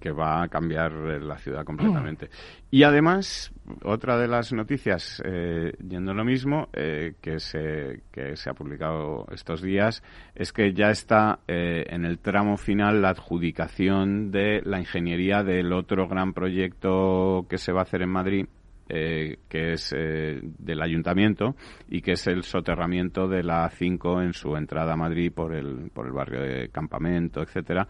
Que 0.01 0.11
va 0.11 0.28
a 0.29 0.49
cambiar 0.49 0.93
eh, 0.93 1.21
la 1.21 1.38
ciudad 1.38 1.64
completamente. 1.64 2.31
Y 2.71 2.83
además, 2.83 3.51
otra 3.83 4.19
de 4.19 4.29
las 4.29 4.53
noticias, 4.53 5.23
eh, 5.25 5.73
yendo 5.88 6.12
lo 6.12 6.25
mismo, 6.25 6.69
eh, 6.75 7.14
que, 7.23 7.41
se, 7.41 8.03
que 8.12 8.37
se 8.37 8.51
ha 8.51 8.55
publicado 8.55 9.27
estos 9.33 9.62
días, 9.62 10.03
es 10.35 10.53
que 10.53 10.75
ya 10.75 10.91
está 10.91 11.41
eh, 11.49 11.87
en 11.88 12.05
el 12.05 12.19
tramo 12.19 12.59
final 12.59 13.01
la 13.01 13.11
adjudicación 13.11 14.31
de 14.31 14.61
la 14.64 14.81
ingeniería 14.81 15.43
del 15.43 15.73
otro 15.73 16.09
gran 16.09 16.35
proyecto 16.35 17.47
que 17.49 17.57
se 17.57 17.73
va 17.73 17.81
a 17.81 17.83
hacer 17.85 18.03
en 18.03 18.11
Madrid, 18.11 18.47
que 18.89 19.37
es 19.51 19.91
del 19.91 20.81
ayuntamiento 20.81 21.57
y 21.91 22.01
que 22.01 22.12
es 22.12 22.26
el 22.26 22.43
soterramiento 22.43 23.29
de 23.29 23.43
la 23.43 23.68
A5 23.68 24.24
en 24.24 24.33
su 24.33 24.57
entrada 24.57 24.95
a 24.95 24.97
Madrid 24.97 25.31
por 25.31 25.55
el, 25.55 25.91
por 25.93 26.07
el 26.07 26.12
barrio 26.12 26.41
de 26.41 26.70
Campamento, 26.70 27.43
etcétera 27.43 27.87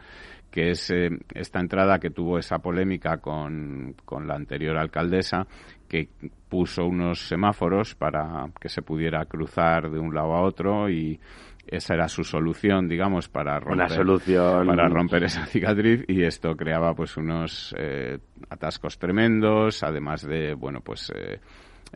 que 0.51 0.71
es 0.71 0.93
esta 1.35 1.61
entrada 1.61 1.99
que 1.99 2.11
tuvo 2.11 2.39
esa 2.39 2.59
polémica 2.59 3.19
con, 3.19 3.95
con 4.05 4.27
la 4.27 4.35
anterior 4.35 4.77
alcaldesa, 4.77 5.47
que 5.89 6.09
puso 6.49 6.87
unos 6.87 7.21
semáforos 7.29 7.95
para 7.95 8.47
que 8.61 8.69
se 8.69 8.83
pudiera 8.83 9.25
cruzar 9.27 9.91
de 9.91 9.99
un 9.99 10.15
lado 10.15 10.35
a 10.35 10.43
otro 10.43 10.89
y 10.89 11.21
esa 11.67 11.95
era 11.95 12.09
su 12.09 12.25
solución, 12.25 12.89
digamos, 12.89 13.29
para 13.29 13.61
romper, 13.61 13.91
solución... 13.91 14.67
para 14.67 14.89
romper 14.89 15.25
esa 15.25 15.45
cicatriz 15.47 16.05
y 16.09 16.23
esto 16.23 16.57
creaba 16.57 16.95
pues 16.95 17.17
unos 17.19 17.75
eh, 17.79 18.19
atascos 18.49 18.99
tremendos, 18.99 19.83
además 19.83 20.23
de, 20.23 20.55
bueno, 20.55 20.81
pues... 20.81 21.13
Eh, 21.15 21.41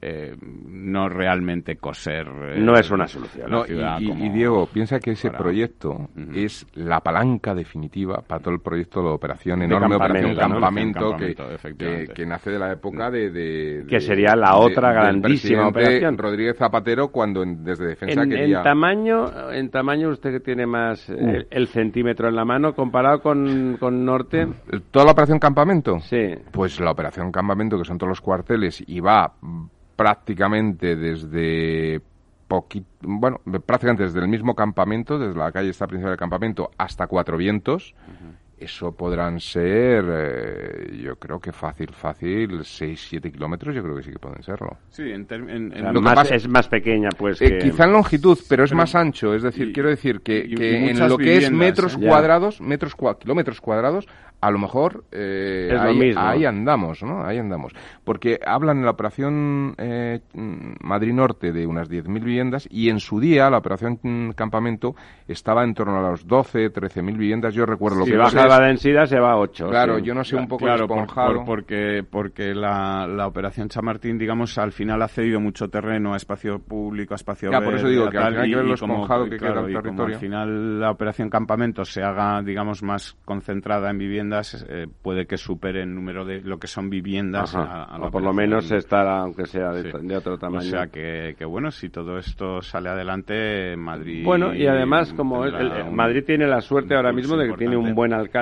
eh, 0.01 0.35
no 0.41 1.09
realmente 1.09 1.77
coser. 1.77 2.27
Eh, 2.27 2.59
no 2.59 2.75
es 2.75 2.91
una 2.91 3.07
solución. 3.07 3.51
y, 3.69 4.29
Diego, 4.31 4.67
piensa 4.67 4.99
que 4.99 5.13
ese 5.13 5.31
proyecto 5.31 6.09
es 6.35 6.67
la 6.75 7.01
palanca 7.01 7.55
definitiva 7.55 8.23
para 8.27 8.41
todo 8.41 8.55
el 8.55 8.61
proyecto 8.61 9.03
de 9.03 9.11
operación, 9.11 9.63
enorme 9.63 9.97
operación 9.97 10.35
campamento, 10.35 11.17
que, 11.17 12.27
nace 12.27 12.51
de 12.51 12.59
la 12.59 12.73
época 12.73 13.11
de. 13.11 13.85
que 13.89 14.01
sería 14.01 14.35
la 14.35 14.57
otra 14.57 14.93
grandísima 14.93 15.69
operación. 15.69 16.19
Rodríguez 16.19 16.57
Zapatero, 16.57 17.09
cuando 17.09 17.45
desde 17.45 17.87
defensa 17.87 18.23
en, 18.23 18.31
quería. 18.31 18.59
En 18.59 18.65
tamaño, 18.65 19.51
en 19.53 19.71
tamaño, 19.71 20.09
usted 20.11 20.31
que 20.31 20.41
tiene 20.41 20.67
más 20.67 21.09
uh. 21.09 21.45
el, 21.51 21.69
centímetro 21.69 22.29
en 22.29 22.37
la 22.37 22.45
mano, 22.45 22.75
comparado 22.75 23.21
con, 23.21 23.77
con 23.79 24.05
Norte. 24.05 24.47
¿Toda 24.91 25.07
la 25.07 25.13
operación 25.13 25.39
campamento? 25.39 25.99
Sí. 26.01 26.35
Pues 26.51 26.81
la 26.81 26.91
operación 26.91 27.31
campamento, 27.31 27.79
que 27.79 27.85
son 27.85 27.99
todos 27.99 28.09
los 28.09 28.21
cuarteles, 28.21 28.83
y 28.87 29.01
va 29.01 29.33
prácticamente 30.03 30.97
desde 30.97 32.03
bueno, 33.03 33.41
prácticamente 33.65 34.03
desde 34.03 34.19
el 34.19 34.27
mismo 34.27 34.57
campamento, 34.57 35.17
desde 35.17 35.39
la 35.39 35.53
calle 35.53 35.71
esta 35.71 35.87
principal 35.87 36.11
del 36.11 36.19
campamento 36.19 36.73
hasta 36.77 37.07
Cuatro 37.07 37.37
Vientos, 37.37 37.95
eso 38.63 38.93
podrán 38.93 39.41
ser, 39.41 40.05
eh, 40.09 40.99
yo 41.03 41.17
creo 41.17 41.41
que 41.41 41.53
fácil, 41.53 41.91
fácil, 41.93 42.61
6-7 42.61 43.33
kilómetros, 43.33 43.75
yo 43.75 43.83
creo 43.83 43.97
que 43.97 44.03
sí 44.03 44.13
que 44.13 44.19
pueden 44.19 44.43
serlo. 44.43 44.77
Sí, 44.91 45.11
en, 45.11 45.27
es 46.31 46.49
más 46.49 46.69
pequeña, 46.69 47.09
pues. 47.17 47.41
Eh, 47.43 47.59
quizá 47.61 47.85
en 47.85 47.93
longitud, 47.93 48.39
pero 48.49 48.65
es 48.65 48.73
más 48.73 48.95
ancho, 48.95 49.35
es 49.35 49.43
decir, 49.43 49.73
quiero 49.73 49.89
decir 49.89 50.21
que, 50.21 50.43
en 50.43 51.09
lo 51.09 51.19
que 51.19 51.37
es 51.37 51.51
metros 51.51 51.97
cuadrados, 51.97 52.61
metros 52.61 52.95
kilómetros 53.21 53.61
cuadrados, 53.61 54.07
a 54.43 54.51
lo 54.51 54.59
mejor 54.59 55.05
eh, 55.13 55.73
ahí, 56.17 56.45
andamos, 56.45 57.01
¿no? 57.05 57.25
Ahí 57.25 57.39
andamos. 57.39 57.73
Porque 58.03 58.41
hablan 58.45 58.79
en 58.79 58.85
la 58.85 58.91
operación 58.91 59.77
eh, 59.79 60.19
Madrid 60.35 61.13
Norte 61.13 61.53
de 61.53 61.65
unas 61.65 61.89
10.000 61.89 62.13
viviendas 62.25 62.69
y 62.69 62.89
en 62.89 62.99
su 62.99 63.21
día 63.21 63.49
la 63.51 63.59
operación 63.59 64.33
Campamento 64.35 64.97
estaba 65.29 65.63
en 65.63 65.75
torno 65.75 65.97
a 65.97 66.11
los 66.11 66.27
12, 66.27 66.73
13.000 66.73 67.17
viviendas. 67.17 67.55
Yo 67.55 67.67
recuerdo 67.67 68.01
lo 68.01 68.05
que... 68.05 68.11
Si 68.11 68.17
la 68.59 68.67
densidad 68.67 69.07
se 69.07 69.19
va 69.19 69.33
a 69.33 69.39
8. 69.39 69.69
Claro, 69.69 69.99
yo 69.99 70.15
no 70.15 70.25
sé 70.25 70.37
un 70.37 70.49
poco 70.49 70.65
claro, 70.65 70.87
porque 71.45 72.05
porque 72.09 72.55
la, 72.55 73.07
la 73.07 73.27
operación 73.27 73.69
Chamartín, 73.69 74.19
digamos, 74.19 74.59
al 74.59 74.73
final 74.73 75.01
ha 75.03 75.09
cedido 75.09 75.41
mucho 75.41 75.69
terreno 75.69 76.15
a 76.15 76.17
espacio 76.17 76.59
público, 76.59 77.15
a 77.15 77.17
espacio 77.17 77.51
ya, 77.51 77.61
por 77.61 77.75
eso 77.75 77.89
digo 77.89 78.09
que 78.09 78.19
al 78.19 78.33
final 78.33 78.43
hay 78.43 78.51
que 78.51 78.57
ver 78.57 78.65
lo 78.65 78.75
esponjado 78.75 79.25
que 79.29 79.37
queda 79.37 79.61
el 79.61 79.73
territorio. 79.73 80.15
al 80.15 80.21
final 80.21 80.81
la 80.81 80.91
operación 80.91 81.31
Campamento 81.31 81.85
se 81.85 82.03
haga, 82.03 82.43
digamos, 82.43 82.83
más 82.83 83.17
concentrada 83.25 83.91
en 83.91 83.99
viviendas 83.99 84.67
eh, 84.69 84.87
puede 85.03 85.27
que 85.27 85.37
supere 85.37 85.83
el 85.83 85.95
número 85.95 86.25
de 86.25 86.41
lo 86.41 86.59
que 86.59 86.67
son 86.67 86.91
viviendas. 86.91 87.55
o 87.55 88.11
por 88.11 88.23
lo 88.23 88.33
menos 88.33 88.71
estará, 88.71 89.21
aunque 89.21 89.47
sea 89.47 89.71
de, 89.71 90.17
otro 90.17 90.39
tamaño. 90.39 90.67
O 90.67 90.71
sea 90.71 90.87
que, 90.89 91.45
bueno, 91.45 91.71
si 91.71 91.89
todo 91.89 92.19
esto 92.19 92.61
sale 92.61 92.91
adelante, 92.91 93.77
Madrid. 93.77 94.25
Bueno, 94.25 94.55
y 94.55 94.67
además, 94.67 95.13
como 95.15 95.45
Madrid 95.91 96.25
tiene 96.25 96.47
la 96.47 96.61
suerte 96.61 96.95
ahora 96.95 97.13
mismo 97.13 97.37
de 97.37 97.49
que 97.49 97.57
tiene 97.57 97.77
un 97.77 97.95
buen 97.95 98.13
alcalde. 98.13 98.42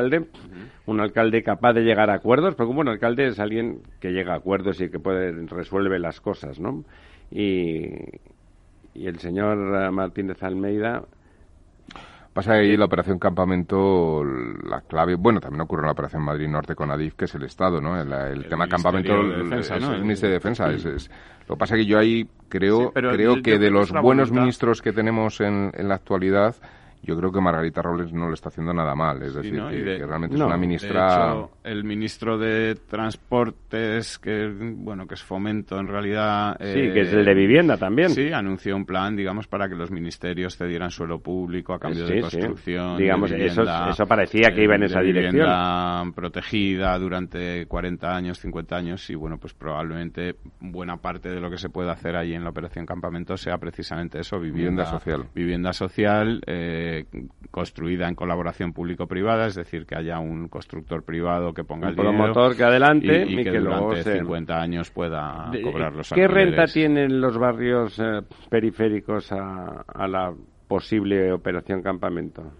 Un 0.86 1.00
alcalde 1.00 1.42
capaz 1.42 1.74
de 1.74 1.82
llegar 1.82 2.10
a 2.10 2.14
acuerdos, 2.14 2.54
porque 2.54 2.70
un 2.70 2.76
buen 2.76 2.88
alcalde 2.88 3.26
es 3.26 3.38
alguien 3.38 3.82
que 4.00 4.10
llega 4.10 4.32
a 4.32 4.36
acuerdos 4.36 4.80
y 4.80 4.90
que 4.90 4.98
puede 4.98 5.32
resuelve 5.46 5.98
las 5.98 6.20
cosas, 6.20 6.58
¿no? 6.58 6.84
Y, 7.30 7.86
y 8.94 9.06
el 9.06 9.18
señor 9.18 9.92
Martínez 9.92 10.42
Almeida 10.42 11.04
Pasa 12.32 12.52
ahí 12.52 12.76
la 12.76 12.84
operación 12.84 13.18
campamento, 13.18 14.22
la 14.24 14.82
clave, 14.82 15.16
bueno, 15.16 15.40
también 15.40 15.62
ocurre 15.62 15.82
en 15.82 15.86
la 15.86 15.92
operación 15.92 16.22
Madrid 16.22 16.46
Norte 16.46 16.76
con 16.76 16.88
Adif, 16.92 17.14
que 17.14 17.24
es 17.24 17.34
el 17.34 17.42
Estado, 17.42 17.80
¿no? 17.80 18.00
El, 18.00 18.46
tema 18.48 18.68
campamento 18.68 19.12
es 19.52 19.68
el 19.72 20.00
Ministerio 20.00 20.34
de 20.34 20.38
Defensa. 20.38 20.70
Es, 20.70 21.10
lo 21.48 21.56
que 21.56 21.58
pasa 21.58 21.74
es 21.74 21.80
que 21.82 21.86
yo 21.86 21.98
ahí 21.98 22.28
creo, 22.48 22.92
creo 22.92 23.42
que 23.42 23.58
de 23.58 23.70
los 23.72 23.90
buenos 23.90 24.30
ministros 24.30 24.80
que 24.80 24.92
tenemos 24.92 25.40
en, 25.40 25.72
en 25.74 25.88
la 25.88 25.96
actualidad, 25.96 26.54
yo 27.02 27.16
creo 27.16 27.32
que 27.32 27.40
Margarita 27.40 27.80
Robles 27.82 28.12
no 28.12 28.28
le 28.28 28.34
está 28.34 28.48
haciendo 28.50 28.74
nada 28.74 28.94
mal. 28.94 29.22
Es 29.22 29.34
decir, 29.34 29.54
que, 29.54 30.06
realmente 30.06 30.36
es 30.36 30.42
una 30.42 30.56
ministra. 30.56 31.06
De 31.06 31.40
hecho, 31.40 31.50
el 31.64 31.84
ministro 31.84 32.38
de 32.38 32.74
Transportes, 32.74 34.18
que 34.18 34.48
bueno, 34.48 35.06
que 35.06 35.14
es 35.14 35.22
fomento 35.22 35.78
en 35.78 35.88
realidad. 35.88 36.56
Sí, 36.60 36.92
que 36.92 37.00
es 37.00 37.12
el 37.12 37.24
de 37.24 37.34
vivienda 37.34 37.76
también. 37.76 38.10
Sí, 38.10 38.32
anunció 38.32 38.76
un 38.76 38.84
plan, 38.84 39.16
digamos, 39.16 39.46
para 39.46 39.68
que 39.68 39.74
los 39.74 39.90
ministerios 39.90 40.56
cedieran 40.56 40.90
suelo 40.90 41.20
público 41.20 41.72
a 41.72 41.78
cambio 41.78 42.06
de 42.06 42.20
construcción. 42.20 42.98
Digamos, 42.98 43.30
eso, 43.32 43.62
eso 43.62 44.06
parecía 44.06 44.52
que 44.54 44.64
iba 44.64 44.74
en 44.74 44.82
esa 44.82 45.00
dirección. 45.00 46.12
protegida 46.12 46.98
durante 46.98 47.66
40 47.66 48.14
años, 48.14 48.38
50 48.40 48.76
años, 48.76 49.10
y 49.10 49.14
bueno, 49.14 49.38
pues 49.38 49.54
probablemente 49.54 50.36
buena 50.60 50.98
parte 50.98 51.30
de 51.30 51.40
lo 51.40 51.50
que 51.50 51.56
se 51.56 51.70
puede 51.70 51.90
hacer 51.90 52.16
ahí 52.16 52.34
en 52.34 52.44
la 52.44 52.50
operación 52.50 52.84
campamento 52.84 53.36
sea 53.36 53.58
precisamente 53.58 54.20
eso: 54.20 54.38
vivienda, 54.38 54.84
social. 54.84 55.24
Vivienda 55.34 55.72
social. 55.72 56.42
Eh, 56.46 56.89
construida 57.50 58.08
en 58.08 58.14
colaboración 58.14 58.72
público-privada, 58.72 59.46
es 59.46 59.54
decir, 59.54 59.86
que 59.86 59.96
haya 59.96 60.18
un 60.18 60.48
constructor 60.48 61.04
privado 61.04 61.52
que 61.52 61.64
ponga 61.64 61.88
el 61.88 61.96
promotor 61.96 62.56
que 62.56 62.64
adelante 62.64 63.24
y, 63.26 63.42
que, 63.42 63.58
durante 63.58 64.02
50 64.02 64.60
años 64.60 64.90
pueda 64.90 65.50
cobrar 65.62 65.94
los 65.94 66.10
¿Qué 66.10 66.28
renta 66.28 66.64
tienen 66.66 67.20
los 67.20 67.36
barrios 67.38 67.98
eh, 67.98 68.22
periféricos 68.48 69.32
a, 69.32 69.84
a 69.86 70.08
la 70.08 70.32
posible 70.68 71.32
operación 71.32 71.82
campamento? 71.82 72.52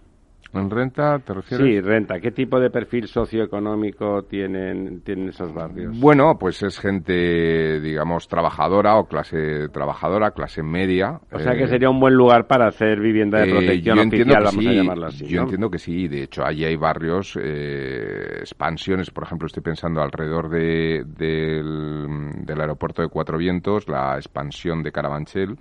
¿En 0.53 0.69
renta 0.69 1.19
te 1.19 1.33
refieres? 1.33 1.65
Sí, 1.65 1.79
renta. 1.79 2.19
¿Qué 2.19 2.31
tipo 2.31 2.59
de 2.59 2.69
perfil 2.69 3.07
socioeconómico 3.07 4.23
tienen, 4.23 5.01
tienen 5.01 5.29
esos 5.29 5.53
barrios? 5.53 5.97
Bueno, 5.99 6.37
pues 6.37 6.61
es 6.63 6.79
gente, 6.79 7.79
digamos, 7.79 8.27
trabajadora 8.27 8.97
o 8.97 9.05
clase 9.05 9.69
trabajadora, 9.69 10.31
clase 10.31 10.61
media. 10.61 11.19
O 11.31 11.39
sea 11.39 11.53
que 11.53 11.63
eh, 11.63 11.67
sería 11.67 11.89
un 11.89 11.99
buen 11.99 12.15
lugar 12.15 12.47
para 12.47 12.67
hacer 12.67 12.99
vivienda 12.99 13.39
de 13.39 13.49
eh, 13.49 13.51
protección 13.51 13.99
oficial, 13.99 14.43
vamos 14.43 14.65
a 14.65 14.71
llamarla 14.71 15.07
así. 15.07 15.25
Yo 15.25 15.41
entiendo 15.41 15.69
que 15.69 15.79
sí. 15.79 16.07
De 16.07 16.23
hecho, 16.23 16.43
allí 16.43 16.65
hay 16.65 16.75
barrios, 16.75 17.37
eh, 17.41 18.39
expansiones, 18.39 19.09
por 19.09 19.23
ejemplo, 19.23 19.45
estoy 19.47 19.63
pensando 19.63 20.01
alrededor 20.01 20.49
de, 20.49 21.05
del, 21.05 22.45
del 22.45 22.61
aeropuerto 22.61 23.01
de 23.01 23.07
Cuatro 23.07 23.37
Vientos, 23.37 23.87
la 23.87 24.15
expansión 24.15 24.83
de 24.83 24.91
Carabanchel, 24.91 25.55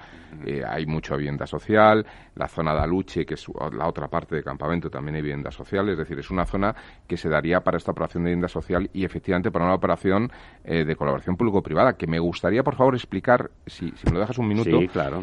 eh, 0.47 0.62
hay 0.66 0.86
mucha 0.86 1.16
vivienda 1.16 1.47
social, 1.47 2.07
la 2.34 2.49
zona 2.49 2.74
de 2.74 2.80
Aluche, 2.80 3.26
que 3.26 3.34
es 3.34 3.47
la 3.72 3.86
otra 3.86 4.09
parte 4.09 4.36
de 4.36 4.43
campamento, 4.43 4.80
también 4.89 5.16
hay 5.16 5.22
vivienda 5.22 5.51
social, 5.51 5.89
es 5.89 5.99
decir, 5.99 6.18
es 6.18 6.31
una 6.31 6.47
zona 6.47 6.74
que 7.07 7.16
se 7.16 7.28
daría 7.28 7.61
para 7.61 7.76
esta 7.76 7.91
operación 7.91 8.24
de 8.24 8.31
vivienda 8.31 8.49
social 8.49 8.89
y 8.93 9.05
efectivamente 9.05 9.51
para 9.51 9.64
una 9.64 9.74
operación 9.74 10.31
eh, 10.64 10.85
de 10.85 10.97
colaboración 10.97 11.37
público-privada, 11.37 11.95
que 11.95 12.07
me 12.07 12.18
gustaría, 12.18 12.62
por 12.62 12.76
favor, 12.76 12.95
explicar, 12.95 13.51
si, 13.66 13.91
si 13.91 14.07
me 14.07 14.12
lo 14.14 14.20
dejas 14.20 14.39
un 14.39 14.49
minuto, 14.49 14.81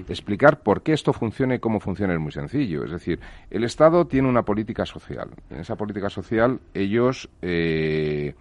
explicar 0.10 0.60
por 0.60 0.84
qué 0.84 0.93
esto 0.93 1.14
funciona 1.14 1.55
y 1.55 1.60
cómo 1.60 1.80
funciona 1.80 2.14
es 2.14 2.20
muy 2.20 2.32
sencillo. 2.32 2.84
Es 2.84 2.91
decir, 2.91 3.20
el 3.49 3.64
Estado 3.64 4.05
tiene 4.05 4.28
una 4.28 4.43
política 4.43 4.86
social. 4.86 5.30
En 5.49 5.60
esa 5.60 5.76
política 5.76 6.10
social 6.10 6.60
ellos 6.74 7.30
eh, 7.41 8.36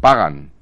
pagan 0.00 0.52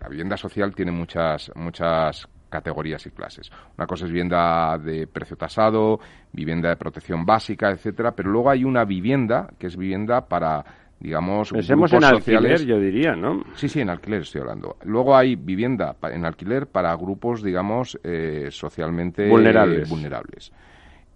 la 0.00 0.08
vivienda 0.08 0.36
social 0.36 0.74
tiene 0.74 0.92
muchas 0.92 1.50
muchas 1.56 2.28
categorías 2.52 3.04
y 3.06 3.10
clases. 3.10 3.50
Una 3.76 3.86
cosa 3.86 4.04
es 4.04 4.12
vivienda 4.12 4.78
de 4.78 5.08
precio 5.08 5.36
tasado, 5.36 5.98
vivienda 6.32 6.68
de 6.68 6.76
protección 6.76 7.24
básica, 7.24 7.70
etcétera, 7.70 8.12
pero 8.12 8.30
luego 8.30 8.50
hay 8.50 8.64
una 8.64 8.84
vivienda 8.84 9.48
que 9.58 9.66
es 9.66 9.76
vivienda 9.76 10.28
para 10.28 10.64
digamos 11.00 11.50
Pensemos 11.50 11.92
en 11.92 12.04
alquiler, 12.04 12.64
yo 12.64 12.78
diría, 12.78 13.16
¿no? 13.16 13.42
Sí, 13.54 13.68
sí, 13.68 13.80
en 13.80 13.90
alquiler 13.90 14.20
estoy 14.20 14.42
hablando. 14.42 14.76
Luego 14.84 15.16
hay 15.16 15.34
vivienda 15.34 15.96
en 16.04 16.24
alquiler 16.24 16.68
para 16.68 16.94
grupos, 16.94 17.42
digamos, 17.42 17.98
eh, 18.04 18.48
socialmente 18.50 19.28
vulnerables. 19.28 19.90
vulnerables. 19.90 20.52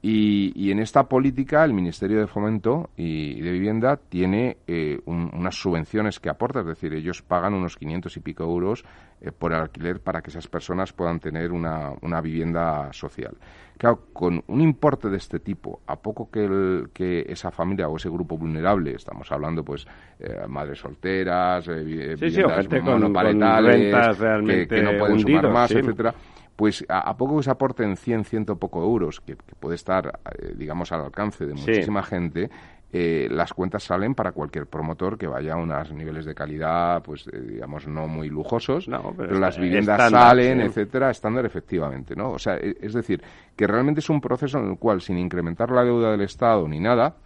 Y, 0.08 0.70
en 0.70 0.78
esta 0.78 1.08
política 1.08 1.64
el 1.64 1.72
Ministerio 1.72 2.20
de 2.20 2.28
Fomento 2.28 2.90
y 2.96 3.40
de 3.40 3.50
Vivienda 3.50 3.96
tiene 3.96 4.58
eh, 4.68 5.00
unas 5.04 5.56
subvenciones 5.56 6.20
que 6.20 6.28
aporta, 6.28 6.60
es 6.60 6.66
decir, 6.66 6.94
ellos 6.94 7.22
pagan 7.22 7.54
unos 7.54 7.76
500 7.76 8.16
y 8.16 8.20
pico 8.20 8.44
euros 8.44 8.84
eh, 9.20 9.32
por 9.32 9.52
el 9.52 9.58
alquiler 9.58 9.98
para 9.98 10.22
que 10.22 10.30
esas 10.30 10.46
personas 10.46 10.92
puedan 10.92 11.18
tener 11.18 11.50
una, 11.50 11.90
una, 12.02 12.20
vivienda 12.20 12.92
social. 12.92 13.36
Claro, 13.76 14.02
con 14.12 14.44
un 14.46 14.60
importe 14.60 15.08
de 15.08 15.16
este 15.16 15.40
tipo, 15.40 15.80
a 15.88 15.96
poco 15.96 16.30
que, 16.30 16.44
el, 16.44 16.90
que 16.94 17.24
esa 17.28 17.50
familia 17.50 17.88
o 17.88 17.96
ese 17.96 18.08
grupo 18.08 18.38
vulnerable, 18.38 18.92
estamos 18.94 19.32
hablando 19.32 19.64
pues 19.64 19.88
eh, 20.20 20.46
madres 20.46 20.78
solteras, 20.78 21.64
sí, 21.64 21.72
viviendas 21.72 22.32
sí, 22.32 22.80
monoparentales, 22.80 24.68
que, 24.68 24.82
no 24.82 24.98
pueden 24.98 25.18
sumar 25.18 25.50
más, 25.50 25.72
etcétera 25.72 26.14
pues 26.56 26.84
a, 26.88 27.16
poco 27.16 27.36
que 27.36 27.42
se 27.42 27.50
aporten 27.50 27.96
100, 27.96 28.24
ciento 28.24 28.56
poco 28.56 28.82
euros, 28.82 29.20
que, 29.20 29.36
puede 29.36 29.74
estar, 29.74 30.20
eh, 30.38 30.54
digamos, 30.56 30.90
al 30.90 31.02
alcance 31.02 31.44
de 31.44 31.52
muchísima 31.52 32.02
gente, 32.02 32.50
eh, 32.92 33.28
las 33.30 33.52
cuentas 33.52 33.82
salen 33.82 34.14
para 34.14 34.32
cualquier 34.32 34.66
promotor 34.66 35.18
que 35.18 35.26
vaya 35.26 35.52
a 35.52 35.56
unos 35.56 35.92
niveles 35.92 36.24
de 36.24 36.34
calidad, 36.34 37.02
pues 37.02 37.26
eh, 37.26 37.40
digamos, 37.40 37.86
no 37.86 38.08
muy 38.08 38.30
lujosos, 38.30 38.88
pero, 39.16 39.38
las 39.38 39.58
viviendas 39.58 40.10
salen, 40.10 40.62
etcétera, 40.62 41.10
estándar 41.10 41.44
efectivamente, 41.44 42.16
¿no? 42.16 42.30
O 42.30 42.38
sea, 42.38 42.56
e, 42.56 42.76
es 42.80 42.94
decir, 42.94 43.22
que 43.54 43.66
realmente 43.66 44.00
es 44.00 44.08
un 44.08 44.20
proceso 44.20 44.58
en 44.58 44.70
el 44.70 44.78
cual, 44.78 45.02
sin 45.02 45.18
incrementar 45.18 45.70
la 45.72 45.84
deuda 45.84 46.12
del 46.12 46.22
Estado 46.22 46.66
ni 46.68 46.80
nada, 46.80 47.16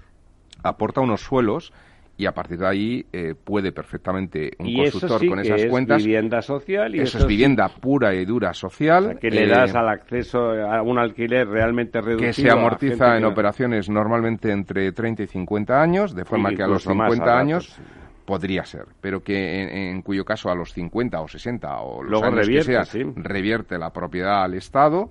aporta 0.65 1.03
unos 1.03 1.21
suelos 1.21 1.73
y 2.21 2.27
a 2.27 2.33
partir 2.33 2.59
de 2.59 2.67
ahí 2.67 3.07
eh, 3.11 3.35
puede 3.43 3.73
perfectamente 3.73 4.51
un 4.59 4.75
constructor 4.75 5.27
con 5.27 5.41
esas 5.41 5.63
es 5.63 5.71
cuentas. 5.71 6.05
vivienda 6.05 6.43
social 6.43 6.95
y 6.95 7.01
eso, 7.01 7.17
es 7.17 7.27
vivienda 7.27 7.67
pura 7.69 8.15
y 8.15 8.27
dura 8.27 8.53
social. 8.53 9.19
que 9.19 9.31
le 9.31 9.47
das 9.47 9.75
eh, 9.75 9.79
al 9.79 9.89
acceso 9.89 10.51
a 10.51 10.83
un 10.83 10.99
alquiler 10.99 11.49
realmente 11.49 11.99
reducido. 11.99 12.29
Que 12.29 12.33
se 12.35 12.51
amortiza 12.51 13.17
en 13.17 13.25
operaciones 13.25 13.89
normalmente 13.89 14.53
entre 14.53 14.93
30 14.93 15.23
y 15.23 15.27
50 15.29 15.81
años, 15.81 16.15
de 16.15 16.27
forma 16.27 16.51
que 16.51 16.63
a 16.63 16.67
los 16.67 16.83
50 16.83 17.39
años. 17.39 17.81
podría 18.27 18.67
ser, 18.67 18.85
pero 19.01 19.23
que 19.23 19.91
en, 19.91 20.03
cuyo 20.03 20.23
caso 20.23 20.51
a 20.51 20.55
los 20.55 20.75
50 20.75 21.21
o 21.23 21.27
60 21.27 21.81
o 21.81 22.03
los 22.03 22.23
años 22.23 22.47
que 22.47 22.63
sea, 22.63 22.83
revierte 23.17 23.79
la 23.79 23.91
propiedad 23.91 24.45
al 24.45 24.53
Estado, 24.55 25.09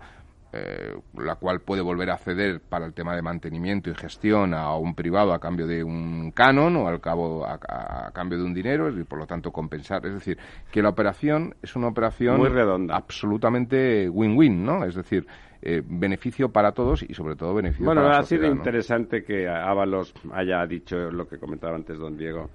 eh, 0.52 0.96
la 1.14 1.36
cual 1.36 1.60
puede 1.60 1.84
volver 1.84 2.10
a 2.10 2.18
ceder 2.18 2.60
para 2.60 2.88
el 2.88 2.94
tema 2.94 3.16
de 3.16 3.22
mantenimiento 3.22 3.92
y 3.92 3.94
gestión 3.94 4.56
a 4.56 4.76
un 4.78 4.96
privado 4.96 5.32
a 5.32 5.40
cambio 5.40 5.68
de 5.68 5.84
un 5.84 6.32
canon 6.32 6.76
o 6.78 6.88
al 6.88 7.00
cabo 7.00 7.46
a, 7.46 8.12
cambio 8.14 8.40
de 8.40 8.46
un 8.46 8.54
dinero 8.56 8.90
y 8.90 9.04
por 9.04 9.20
lo 9.20 9.28
tanto 9.28 9.52
compensar. 9.52 10.04
Es 10.08 10.14
decir, 10.14 10.40
que 10.72 10.82
la 10.82 10.90
operación 10.90 11.54
es 11.62 11.76
una 11.76 11.90
operación 11.90 12.38
muy 12.38 12.50
redonda, 12.50 12.96
absolutamente 12.96 14.10
win-win, 14.10 14.64
¿no? 14.64 14.84
Es 14.86 14.96
decir, 14.96 15.28
eh, 15.62 15.84
beneficio 15.86 16.50
para 16.50 16.72
todos 16.72 17.04
y 17.04 17.14
sobre 17.14 17.36
todo 17.36 17.54
beneficio 17.54 17.86
bueno, 17.86 18.02
para 18.02 18.16
la 18.16 18.22
sociedad. 18.24 18.42
Bueno, 18.42 18.54
ha 18.54 18.56
sido 18.56 18.72
interesante 18.72 19.24
que 19.24 19.48
Ábalos 19.48 20.16
haya 20.34 20.66
dicho 20.66 21.12
lo 21.12 21.28
que 21.28 21.38
comentaba 21.38 21.76
antes 21.76 22.00
don 22.00 22.18
Diego, 22.18 22.50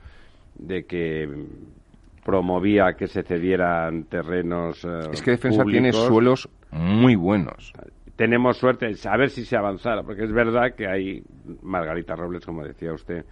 de 0.56 0.84
que 0.84 1.28
promovía 2.24 2.94
que 2.94 3.06
se 3.06 3.22
cedieran 3.22 4.04
terrenos. 4.04 4.84
Eh, 4.84 5.10
es 5.12 5.22
que 5.22 5.32
Defensa 5.32 5.62
tiene 5.64 5.92
suelos 5.92 6.48
muy 6.74 7.14
buenos. 7.14 7.72
Tenemos 8.16 8.58
suerte, 8.58 8.92
a 9.08 9.16
ver 9.16 9.30
si 9.30 9.44
se 9.44 9.56
avanzara, 9.56 10.02
porque 10.02 10.24
es 10.24 10.32
verdad 10.32 10.74
que 10.76 10.86
hay 10.86 11.22
Margarita 11.62 12.14
Robles, 12.14 12.44
como 12.44 12.62
decía 12.62 12.92
usted, 12.92 13.24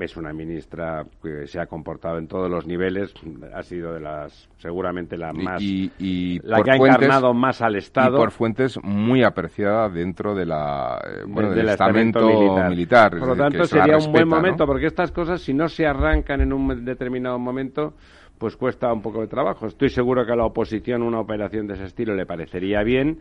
es 0.00 0.16
una 0.16 0.32
ministra 0.32 1.04
que 1.22 1.46
se 1.46 1.60
ha 1.60 1.66
comportado 1.66 2.18
en 2.18 2.26
todos 2.26 2.50
los 2.50 2.66
niveles, 2.66 3.12
ha 3.54 3.62
sido 3.62 3.92
de 3.94 4.00
las, 4.00 4.48
seguramente 4.58 5.16
la 5.16 5.32
más, 5.32 5.60
y, 5.60 6.40
la 6.44 6.62
que 6.62 6.70
ha 6.70 6.76
encarnado 6.76 7.34
más 7.34 7.62
al 7.62 7.76
Estado. 7.76 8.16
Y 8.16 8.20
por 8.20 8.30
fuentes 8.30 8.78
muy 8.82 9.22
apreciada 9.22 9.88
dentro 9.88 10.34
de 10.34 10.46
la, 10.46 11.00
eh, 11.04 11.24
bueno, 11.26 11.50
del, 11.50 11.68
estamento 11.68 12.20
militar. 12.68 13.18
Por 13.18 13.28
lo 13.28 13.36
tanto, 13.36 13.64
sería 13.64 13.96
un 13.98 14.12
buen 14.12 14.28
momento, 14.28 14.66
porque 14.66 14.86
estas 14.86 15.12
cosas, 15.12 15.40
si 15.40 15.52
no 15.52 15.68
se 15.68 15.86
arrancan 15.86 16.40
en 16.40 16.52
un 16.52 16.84
determinado 16.84 17.38
momento, 17.38 17.94
pues 18.42 18.56
cuesta 18.56 18.92
un 18.92 19.02
poco 19.02 19.20
de 19.20 19.28
trabajo. 19.28 19.68
Estoy 19.68 19.88
seguro 19.88 20.26
que 20.26 20.32
a 20.32 20.34
la 20.34 20.44
oposición 20.44 21.04
una 21.04 21.20
operación 21.20 21.68
de 21.68 21.74
ese 21.74 21.84
estilo 21.84 22.12
le 22.16 22.26
parecería 22.26 22.82
bien. 22.82 23.20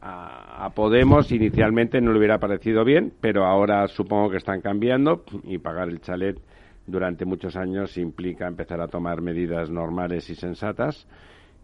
A, 0.00 0.70
Podemos 0.76 1.32
inicialmente 1.32 2.00
no 2.00 2.12
le 2.12 2.18
hubiera 2.18 2.38
parecido 2.38 2.84
bien, 2.84 3.12
pero 3.20 3.46
ahora 3.46 3.88
supongo 3.88 4.30
que 4.30 4.36
están 4.36 4.60
cambiando 4.60 5.24
y 5.42 5.58
pagar 5.58 5.88
el 5.88 6.00
chalet 6.00 6.38
durante 6.86 7.24
muchos 7.24 7.56
años 7.56 7.98
implica 7.98 8.46
empezar 8.46 8.80
a 8.80 8.86
tomar 8.86 9.22
medidas 9.22 9.70
normales 9.70 10.30
y 10.30 10.36
sensatas. 10.36 11.04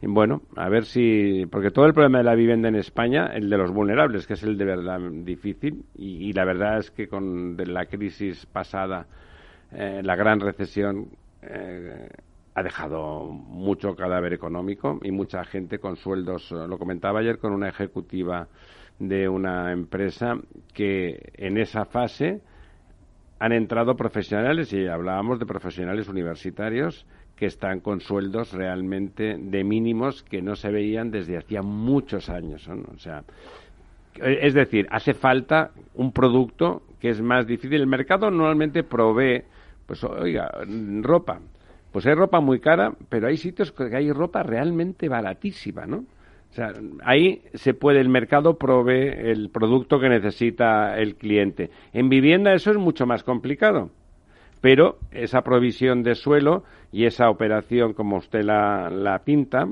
Y 0.03 0.09
bueno, 0.09 0.43
a 0.57 0.69
ver 0.69 0.85
si. 0.85 1.47
Porque 1.47 1.71
todo 1.71 1.87
el 1.87 1.93
problema 1.95 2.19
de 2.19 2.25
la 2.25 2.35
vivienda 2.35 2.69
en 2.69 2.75
España, 2.75 3.27
el 3.33 3.49
de 3.49 3.57
los 3.57 3.71
vulnerables, 3.71 4.27
que 4.27 4.33
es 4.33 4.43
el 4.43 4.59
de 4.59 4.65
verdad 4.65 4.99
difícil, 5.23 5.85
y, 5.95 6.33
la 6.33 6.45
verdad 6.45 6.79
es 6.79 6.91
que 6.91 7.07
con 7.07 7.57
la 7.57 7.87
crisis 7.87 8.47
pasada, 8.47 9.07
eh, 9.71 10.01
la 10.03 10.17
gran 10.17 10.41
recesión, 10.41 11.07
eh, 11.43 12.09
ha 12.57 12.63
dejado 12.63 13.25
mucho 13.27 13.95
cadáver 13.95 14.33
económico 14.33 14.99
y 15.03 15.11
mucha 15.11 15.45
gente 15.45 15.79
con 15.79 15.97
sueldos. 15.97 16.51
Eh, 16.51 16.67
lo 16.67 16.79
comentaba 16.79 17.21
ayer 17.21 17.39
con 17.39 17.53
una 17.53 17.69
ejecutiva 17.69 18.49
de 18.99 19.29
una 19.29 19.73
empresa 19.73 20.39
que 20.73 21.33
en 21.35 21.59
esa 21.59 21.85
fase 21.85 22.41
han 23.39 23.53
entrado 23.53 23.95
profesionales 23.95 24.73
y 24.73 24.87
hablábamos 24.87 25.39
de 25.39 25.45
profesionales 25.45 26.09
universitarios 26.09 27.07
que 27.37 27.45
están 27.45 27.81
con 27.81 28.01
sueldos 28.01 28.55
realmente 28.55 29.37
de 29.39 29.63
mínimos 29.63 30.23
que 30.23 30.41
no 30.41 30.57
se 30.57 30.71
veían 30.71 31.11
desde 31.11 31.37
hacía 31.37 31.61
muchos 31.61 32.31
años. 32.31 32.67
O 32.69 32.99
sea, 32.99 33.23
es 34.15 34.55
decir, 34.55 34.87
hace 34.91 35.13
falta 35.13 35.73
un 35.95 36.11
producto 36.11 36.81
que 37.01 37.11
es 37.11 37.21
más 37.21 37.47
difícil. 37.47 37.83
El 37.83 37.87
mercado 37.87 38.31
normalmente 38.31 38.83
provee, 38.83 39.43
pues 39.87 40.03
oiga, 40.05 40.51
ropa 41.03 41.39
pues 41.97 42.05
hay 42.05 42.13
ropa 42.13 42.41
muy 42.41 42.61
cara, 42.61 42.93
pero 43.09 43.27
hay 43.27 43.39
sitios 43.39 43.73
que 43.73 43.97
hay 43.97 44.13
ropa 44.13 44.43
realmente 44.43 45.09
baratísima, 45.09 45.87
¿no? 45.87 46.05
O 46.51 46.53
sea, 46.53 46.75
ahí 47.03 47.41
se 47.55 47.73
puede, 47.73 48.03
el 48.03 48.11
mercado 48.11 48.59
provee 48.59 49.09
el 49.17 49.49
producto 49.49 49.99
que 49.99 50.11
necesita 50.11 50.99
el 50.99 51.15
cliente. 51.15 51.71
En 51.95 52.11
vivienda 52.11 52.53
eso 52.53 52.71
es 52.71 52.77
mucho 52.77 53.07
más 53.07 53.25
complicado. 53.25 53.89
Pero 54.61 54.99
esa 55.11 55.41
provisión 55.41 56.03
de 56.03 56.17
suelo 56.17 56.65
y 56.93 57.07
esa 57.07 57.31
operación 57.31 57.95
como 57.95 58.19
usted 58.19 58.43
la, 58.43 58.91
la 58.91 59.21
pinta, 59.21 59.67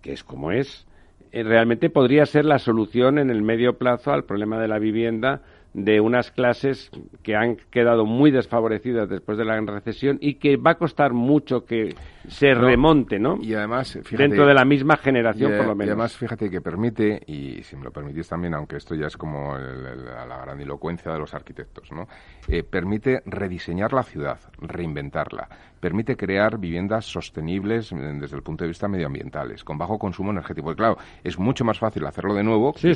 que 0.00 0.12
es 0.12 0.22
como 0.22 0.52
es, 0.52 0.86
eh, 1.32 1.42
realmente 1.42 1.90
podría 1.90 2.24
ser 2.24 2.44
la 2.44 2.60
solución 2.60 3.18
en 3.18 3.30
el 3.30 3.42
medio 3.42 3.78
plazo 3.78 4.12
al 4.12 4.22
problema 4.22 4.60
de 4.60 4.68
la 4.68 4.78
vivienda 4.78 5.42
de 5.74 6.00
unas 6.00 6.30
clases 6.30 6.90
que 7.22 7.34
han 7.34 7.56
quedado 7.70 8.04
muy 8.04 8.30
desfavorecidas 8.30 9.08
después 9.08 9.38
de 9.38 9.44
la 9.44 9.54
gran 9.54 9.66
recesión 9.66 10.18
y 10.20 10.34
que 10.34 10.56
va 10.56 10.72
a 10.72 10.74
costar 10.74 11.12
mucho 11.14 11.64
que 11.64 11.94
se 12.28 12.54
remonte, 12.54 13.18
¿no? 13.18 13.38
Y 13.40 13.54
además, 13.54 13.98
dentro 14.10 14.46
de 14.46 14.54
la 14.54 14.64
misma 14.64 14.96
generación, 14.96 15.52
por 15.56 15.66
lo 15.66 15.74
menos. 15.74 15.86
Y 15.86 15.90
además, 15.90 16.16
fíjate 16.16 16.50
que 16.50 16.60
permite, 16.60 17.22
y 17.26 17.62
si 17.62 17.76
me 17.76 17.84
lo 17.84 17.90
permitís 17.90 18.28
también, 18.28 18.54
aunque 18.54 18.76
esto 18.76 18.94
ya 18.94 19.06
es 19.06 19.16
como 19.16 19.56
la 19.56 20.38
grandilocuencia 20.44 21.12
de 21.12 21.18
los 21.18 21.32
arquitectos, 21.34 21.90
¿no? 21.92 22.06
Eh, 22.48 22.62
permite 22.62 23.22
rediseñar 23.24 23.92
la 23.92 24.02
ciudad, 24.02 24.38
reinventarla, 24.60 25.48
permite 25.82 26.16
crear 26.16 26.58
viviendas 26.58 27.04
sostenibles 27.04 27.92
mm, 27.92 28.20
desde 28.20 28.36
el 28.36 28.42
punto 28.42 28.62
de 28.62 28.68
vista 28.68 28.86
medioambientales, 28.86 29.64
con 29.64 29.76
bajo 29.76 29.98
consumo 29.98 30.30
energético. 30.30 30.66
Porque, 30.66 30.78
claro, 30.78 30.96
es 31.24 31.36
mucho 31.40 31.64
más 31.64 31.76
fácil 31.78 32.06
hacerlo 32.06 32.34
de 32.34 32.44
nuevo 32.44 32.72
que, 32.72 32.94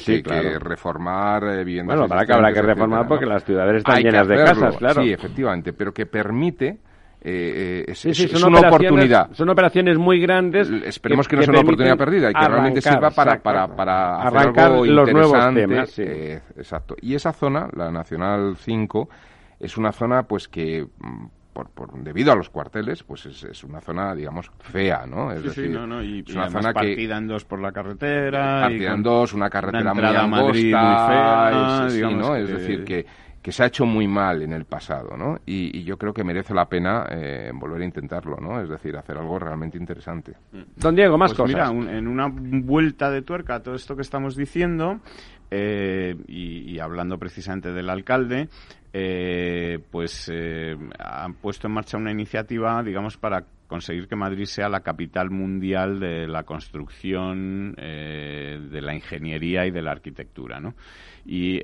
reformar 0.61 1.43
eh, 1.43 1.65
viviendas. 1.65 1.97
Bueno, 1.97 2.09
para 2.09 2.25
que 2.25 2.33
habrá 2.33 2.53
que 2.53 2.63
reformar 2.63 3.09
porque 3.09 3.27
las 3.27 3.45
ciudades 3.45 3.79
están 3.79 4.01
llenas 4.01 4.29
de 4.29 4.37
casas, 4.37 4.77
claro. 4.77 5.03
Sí, 5.03 5.13
efectivamente, 5.13 5.73
pero 5.73 5.93
que 5.93 6.07
permite 6.07 6.79
eh, 7.21 7.85
eh 7.89 7.91
es, 7.91 8.45
una 8.45 8.61
oportunidad. 8.61 9.33
Son 9.33 9.49
operaciones 9.49 9.99
muy 9.99 10.21
grandes. 10.21 10.71
Esperemos 10.71 11.27
que, 11.27 11.35
no 11.35 11.43
sea 11.43 11.51
una 11.51 11.61
oportunidad 11.63 11.99
perdida 11.99 12.31
y 12.31 12.35
que 12.35 12.49
realmente 12.49 12.81
sirva 12.81 13.11
para, 13.11 13.41
para, 13.41 13.67
para 13.67 14.23
arrancar 14.23 14.71
los 14.71 15.13
nuevos 15.13 15.55
temas. 15.55 15.99
Eh, 15.99 16.41
exacto. 16.57 16.95
Y 17.03 17.17
esa 17.17 17.33
zona, 17.33 17.69
la 17.75 17.91
Nacional 17.91 18.55
5, 18.57 19.09
es 19.59 19.77
una 19.77 19.91
zona 19.91 20.23
pues 20.23 20.47
que 20.47 20.87
mm, 21.65 21.69
por, 21.75 21.93
debido 22.03 22.33
a 22.33 22.37
los 22.37 22.51
cuarteles, 22.51 23.03
pues 23.03 23.27
es, 23.27 23.65
una 23.65 23.81
zona, 23.81 24.15
digamos, 24.15 24.51
fea, 24.61 25.07
¿no? 25.07 25.33
Es 25.33 25.43
decir, 25.43 25.71
no, 25.71 25.87
no, 25.87 26.03
y, 26.03 26.25
es 26.27 26.35
una 26.35 26.51
zona 26.51 26.73
partida 26.73 27.19
en 27.19 27.27
dos 27.27 27.45
por 27.45 27.61
la 27.61 27.73
carretera. 27.73 28.63
Partida 28.63 28.93
en 28.95 29.03
dos, 29.03 29.33
una 29.33 29.51
carretera 29.51 29.95
muy 29.95 30.05
angosta, 30.05 31.81
muy 31.83 31.91
fea, 31.91 32.11
¿no? 32.11 32.37
Es 32.37 32.49
decir, 32.49 32.85
que, 32.85 33.07
que 33.47 33.53
se 33.53 33.63
ha 33.63 33.67
hecho 33.67 33.87
muy 33.87 34.09
mal 34.09 34.43
en 34.43 34.53
el 34.53 34.65
pasado, 34.65 35.17
¿no? 35.17 35.39
Y, 35.47 35.85
yo 35.85 35.97
creo 35.97 36.13
que 36.13 36.25
merece 36.25 36.53
la 36.53 36.69
pena 36.69 37.07
eh, 37.09 37.53
volver 37.55 37.81
a 37.83 37.85
intentarlo, 37.85 38.39
¿no? 38.41 38.61
Es 38.61 38.69
decir, 38.69 38.97
hacer 38.97 39.17
algo 39.17 39.39
realmente 39.39 39.79
interesante. 39.79 40.33
Don 40.75 40.97
Diego, 40.97 41.17
más 41.17 41.33
pues 41.33 41.53
cosas. 41.53 41.73
Mira, 41.73 41.97
en 41.97 42.09
una 42.09 42.27
vuelta 42.29 43.09
de 43.09 43.23
tuerca 43.23 43.55
a 43.55 43.63
todo 43.63 43.77
esto 43.77 43.95
que 43.95 44.03
estamos 44.03 44.35
diciendo, 44.35 44.99
eh, 45.51 46.15
y, 46.27 46.79
hablando 46.79 47.19
precisamente 47.19 47.73
del 47.73 47.89
alcalde, 47.89 48.49
eh, 48.93 49.79
pues 49.91 50.31
eh, 50.33 50.77
han 50.99 51.35
puesto 51.35 51.67
en 51.67 51.75
marcha 51.75 51.97
una 51.97 52.11
iniciativa, 52.11 52.83
digamos, 52.83 53.17
para 53.17 53.45
conseguir 53.67 54.07
que 54.07 54.17
Madrid 54.17 54.45
sea 54.45 54.69
la 54.69 54.81
capital 54.81 55.31
mundial 55.31 55.99
de 55.99 56.29
la 56.29 56.45
construcción, 56.45 57.75
de 57.75 58.81
la 58.81 58.95
ingeniería 58.95 59.67
y 59.67 59.73
de 59.73 59.83
la 59.83 59.91
arquitectura, 59.91 60.61
¿no? 60.61 60.75
Y 61.25 61.59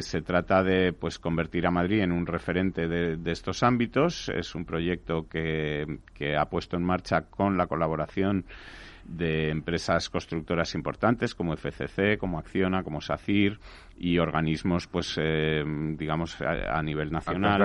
se 0.00 0.20
trata 0.20 0.62
de, 0.62 0.92
pues, 0.92 1.18
convertir 1.18 1.66
a 1.66 1.70
Madrid 1.70 2.00
en 2.00 2.12
un 2.12 2.26
referente 2.26 2.86
de, 2.86 3.16
de 3.16 3.32
estos 3.32 3.62
ámbitos. 3.62 4.28
Es 4.28 4.54
un 4.54 4.66
proyecto 4.66 5.26
que, 5.30 6.00
que 6.12 6.36
ha 6.36 6.44
puesto 6.44 6.76
en 6.76 6.84
marcha 6.84 7.22
con 7.22 7.56
la 7.56 7.66
colaboración 7.66 8.44
de 9.08 9.50
empresas 9.50 10.10
constructoras 10.10 10.74
importantes 10.74 11.34
como 11.34 11.56
FCC, 11.56 12.18
como 12.18 12.38
Acciona, 12.38 12.82
como 12.82 13.00
SACIR, 13.00 13.58
y 13.98 14.18
organismos, 14.18 14.86
pues, 14.86 15.18
eh, 15.18 15.64
digamos, 15.96 16.40
a, 16.42 16.82
nivel 16.82 17.10
nacional, 17.10 17.62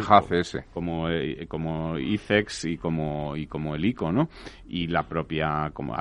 como, 0.74 1.10
eh, 1.10 1.46
como 1.48 1.98
ICEX 1.98 2.66
y 2.66 2.78
como, 2.78 3.36
y 3.36 3.48
como 3.48 3.76
el 3.76 3.84
ICO, 3.84 4.12
¿no? 4.12 4.30
Y 4.68 4.88
la 4.88 5.04
propia, 5.04 5.72
como 5.74 5.96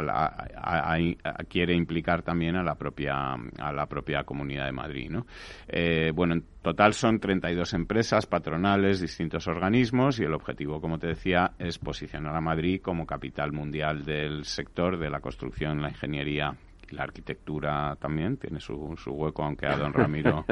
quiere 1.49 1.75
implicar 1.75 2.23
también 2.23 2.57
a 2.57 2.63
la 2.63 2.77
propia, 2.77 3.35
a 3.59 3.73
la 3.73 3.87
propia 3.87 4.23
Comunidad 4.23 4.67
de 4.67 4.73
Madrid, 4.73 5.11
¿no? 5.11 5.27
Eh, 5.67 6.13
bueno, 6.15 6.35
en 6.35 6.45
total 6.63 6.95
son 6.95 7.19
32 7.19 7.75
empresas, 7.75 8.27
patronales, 8.27 9.01
distintos 9.01 9.49
organismos 9.49 10.21
y 10.21 10.25
el 10.25 10.35
objetivo, 10.35 10.81
como 10.81 10.99
te 10.99 11.09
decía, 11.09 11.53
es 11.59 11.79
posicionar 11.79 12.37
a 12.37 12.41
Madrid 12.41 12.81
como 12.81 13.07
capital 13.07 13.53
mundial 13.53 14.05
del 14.05 14.45
sector 14.45 14.99
de 14.99 15.11
la 15.11 15.21
construcción, 15.21 15.83
la 15.83 15.89
ingeniería 15.89 16.57
la 16.91 17.05
arquitectura 17.05 17.97
también 18.01 18.37
tiene 18.37 18.61
su, 18.61 18.95
su 18.97 19.13
hueco, 19.13 19.45
aunque 19.45 19.67
a 19.67 19.77
don 19.77 19.93
Ramiro 20.01 20.45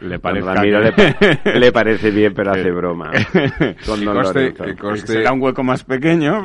le 0.00 0.18
parece 0.18 0.52
le, 1.58 1.72
parece 1.72 2.10
bien, 2.10 2.34
pero 2.34 2.52
hace 2.52 2.70
broma. 2.70 3.10
Con 3.86 4.04
don 4.04 4.96
Será 4.98 5.32
un 5.32 5.42
hueco 5.42 5.62
más 5.62 5.84
pequeño, 5.84 6.42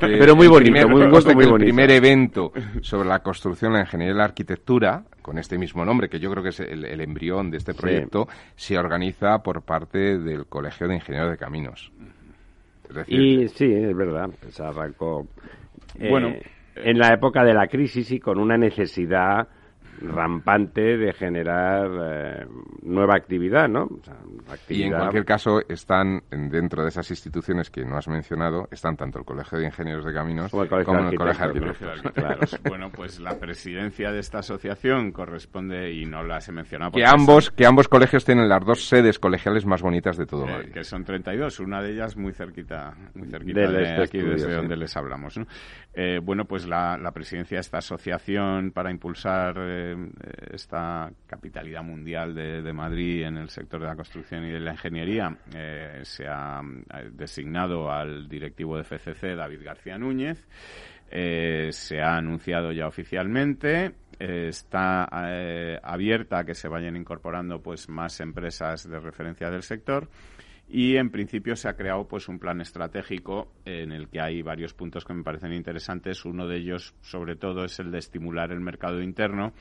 pero, 0.00 0.36
muy 0.36 0.48
bonito, 0.48 0.88
muy, 0.88 1.02
El 1.02 1.54
primer 1.54 1.90
evento 1.90 2.52
sobre 2.80 3.08
la 3.08 3.20
construcción, 3.20 3.72
la 3.72 3.80
ingeniería 3.80 4.14
y 4.14 4.18
la 4.18 4.24
arquitectura, 4.24 5.04
con 5.22 5.38
este 5.38 5.58
mismo 5.58 5.84
nombre, 5.84 6.08
que 6.08 6.18
yo 6.18 6.30
creo 6.30 6.42
que 6.42 6.50
es 6.50 6.60
el, 6.60 7.00
embrión 7.00 7.50
de 7.50 7.58
este 7.58 7.74
proyecto, 7.74 8.28
se 8.56 8.78
organiza 8.78 9.38
por 9.42 9.62
parte 9.62 10.18
del 10.18 10.46
Colegio 10.46 10.88
de 10.88 10.96
Ingenieros 10.96 11.30
de 11.30 11.36
Caminos. 11.36 11.92
y 13.06 13.48
sí, 13.48 13.72
es 13.72 13.96
verdad, 13.96 14.30
se 14.48 14.62
arrancó. 14.62 15.26
bueno, 15.98 16.28
eh, 16.28 16.42
en 16.76 16.98
la 16.98 17.12
época 17.12 17.44
de 17.44 17.54
la 17.54 17.68
crisis 17.68 18.10
y 18.10 18.20
con 18.20 18.38
una 18.38 18.56
necesidad 18.56 19.48
rampante 20.00 20.96
de 20.96 21.12
generar 21.12 21.90
eh, 22.02 22.46
nueva 22.82 23.14
actividad, 23.16 23.68
¿no? 23.68 23.88
Y 24.68 24.82
en 24.82 24.92
cualquier 24.92 25.24
caso 25.24 25.60
están 25.68 26.22
dentro 26.30 26.82
de 26.82 26.88
esas 26.88 27.10
instituciones 27.10 27.70
que 27.70 27.84
no 27.84 27.96
has 27.96 28.08
mencionado, 28.08 28.68
están 28.70 28.96
tanto 28.96 29.18
el 29.18 29.24
Colegio 29.24 29.58
de 29.58 29.66
Ingenieros 29.66 30.04
de 30.04 30.12
Caminos 30.12 30.50
como 30.50 30.64
el 30.64 30.68
Colegio, 30.68 30.94
de, 30.94 31.30
Arquitectos. 31.30 32.60
Bueno, 32.68 32.90
pues 32.90 33.20
la 33.20 33.38
presidencia 33.38 34.12
de 34.12 34.20
esta 34.20 34.38
asociación 34.38 35.12
corresponde, 35.12 35.92
y 35.92 36.04
no 36.06 36.22
las 36.22 36.48
he 36.48 36.52
mencionado... 36.52 36.92
Que 36.92 37.04
ambos, 37.04 37.50
que 37.50 37.66
ambos 37.66 37.88
colegios 37.88 38.24
tienen 38.24 38.48
las 38.48 38.64
dos 38.64 38.84
sedes 38.86 39.18
colegiales 39.18 39.66
más 39.66 39.82
bonitas 39.82 40.16
de 40.16 40.26
todo 40.26 40.46
eh, 40.46 40.52
Madrid. 40.52 40.72
Que 40.72 40.84
son 40.84 41.04
32, 41.04 41.60
una 41.60 41.82
de 41.82 41.92
ellas 41.92 42.16
muy 42.16 42.32
cerquita, 42.32 42.94
muy 43.14 43.28
cerquita 43.28 43.60
de, 43.60 43.82
este 43.82 44.02
aquí, 44.02 44.18
desde 44.18 44.54
donde 44.54 44.76
les 44.76 44.96
hablamos. 44.96 45.38
Eh, 45.94 46.20
bueno, 46.22 46.44
pues 46.44 46.66
la, 46.66 46.98
presidencia 47.14 47.56
de 47.56 47.60
esta 47.60 47.78
asociación 47.78 48.72
para 48.72 48.90
impulsar 48.90 49.54
esta 50.52 51.10
capitalidad 51.26 51.82
mundial 51.82 52.34
de, 52.34 52.72
Madrid 52.72 53.24
en 53.24 53.36
el 53.36 53.50
sector 53.50 53.80
de 53.80 53.86
la 53.86 53.96
construcción 53.96 54.44
y 54.44 54.50
de 54.50 54.60
la 54.60 54.72
ingeniería 54.72 55.36
eh, 55.54 56.00
se 56.02 56.26
ha 56.26 56.60
eh, 56.62 57.10
designado 57.12 57.90
al 57.90 58.28
directivo 58.28 58.76
de 58.76 58.84
FCC, 58.84 59.34
David 59.36 59.62
García 59.64 59.98
Núñez. 59.98 60.46
Eh, 61.10 61.68
se 61.72 62.00
ha 62.00 62.16
anunciado 62.16 62.72
ya 62.72 62.86
oficialmente. 62.86 63.94
está 64.18 65.04
abierta 65.82 66.38
a 66.38 66.44
que 66.44 66.54
se 66.54 66.68
vayan 66.68 66.96
incorporando 66.96 67.60
pues 67.60 67.88
más 67.88 68.20
empresas 68.20 68.88
de 68.88 69.00
referencia 69.00 69.50
del 69.50 69.62
sector 69.62 70.08
y 70.68 70.96
en 70.96 71.10
principio 71.10 71.56
se 71.56 71.68
ha 71.68 71.76
creado 71.76 72.06
pues 72.08 72.28
un 72.28 72.38
plan 72.38 72.60
estratégico 72.60 73.52
en 73.64 73.92
el 73.92 74.08
que 74.08 74.20
hay 74.20 74.42
varios 74.42 74.74
puntos 74.74 75.04
que 75.04 75.14
me 75.14 75.22
parecen 75.22 75.52
interesantes. 75.52 76.24
Uno 76.24 76.46
de 76.46 76.56
ellos 76.56 76.94
sobre 77.02 77.36
todo 77.36 77.64
es 77.64 77.78
el 77.78 77.90
de 77.90 77.98
estimular 77.98 78.50
el 78.50 78.60
mercado 78.60 79.02
interno 79.02 79.52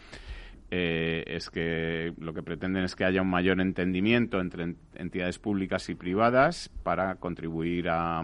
eh, 0.71 1.23
es 1.27 1.49
que 1.49 2.13
lo 2.17 2.33
que 2.33 2.41
pretenden 2.41 2.83
es 2.83 2.95
que 2.95 3.05
haya 3.05 3.21
un 3.21 3.29
mayor 3.29 3.61
entendimiento 3.61 4.39
entre 4.39 4.75
entidades 4.95 5.39
públicas 5.39 5.87
y 5.89 5.95
privadas 5.95 6.69
para 6.83 7.15
contribuir 7.15 7.89
a, 7.89 8.23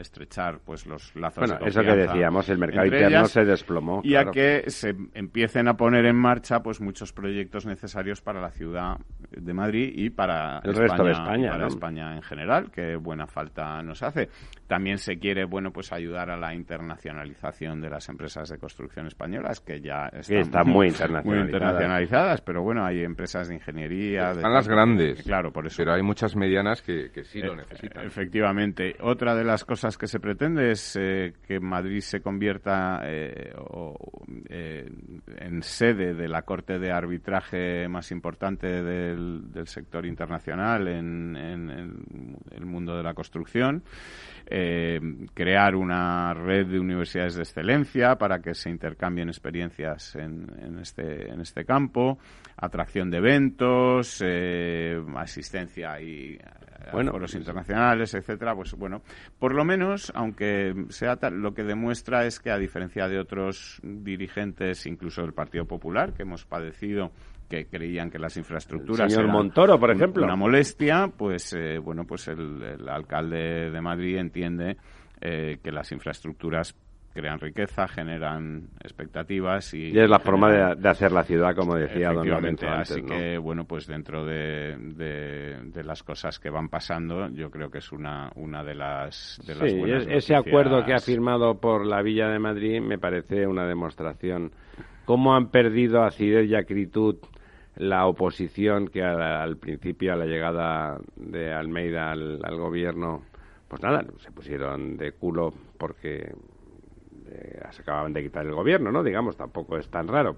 estrechar 0.00 0.60
pues 0.64 0.86
los 0.86 1.14
lazos 1.16 1.48
bueno, 1.48 1.66
eso 1.66 1.82
que 1.82 1.96
decíamos, 1.96 2.48
el 2.48 2.58
mercado 2.58 2.86
interno 2.86 3.26
se 3.26 3.44
desplomó. 3.44 4.00
Y 4.04 4.14
a 4.14 4.26
que 4.26 4.64
se 4.68 4.94
empiecen 5.14 5.68
a 5.68 5.76
poner 5.76 6.06
en 6.06 6.16
marcha 6.16 6.62
pues 6.62 6.80
muchos 6.80 7.12
proyectos 7.12 7.66
necesarios 7.66 8.20
para 8.20 8.40
la 8.40 8.50
ciudad 8.50 8.98
de 9.30 9.54
Madrid 9.54 9.92
y 9.94 10.10
para 10.10 10.58
el 10.58 10.70
España, 10.70 10.88
resto 10.88 11.04
de 11.04 11.12
España, 11.12 11.50
para 11.50 11.66
España 11.66 12.16
en 12.16 12.22
general, 12.22 12.70
que 12.70 12.96
buena 12.96 13.26
falta 13.26 13.82
nos 13.82 14.02
hace. 14.02 14.28
También 14.66 14.98
se 14.98 15.18
quiere, 15.18 15.44
bueno, 15.44 15.72
pues 15.72 15.92
ayudar 15.92 16.30
a 16.30 16.36
la 16.36 16.54
internacionalización 16.54 17.80
de 17.80 17.90
las 17.90 18.08
empresas 18.08 18.48
de 18.48 18.58
construcción 18.58 19.06
españolas, 19.06 19.60
que 19.60 19.80
ya 19.80 20.08
están, 20.08 20.68
muy, 20.68 20.88
internacionalizadas. 20.88 21.75
Pero 22.44 22.62
bueno, 22.62 22.84
hay 22.84 23.02
empresas 23.02 23.48
de 23.48 23.54
ingeniería. 23.54 24.32
Están 24.32 24.52
las 24.52 24.68
grandes. 24.68 25.22
Claro, 25.22 25.52
por 25.52 25.66
eso. 25.66 25.76
Pero 25.78 25.94
hay 25.94 26.02
muchas 26.02 26.36
medianas 26.36 26.82
que, 26.82 27.10
sí 27.24 27.40
lo 27.40 27.52
eh, 27.54 27.56
necesitan. 27.56 28.04
Efectivamente. 28.04 28.96
Otra 29.00 29.34
de 29.34 29.44
las 29.44 29.64
cosas 29.64 29.96
que 29.98 30.06
se 30.06 30.20
pretende 30.20 30.70
es 30.70 30.96
eh, 30.96 31.34
que 31.46 31.60
Madrid 31.60 32.00
se 32.00 32.20
convierta 32.20 33.00
eh, 33.04 33.52
en 35.38 35.62
sede 35.62 36.14
de 36.14 36.28
la 36.28 36.42
Corte 36.42 36.78
de 36.78 36.90
Arbitraje 36.90 37.88
más 37.88 38.10
importante 38.10 38.82
del, 38.82 39.42
sector 39.66 40.06
internacional 40.06 40.86
en, 40.86 41.36
en 41.36 41.96
el 42.52 42.66
mundo 42.66 42.96
de 42.96 43.02
la 43.02 43.14
construcción 43.14 43.82
eh, 44.48 45.00
crear 45.34 45.74
una 45.74 46.32
red 46.32 46.66
de 46.66 46.78
universidades 46.78 47.34
de 47.34 47.42
excelencia 47.42 48.16
para 48.16 48.40
que 48.40 48.54
se 48.54 48.70
intercambien 48.70 49.28
experiencias 49.28 50.14
en, 50.14 50.46
en, 50.60 50.78
este, 50.78 51.28
en 51.30 51.40
este 51.40 51.55
campo, 51.64 52.18
atracción 52.56 53.10
de 53.10 53.18
eventos, 53.18 54.22
eh, 54.24 55.00
asistencia 55.16 56.00
y 56.00 56.34
eh, 56.86 56.90
bueno, 56.92 57.12
foros 57.12 57.34
internacionales, 57.34 58.14
etcétera, 58.14 58.54
pues 58.54 58.74
bueno, 58.74 59.02
por 59.38 59.54
lo 59.54 59.64
menos, 59.64 60.12
aunque 60.14 60.74
sea 60.88 61.16
tal, 61.16 61.40
lo 61.40 61.54
que 61.54 61.64
demuestra 61.64 62.26
es 62.26 62.40
que 62.40 62.50
a 62.50 62.58
diferencia 62.58 63.08
de 63.08 63.18
otros 63.18 63.80
dirigentes, 63.82 64.86
incluso 64.86 65.22
del 65.22 65.32
Partido 65.32 65.64
Popular, 65.64 66.12
que 66.12 66.22
hemos 66.22 66.44
padecido 66.44 67.12
que 67.48 67.66
creían 67.66 68.10
que 68.10 68.18
las 68.18 68.36
infraestructuras 68.36 69.12
señor 69.12 69.30
Montoro, 69.30 69.78
por 69.78 69.90
ejemplo, 69.90 70.24
una 70.24 70.36
molestia, 70.36 71.10
pues 71.16 71.52
eh, 71.52 71.78
bueno, 71.78 72.04
pues 72.04 72.28
el, 72.28 72.88
alcalde 72.88 73.70
de 73.70 73.80
Madrid 73.80 74.18
entiende 74.18 74.76
eh, 75.20 75.58
que 75.62 75.70
las 75.70 75.92
infraestructuras 75.92 76.74
crean 77.16 77.40
riqueza, 77.40 77.88
generan 77.88 78.68
expectativas 78.80 79.72
y, 79.72 79.88
y 79.88 79.98
es 79.98 80.10
la 80.10 80.18
forma 80.18 80.74
de, 80.74 80.88
hacer 80.88 81.12
la 81.12 81.24
ciudad, 81.24 81.56
como 81.56 81.74
decía 81.74 82.12
don 82.12 82.28
Lorenzo 82.28 82.68
Así 82.68 83.02
que, 83.02 83.38
bueno, 83.38 83.64
pues 83.64 83.86
dentro 83.86 84.26
de, 84.26 84.76
de, 84.76 85.82
las 85.82 86.02
cosas 86.02 86.38
que 86.38 86.50
van 86.50 86.68
pasando, 86.68 87.28
yo 87.30 87.50
creo 87.50 87.70
que 87.70 87.78
es 87.78 87.90
una, 87.90 88.30
una 88.36 88.62
de 88.62 88.74
las, 88.74 89.40
de 89.46 89.54
las 89.54 89.70
sí, 89.70 89.80
ese 90.10 90.34
acuerdo 90.34 90.84
que 90.84 90.92
ha 90.92 90.98
firmado 90.98 91.58
por 91.58 91.86
la 91.86 92.02
Villa 92.02 92.28
de 92.28 92.38
Madrid 92.38 92.80
me 92.82 92.98
parece 92.98 93.46
una 93.46 93.66
demostración. 93.66 94.52
Cómo 95.06 95.34
han 95.34 95.50
perdido 95.50 96.02
acidez 96.02 96.50
y 96.50 96.54
acritud 96.54 97.16
la 97.76 98.06
oposición 98.06 98.88
que 98.88 99.02
al, 99.02 99.56
principio, 99.56 100.12
a 100.12 100.16
la 100.16 100.26
llegada 100.26 100.98
de 101.14 101.52
Almeida 101.52 102.10
al, 102.10 102.56
gobierno, 102.58 103.22
pues 103.68 103.82
nada, 103.82 104.04
se 104.18 104.32
pusieron 104.32 104.96
de 104.96 105.12
culo 105.12 105.52
porque 105.78 106.32
eh, 107.36 107.60
se 107.70 107.82
acababan 107.82 108.12
de 108.12 108.22
quitar 108.22 108.46
el 108.46 108.54
gobierno, 108.54 108.90
¿no? 108.90 109.02
Digamos, 109.02 109.36
tampoco 109.36 109.76
es 109.76 109.88
tan 109.88 110.08
raro. 110.08 110.36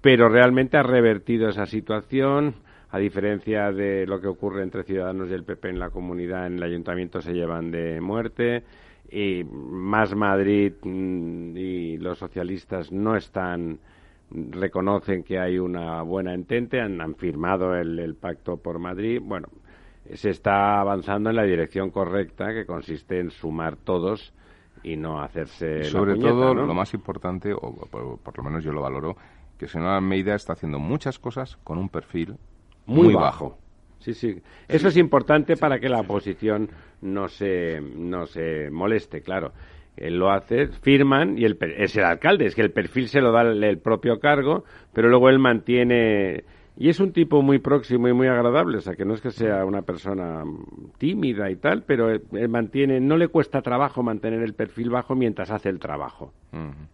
Pero 0.00 0.28
realmente 0.28 0.76
ha 0.76 0.82
revertido 0.82 1.48
esa 1.48 1.66
situación, 1.66 2.56
a 2.90 2.98
diferencia 2.98 3.72
de 3.72 4.06
lo 4.06 4.20
que 4.20 4.26
ocurre 4.26 4.62
entre 4.62 4.84
Ciudadanos 4.84 5.30
y 5.30 5.34
el 5.34 5.44
PP 5.44 5.70
en 5.70 5.78
la 5.78 5.90
comunidad, 5.90 6.46
en 6.46 6.56
el 6.56 6.62
ayuntamiento 6.62 7.20
se 7.20 7.32
llevan 7.32 7.70
de 7.70 8.00
muerte 8.00 8.64
y 9.10 9.44
Más 9.44 10.14
Madrid 10.14 10.72
mm, 10.82 11.56
y 11.56 11.96
los 11.98 12.18
socialistas 12.18 12.90
no 12.90 13.16
están 13.16 13.78
reconocen 14.30 15.22
que 15.22 15.38
hay 15.38 15.58
una 15.58 16.02
buena 16.02 16.34
entente, 16.34 16.80
han, 16.80 17.14
firmado 17.14 17.76
el, 17.76 18.16
pacto 18.16 18.56
por 18.56 18.78
Madrid. 18.78 19.20
Bueno, 19.22 19.48
se 20.12 20.30
está 20.30 20.80
avanzando 20.80 21.30
en 21.30 21.36
la 21.36 21.44
dirección 21.44 21.90
correcta, 21.90 22.52
que 22.52 22.66
consiste 22.66 23.20
en 23.20 23.30
sumar 23.30 23.76
todos 23.76 24.32
y 24.84 24.96
no 24.96 25.20
hacerse. 25.20 25.84
sobre 25.84 26.16
todo, 26.16 26.54
lo 26.54 26.74
más 26.74 26.94
importante, 26.94 27.52
o 27.52 27.74
por, 27.90 28.36
lo 28.36 28.44
menos 28.44 28.62
yo 28.62 28.70
lo 28.70 28.82
valoro, 28.82 29.16
que 29.58 29.64
el 29.64 29.70
señor 29.70 29.88
Almeida 29.88 30.34
está 30.34 30.52
haciendo 30.52 30.78
muchas 30.78 31.18
cosas 31.18 31.56
con 31.64 31.78
un 31.78 31.88
perfil 31.88 32.36
muy, 32.86 33.14
bajo. 33.14 33.58
Sí, 33.98 34.12
sí. 34.12 34.42
Eso 34.68 34.88
es 34.88 34.96
importante 34.98 35.56
para 35.56 35.80
que 35.80 35.88
la 35.88 36.00
oposición 36.00 36.68
no 37.00 37.28
se, 37.28 37.80
no 37.80 38.26
se 38.26 38.70
moleste, 38.70 39.22
claro. 39.22 39.52
Él 39.96 40.18
lo 40.18 40.30
hace, 40.30 40.66
firman 40.66 41.38
y 41.38 41.44
el, 41.44 41.56
es 41.78 41.96
el 41.96 42.04
alcalde, 42.04 42.46
es 42.46 42.54
que 42.54 42.62
el 42.62 42.72
perfil 42.72 43.08
se 43.08 43.20
lo 43.20 43.32
da 43.32 43.42
el, 43.42 43.78
propio 43.78 44.18
cargo, 44.18 44.64
pero 44.92 45.08
luego 45.08 45.30
él 45.30 45.38
mantiene 45.38 46.44
Y 46.76 46.88
es 46.88 46.98
un 46.98 47.12
tipo 47.12 47.40
muy 47.40 47.60
próximo 47.60 48.08
y 48.08 48.12
muy 48.12 48.26
agradable, 48.26 48.78
o 48.78 48.80
sea, 48.80 48.94
que 48.94 49.04
no 49.04 49.14
es 49.14 49.20
que 49.20 49.30
sea 49.30 49.64
una 49.64 49.82
persona 49.82 50.42
tímida 50.98 51.48
y 51.48 51.56
tal, 51.56 51.84
pero 51.84 52.10
él 52.10 52.48
mantiene, 52.48 53.00
no 53.00 53.16
le 53.16 53.28
cuesta 53.28 53.62
trabajo 53.62 54.02
mantener 54.02 54.42
el 54.42 54.54
perfil 54.54 54.90
bajo 54.90 55.14
mientras 55.14 55.52
hace 55.52 55.68
el 55.68 55.78
trabajo. 55.78 56.32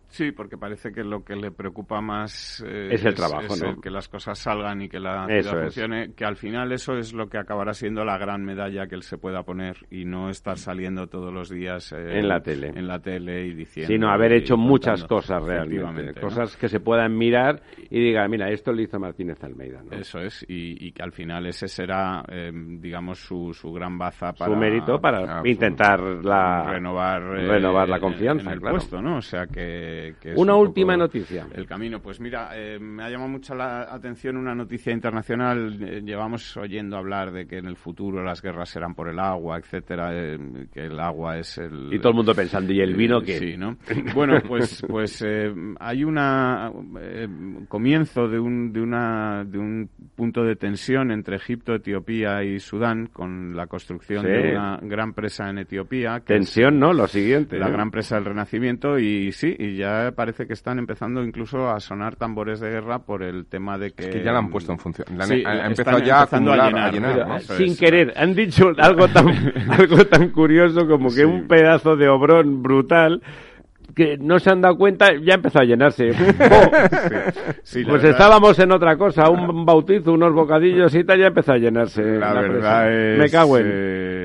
Sí, 0.08 0.32
porque 0.32 0.56
parece 0.56 0.90
que 0.90 1.04
lo 1.04 1.22
que 1.24 1.36
le 1.36 1.52
preocupa 1.52 2.00
más 2.00 2.64
eh, 2.66 2.88
es 2.90 3.04
el 3.04 3.14
trabajo, 3.14 3.54
¿no? 3.56 3.80
que 3.80 3.90
las 3.90 4.08
cosas 4.08 4.38
salgan 4.38 4.82
y 4.82 4.88
que 4.88 4.98
la 4.98 5.22
actividad 5.22 5.62
funcione, 5.62 6.12
que 6.14 6.24
al 6.24 6.36
final 6.36 6.72
eso 6.72 6.96
es 6.96 7.12
lo 7.12 7.28
que 7.28 7.38
acabará 7.38 7.74
siendo 7.74 8.04
la 8.04 8.18
gran 8.18 8.42
medalla 8.44 8.88
que 8.88 8.96
él 8.96 9.02
se 9.02 9.18
pueda 9.18 9.44
poner 9.44 9.76
y 9.90 10.04
no 10.04 10.28
estar 10.28 10.58
saliendo 10.58 11.06
todos 11.06 11.32
los 11.32 11.48
días 11.48 11.92
eh, 11.92 12.18
en 12.18 12.28
la 12.28 12.40
tele, 12.40 12.72
en 12.74 12.88
la 12.88 12.98
tele 12.98 13.46
y 13.46 13.54
diciendo, 13.54 13.92
sino 13.92 14.10
haber 14.10 14.32
hecho 14.32 14.56
muchas 14.56 15.04
cosas 15.04 15.44
realmente, 15.44 16.20
cosas 16.20 16.56
que 16.56 16.68
se 16.68 16.80
puedan 16.80 17.16
mirar 17.16 17.62
y 17.88 18.00
diga, 18.00 18.26
mira, 18.26 18.50
esto 18.50 18.72
lo 18.72 18.82
hizo 18.82 18.98
Martínez 18.98 19.42
Almeida, 19.44 19.69
¿no? 19.82 19.96
Eso 19.96 20.20
es 20.20 20.44
y, 20.48 20.92
que 20.92 21.02
al 21.02 21.12
final 21.12 21.46
ese 21.46 21.68
será, 21.68 22.24
eh, 22.28 22.50
digamos, 22.52 23.18
su, 23.18 23.52
su 23.54 23.72
gran 23.72 23.96
baza 23.96 24.32
para 24.32 24.52
su 24.52 24.58
mérito 24.58 25.00
para 25.00 25.38
ah, 25.38 25.42
intentar 25.44 26.00
la 26.00 26.64
renovar 26.64 27.22
renovar 27.22 27.88
la 27.88 28.00
confianza, 28.00 28.50
en 28.50 28.54
el 28.54 28.60
puesto, 28.60 29.00
¿no? 29.00 29.18
O 29.18 29.22
sea 29.22 29.46
que, 29.46 30.14
una 30.36 30.54
última 30.54 30.96
noticia. 30.96 31.46
El 31.52 31.66
camino, 31.66 32.00
pues 32.00 32.20
mira, 32.20 32.50
eh, 32.54 32.78
me 32.78 33.04
ha 33.04 33.10
llamado 33.10 33.30
mucho 33.30 33.54
la 33.54 33.82
atención 33.92 34.36
una 34.36 34.54
noticia 34.54 34.92
internacional. 34.92 35.78
Eh, 35.80 36.02
llevamos 36.04 36.56
oyendo 36.56 36.96
hablar 36.96 37.32
de 37.32 37.46
que 37.46 37.58
en 37.58 37.66
el 37.66 37.76
futuro 37.76 38.22
las 38.22 38.42
guerras 38.42 38.68
serán 38.68 38.94
por 38.94 39.08
el 39.08 39.18
agua, 39.18 39.58
etcétera, 39.58 40.10
eh, 40.12 40.66
que 40.72 40.86
el 40.86 40.98
agua 40.98 41.38
es 41.38 41.58
el 41.58 41.92
y 41.92 41.98
todo 41.98 42.10
el 42.10 42.16
mundo 42.16 42.34
pensando 42.34 42.72
y 42.72 42.80
el 42.80 42.94
vino 42.94 43.20
sí, 43.20 43.56
¿no? 43.56 43.76
Bueno, 44.14 44.40
pues 44.46 44.82
pues 44.88 45.24
hay 45.78 46.04
una 46.04 46.72
comienzo 47.68 48.28
de 48.28 48.38
un 48.38 48.72
de 48.72 48.80
una 48.80 49.44
de 49.44 49.58
un 49.60 49.88
punto 50.16 50.42
de 50.42 50.56
tensión 50.56 51.10
entre 51.10 51.36
Egipto, 51.36 51.74
Etiopía 51.74 52.42
y 52.42 52.58
Sudán 52.58 53.06
con 53.06 53.56
la 53.56 53.66
construcción 53.66 54.24
de 54.24 54.52
una 54.52 54.78
gran 54.82 55.12
presa 55.12 55.48
en 55.48 55.58
Etiopía. 55.58 56.20
tensión, 56.20 56.78
¿no? 56.78 56.92
Lo 56.92 57.06
siguiente. 57.06 57.58
La 57.58 57.68
gran 57.68 57.90
presa 57.90 58.16
del 58.16 58.24
Renacimiento 58.24 58.98
y 58.98 59.32
sí, 59.32 59.54
y 59.58 59.76
ya 59.76 60.12
parece 60.14 60.46
que 60.46 60.52
están 60.54 60.78
empezando 60.78 61.22
incluso 61.22 61.70
a 61.70 61.80
sonar 61.80 62.16
tambores 62.16 62.60
de 62.60 62.70
guerra 62.70 63.00
por 63.00 63.22
el 63.22 63.46
tema 63.46 63.78
de 63.78 63.92
que... 63.92 64.04
Es 64.04 64.08
que 64.08 64.24
ya 64.24 64.32
la 64.32 64.38
han 64.38 64.50
puesto 64.50 64.72
en 64.72 64.78
función. 64.78 65.06
ha 65.20 65.66
empezado 65.66 65.98
ya 65.98 66.22
a, 66.22 66.90
llenar, 66.90 67.40
Sin 67.42 67.76
querer. 67.76 68.12
Han 68.16 68.34
dicho 68.34 68.72
algo 68.78 69.08
tan, 69.08 69.28
algo 69.68 70.04
tan 70.06 70.30
curioso 70.30 70.86
como 70.86 71.14
que 71.14 71.24
un 71.24 71.46
pedazo 71.46 71.96
de 71.96 72.08
obrón 72.08 72.62
brutal 72.62 73.22
que 73.94 74.16
no 74.18 74.38
se 74.38 74.50
han 74.50 74.60
dado 74.60 74.76
cuenta, 74.76 75.08
ya 75.22 75.34
empezó 75.34 75.60
a 75.60 75.64
llenarse. 75.64 76.10
pues 77.88 78.04
estábamos 78.04 78.58
en 78.58 78.72
otra 78.72 78.96
cosa, 78.96 79.30
un 79.30 79.64
bautizo, 79.64 80.12
unos 80.12 80.32
bocadillos 80.32 80.94
y 80.94 81.04
tal, 81.04 81.18
ya 81.18 81.26
empezó 81.26 81.52
a 81.52 81.58
llenarse. 81.58 82.02
La, 82.02 82.32
verdad 82.34 82.92
es... 82.92 83.18
Me 83.18 83.30
cago 83.30 83.58
en... 83.58 83.66
Eh, 83.66 84.20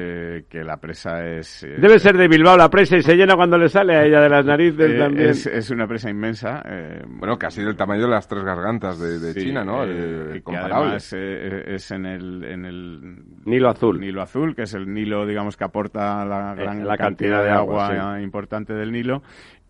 que 0.49 0.63
la 0.63 0.77
presa 0.77 1.25
es... 1.25 1.63
Eh, 1.63 1.75
Debe 1.77 1.99
ser 1.99 2.17
de 2.17 2.27
Bilbao 2.27 2.57
la 2.57 2.69
presa 2.69 2.97
y 2.97 3.01
se 3.01 3.15
llena 3.15 3.35
cuando 3.35 3.57
le 3.57 3.69
sale 3.69 3.95
a 3.95 4.03
ella 4.05 4.21
de 4.21 4.29
las 4.29 4.45
narices 4.45 4.91
eh, 4.91 4.97
también. 4.97 5.29
Es, 5.29 5.69
una 5.69 5.87
presa 5.87 6.09
inmensa. 6.09 6.61
Eh, 6.65 7.03
bueno, 7.07 7.37
casi 7.37 7.63
del 7.63 7.75
tamaño 7.75 8.03
de 8.03 8.09
las 8.09 8.27
tres 8.27 8.43
gargantas 8.43 8.99
de, 8.99 9.33
China, 9.33 9.63
¿no? 9.63 9.83
que 9.83 10.57
además 10.57 11.11
es 11.13 11.91
en 11.91 12.05
el, 12.05 12.43
en 12.43 12.65
el... 12.65 13.15
Nilo 13.45 13.69
Azul. 13.69 13.99
Nilo 13.99 14.21
Azul, 14.21 14.55
que 14.55 14.63
es 14.63 14.73
el 14.73 14.91
Nilo, 14.93 15.25
digamos, 15.25 15.57
que 15.57 15.63
aporta 15.63 16.25
la 16.25 16.55
gran 16.55 16.85
la 16.85 16.97
cantidad, 16.97 17.43
de 17.43 17.51
agua, 17.51 18.21
importante 18.21 18.73
del 18.73 18.91
Nilo 18.91 19.21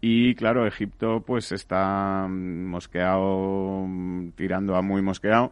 y 0.01 0.35
claro, 0.35 0.67
Egipto 0.67 1.23
pues 1.25 1.51
está 1.51 2.27
mosqueado, 2.29 3.87
tirando 4.35 4.75
a 4.75 4.81
muy 4.81 5.01
mosqueado, 5.01 5.49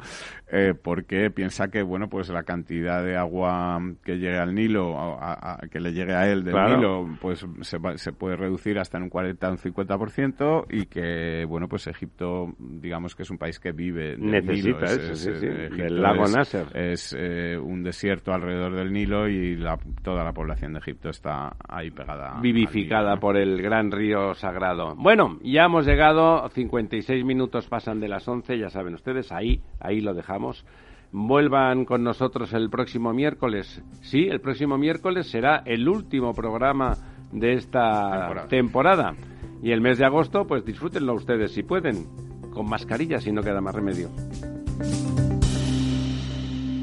eh, 0.51 0.73
porque 0.79 1.31
piensa 1.31 1.69
que 1.69 1.81
bueno 1.81 2.09
pues 2.09 2.29
la 2.29 2.43
cantidad 2.43 3.03
de 3.03 3.17
agua 3.17 3.81
que 4.03 4.17
llegue 4.17 4.37
al 4.37 4.53
Nilo, 4.53 4.95
a, 4.99 5.59
que 5.71 5.79
le 5.79 5.93
llegue 5.93 6.13
a 6.13 6.29
él 6.29 6.43
del 6.43 6.55
Nilo, 6.55 7.17
pues 7.19 7.45
se, 7.61 7.79
se, 7.97 8.11
puede 8.11 8.35
reducir 8.35 8.77
hasta 8.77 8.97
en 8.97 9.03
un 9.03 9.09
40 9.09 9.47
o 9.47 9.51
un 9.51 9.57
50% 9.57 10.65
y 10.69 10.85
que 10.85 11.45
bueno 11.45 11.67
pues 11.67 11.87
Egipto 11.87 12.53
digamos 12.59 13.15
que 13.15 13.23
es 13.23 13.29
un 13.29 13.37
país 13.37 13.59
que 13.59 13.71
vive 13.71 14.17
del 14.17 14.45
Nilo. 14.45 14.79
Es, 14.83 15.25
el 15.25 16.01
lago 16.01 16.27
Nasser. 16.27 16.67
Es 16.75 17.15
eh, 17.17 17.57
un 17.57 17.83
desierto 17.83 18.33
alrededor 18.33 18.75
del 18.75 18.91
Nilo 18.91 19.27
y 19.27 19.55
la, 19.55 19.77
toda 20.03 20.23
la 20.23 20.31
población 20.31 20.73
de 20.73 20.79
Egipto 20.79 21.09
está 21.09 21.55
ahí 21.67 21.91
pegada. 21.91 22.39
Vivificada 22.41 23.17
por 23.17 23.37
el 23.37 23.61
gran 23.61 23.91
río 23.91 24.32
sagrado. 24.35 24.95
Bueno, 24.95 25.39
ya 25.43 25.65
hemos 25.65 25.85
llegado, 25.85 26.47
56 26.49 27.23
minutos 27.25 27.67
pasan 27.67 27.99
de 27.99 28.07
las 28.07 28.27
11, 28.27 28.57
ya 28.57 28.69
saben 28.69 28.93
ustedes, 28.95 29.31
ahí, 29.31 29.61
ahí 29.79 30.01
lo 30.01 30.13
dejamos. 30.13 30.65
Vuelvan 31.11 31.85
con 31.85 32.03
nosotros 32.03 32.53
el 32.53 32.69
próximo 32.69 33.13
miércoles. 33.13 33.83
Sí, 34.01 34.27
el 34.27 34.41
próximo 34.41 34.77
miércoles 34.77 35.29
será 35.29 35.61
el 35.65 35.87
último 35.87 36.33
programa 36.33 36.97
de 37.31 37.53
esta 37.53 38.47
temporada. 38.49 39.15
Y 39.61 39.71
el 39.71 39.81
mes 39.81 39.97
de 39.97 40.05
agosto, 40.05 40.45
pues 40.45 40.65
disfrútenlo 40.65 41.13
ustedes 41.13 41.53
si 41.53 41.63
pueden, 41.63 42.07
con 42.51 42.67
mascarilla 42.67 43.19
si 43.19 43.31
no 43.31 43.41
queda 43.41 43.61
más 43.61 43.75
remedio. 43.75 44.09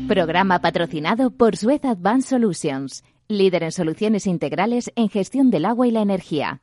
Programa 0.08 0.60
patrocinado 0.60 1.30
por 1.30 1.56
Suez 1.56 1.84
Advanced 1.84 2.30
Solutions, 2.30 3.04
líder 3.28 3.62
en 3.62 3.72
soluciones 3.72 4.26
integrales 4.26 4.90
en 4.96 5.08
gestión 5.08 5.50
del 5.50 5.64
agua 5.64 5.86
y 5.86 5.92
la 5.92 6.02
energía. 6.02 6.62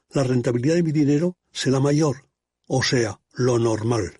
la 0.13 0.23
rentabilidad 0.23 0.75
de 0.75 0.83
mi 0.83 0.91
dinero 0.91 1.37
será 1.51 1.79
mayor, 1.79 2.27
o 2.67 2.83
sea, 2.83 3.19
lo 3.33 3.59
normal. 3.59 4.19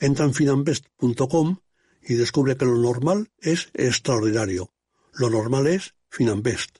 Entra 0.00 0.24
en 0.24 0.34
finambest.com 0.34 1.58
y 2.02 2.14
descubre 2.14 2.56
que 2.56 2.66
lo 2.66 2.76
normal 2.76 3.30
es 3.38 3.70
extraordinario. 3.74 4.70
Lo 5.12 5.30
normal 5.30 5.66
es 5.66 5.94
Finambest. 6.10 6.78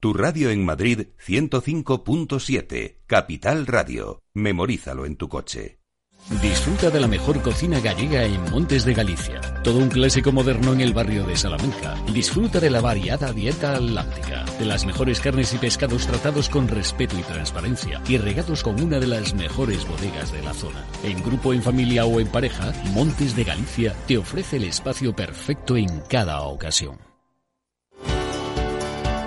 Tu 0.00 0.12
radio 0.12 0.50
en 0.50 0.64
Madrid 0.64 1.08
105.7, 1.26 2.98
Capital 3.06 3.66
Radio. 3.66 4.20
Memorízalo 4.34 5.06
en 5.06 5.16
tu 5.16 5.28
coche. 5.28 5.80
Disfruta 6.28 6.90
de 6.90 6.98
la 6.98 7.06
mejor 7.06 7.40
cocina 7.40 7.78
gallega 7.78 8.24
en 8.24 8.42
Montes 8.50 8.84
de 8.84 8.94
Galicia. 8.94 9.40
Todo 9.62 9.78
un 9.78 9.88
clásico 9.88 10.32
moderno 10.32 10.72
en 10.72 10.80
el 10.80 10.92
barrio 10.92 11.24
de 11.24 11.36
Salamanca. 11.36 11.94
Disfruta 12.12 12.58
de 12.58 12.68
la 12.68 12.80
variada 12.80 13.32
dieta 13.32 13.76
atlántica, 13.76 14.44
de 14.58 14.64
las 14.64 14.84
mejores 14.84 15.20
carnes 15.20 15.54
y 15.54 15.58
pescados 15.58 16.04
tratados 16.04 16.48
con 16.48 16.66
respeto 16.66 17.16
y 17.16 17.22
transparencia 17.22 18.02
y 18.08 18.18
regados 18.18 18.64
con 18.64 18.82
una 18.82 18.98
de 18.98 19.06
las 19.06 19.34
mejores 19.34 19.86
bodegas 19.86 20.32
de 20.32 20.42
la 20.42 20.52
zona. 20.52 20.84
En 21.04 21.22
grupo, 21.22 21.52
en 21.52 21.62
familia 21.62 22.04
o 22.06 22.18
en 22.18 22.26
pareja, 22.26 22.72
Montes 22.92 23.36
de 23.36 23.44
Galicia 23.44 23.94
te 24.08 24.18
ofrece 24.18 24.56
el 24.56 24.64
espacio 24.64 25.14
perfecto 25.14 25.76
en 25.76 26.00
cada 26.08 26.40
ocasión. 26.40 26.98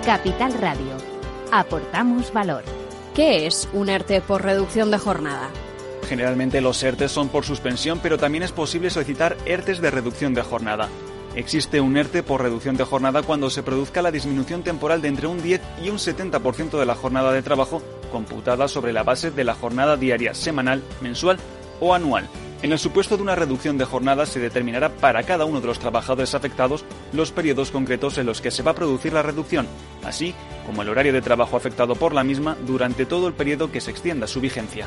Capital 0.04 0.52
Radio. 0.52 0.98
Aportamos 1.50 2.30
valor. 2.30 2.62
¿Qué 3.14 3.46
es 3.46 3.68
un 3.72 3.88
ERTE 3.88 4.20
por 4.20 4.42
reducción 4.42 4.90
de 4.90 4.98
jornada? 4.98 5.48
Generalmente 6.08 6.60
los 6.60 6.82
ERTES 6.82 7.12
son 7.12 7.28
por 7.28 7.44
suspensión, 7.44 8.00
pero 8.02 8.18
también 8.18 8.42
es 8.42 8.52
posible 8.52 8.90
solicitar 8.90 9.36
ERTES 9.46 9.80
de 9.80 9.90
reducción 9.90 10.34
de 10.34 10.42
jornada. 10.42 10.88
Existe 11.36 11.80
un 11.80 11.96
ERTE 11.96 12.24
por 12.24 12.42
reducción 12.42 12.76
de 12.76 12.84
jornada 12.84 13.22
cuando 13.22 13.50
se 13.50 13.62
produzca 13.62 14.02
la 14.02 14.10
disminución 14.10 14.62
temporal 14.64 15.00
de 15.00 15.08
entre 15.08 15.28
un 15.28 15.40
10 15.40 15.60
y 15.84 15.88
un 15.88 15.98
70% 15.98 16.78
de 16.78 16.86
la 16.86 16.96
jornada 16.96 17.32
de 17.32 17.42
trabajo 17.42 17.82
computada 18.10 18.66
sobre 18.66 18.92
la 18.92 19.04
base 19.04 19.30
de 19.30 19.44
la 19.44 19.54
jornada 19.54 19.96
diaria, 19.96 20.34
semanal, 20.34 20.82
mensual 21.00 21.38
o 21.78 21.94
anual. 21.94 22.28
En 22.62 22.72
el 22.72 22.78
supuesto 22.78 23.16
de 23.16 23.22
una 23.22 23.36
reducción 23.36 23.78
de 23.78 23.86
jornada 23.86 24.26
se 24.26 24.40
determinará 24.40 24.90
para 24.90 25.22
cada 25.22 25.46
uno 25.46 25.60
de 25.60 25.68
los 25.68 25.78
trabajadores 25.78 26.34
afectados 26.34 26.84
los 27.12 27.30
periodos 27.30 27.70
concretos 27.70 28.18
en 28.18 28.26
los 28.26 28.40
que 28.40 28.50
se 28.50 28.62
va 28.62 28.72
a 28.72 28.74
producir 28.74 29.12
la 29.12 29.22
reducción, 29.22 29.66
así 30.04 30.34
como 30.66 30.82
el 30.82 30.90
horario 30.90 31.12
de 31.12 31.22
trabajo 31.22 31.56
afectado 31.56 31.94
por 31.94 32.12
la 32.12 32.24
misma 32.24 32.56
durante 32.66 33.06
todo 33.06 33.28
el 33.28 33.34
periodo 33.34 33.72
que 33.72 33.80
se 33.80 33.90
extienda 33.90 34.26
su 34.26 34.40
vigencia. 34.40 34.86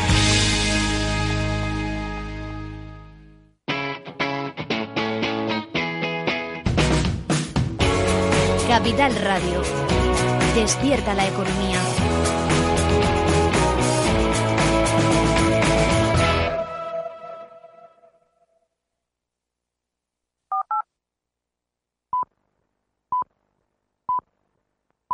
Capital 8.81 9.15
Radio. 9.17 9.61
Despierta 10.55 11.13
la 11.13 11.27
economía. 11.27 11.77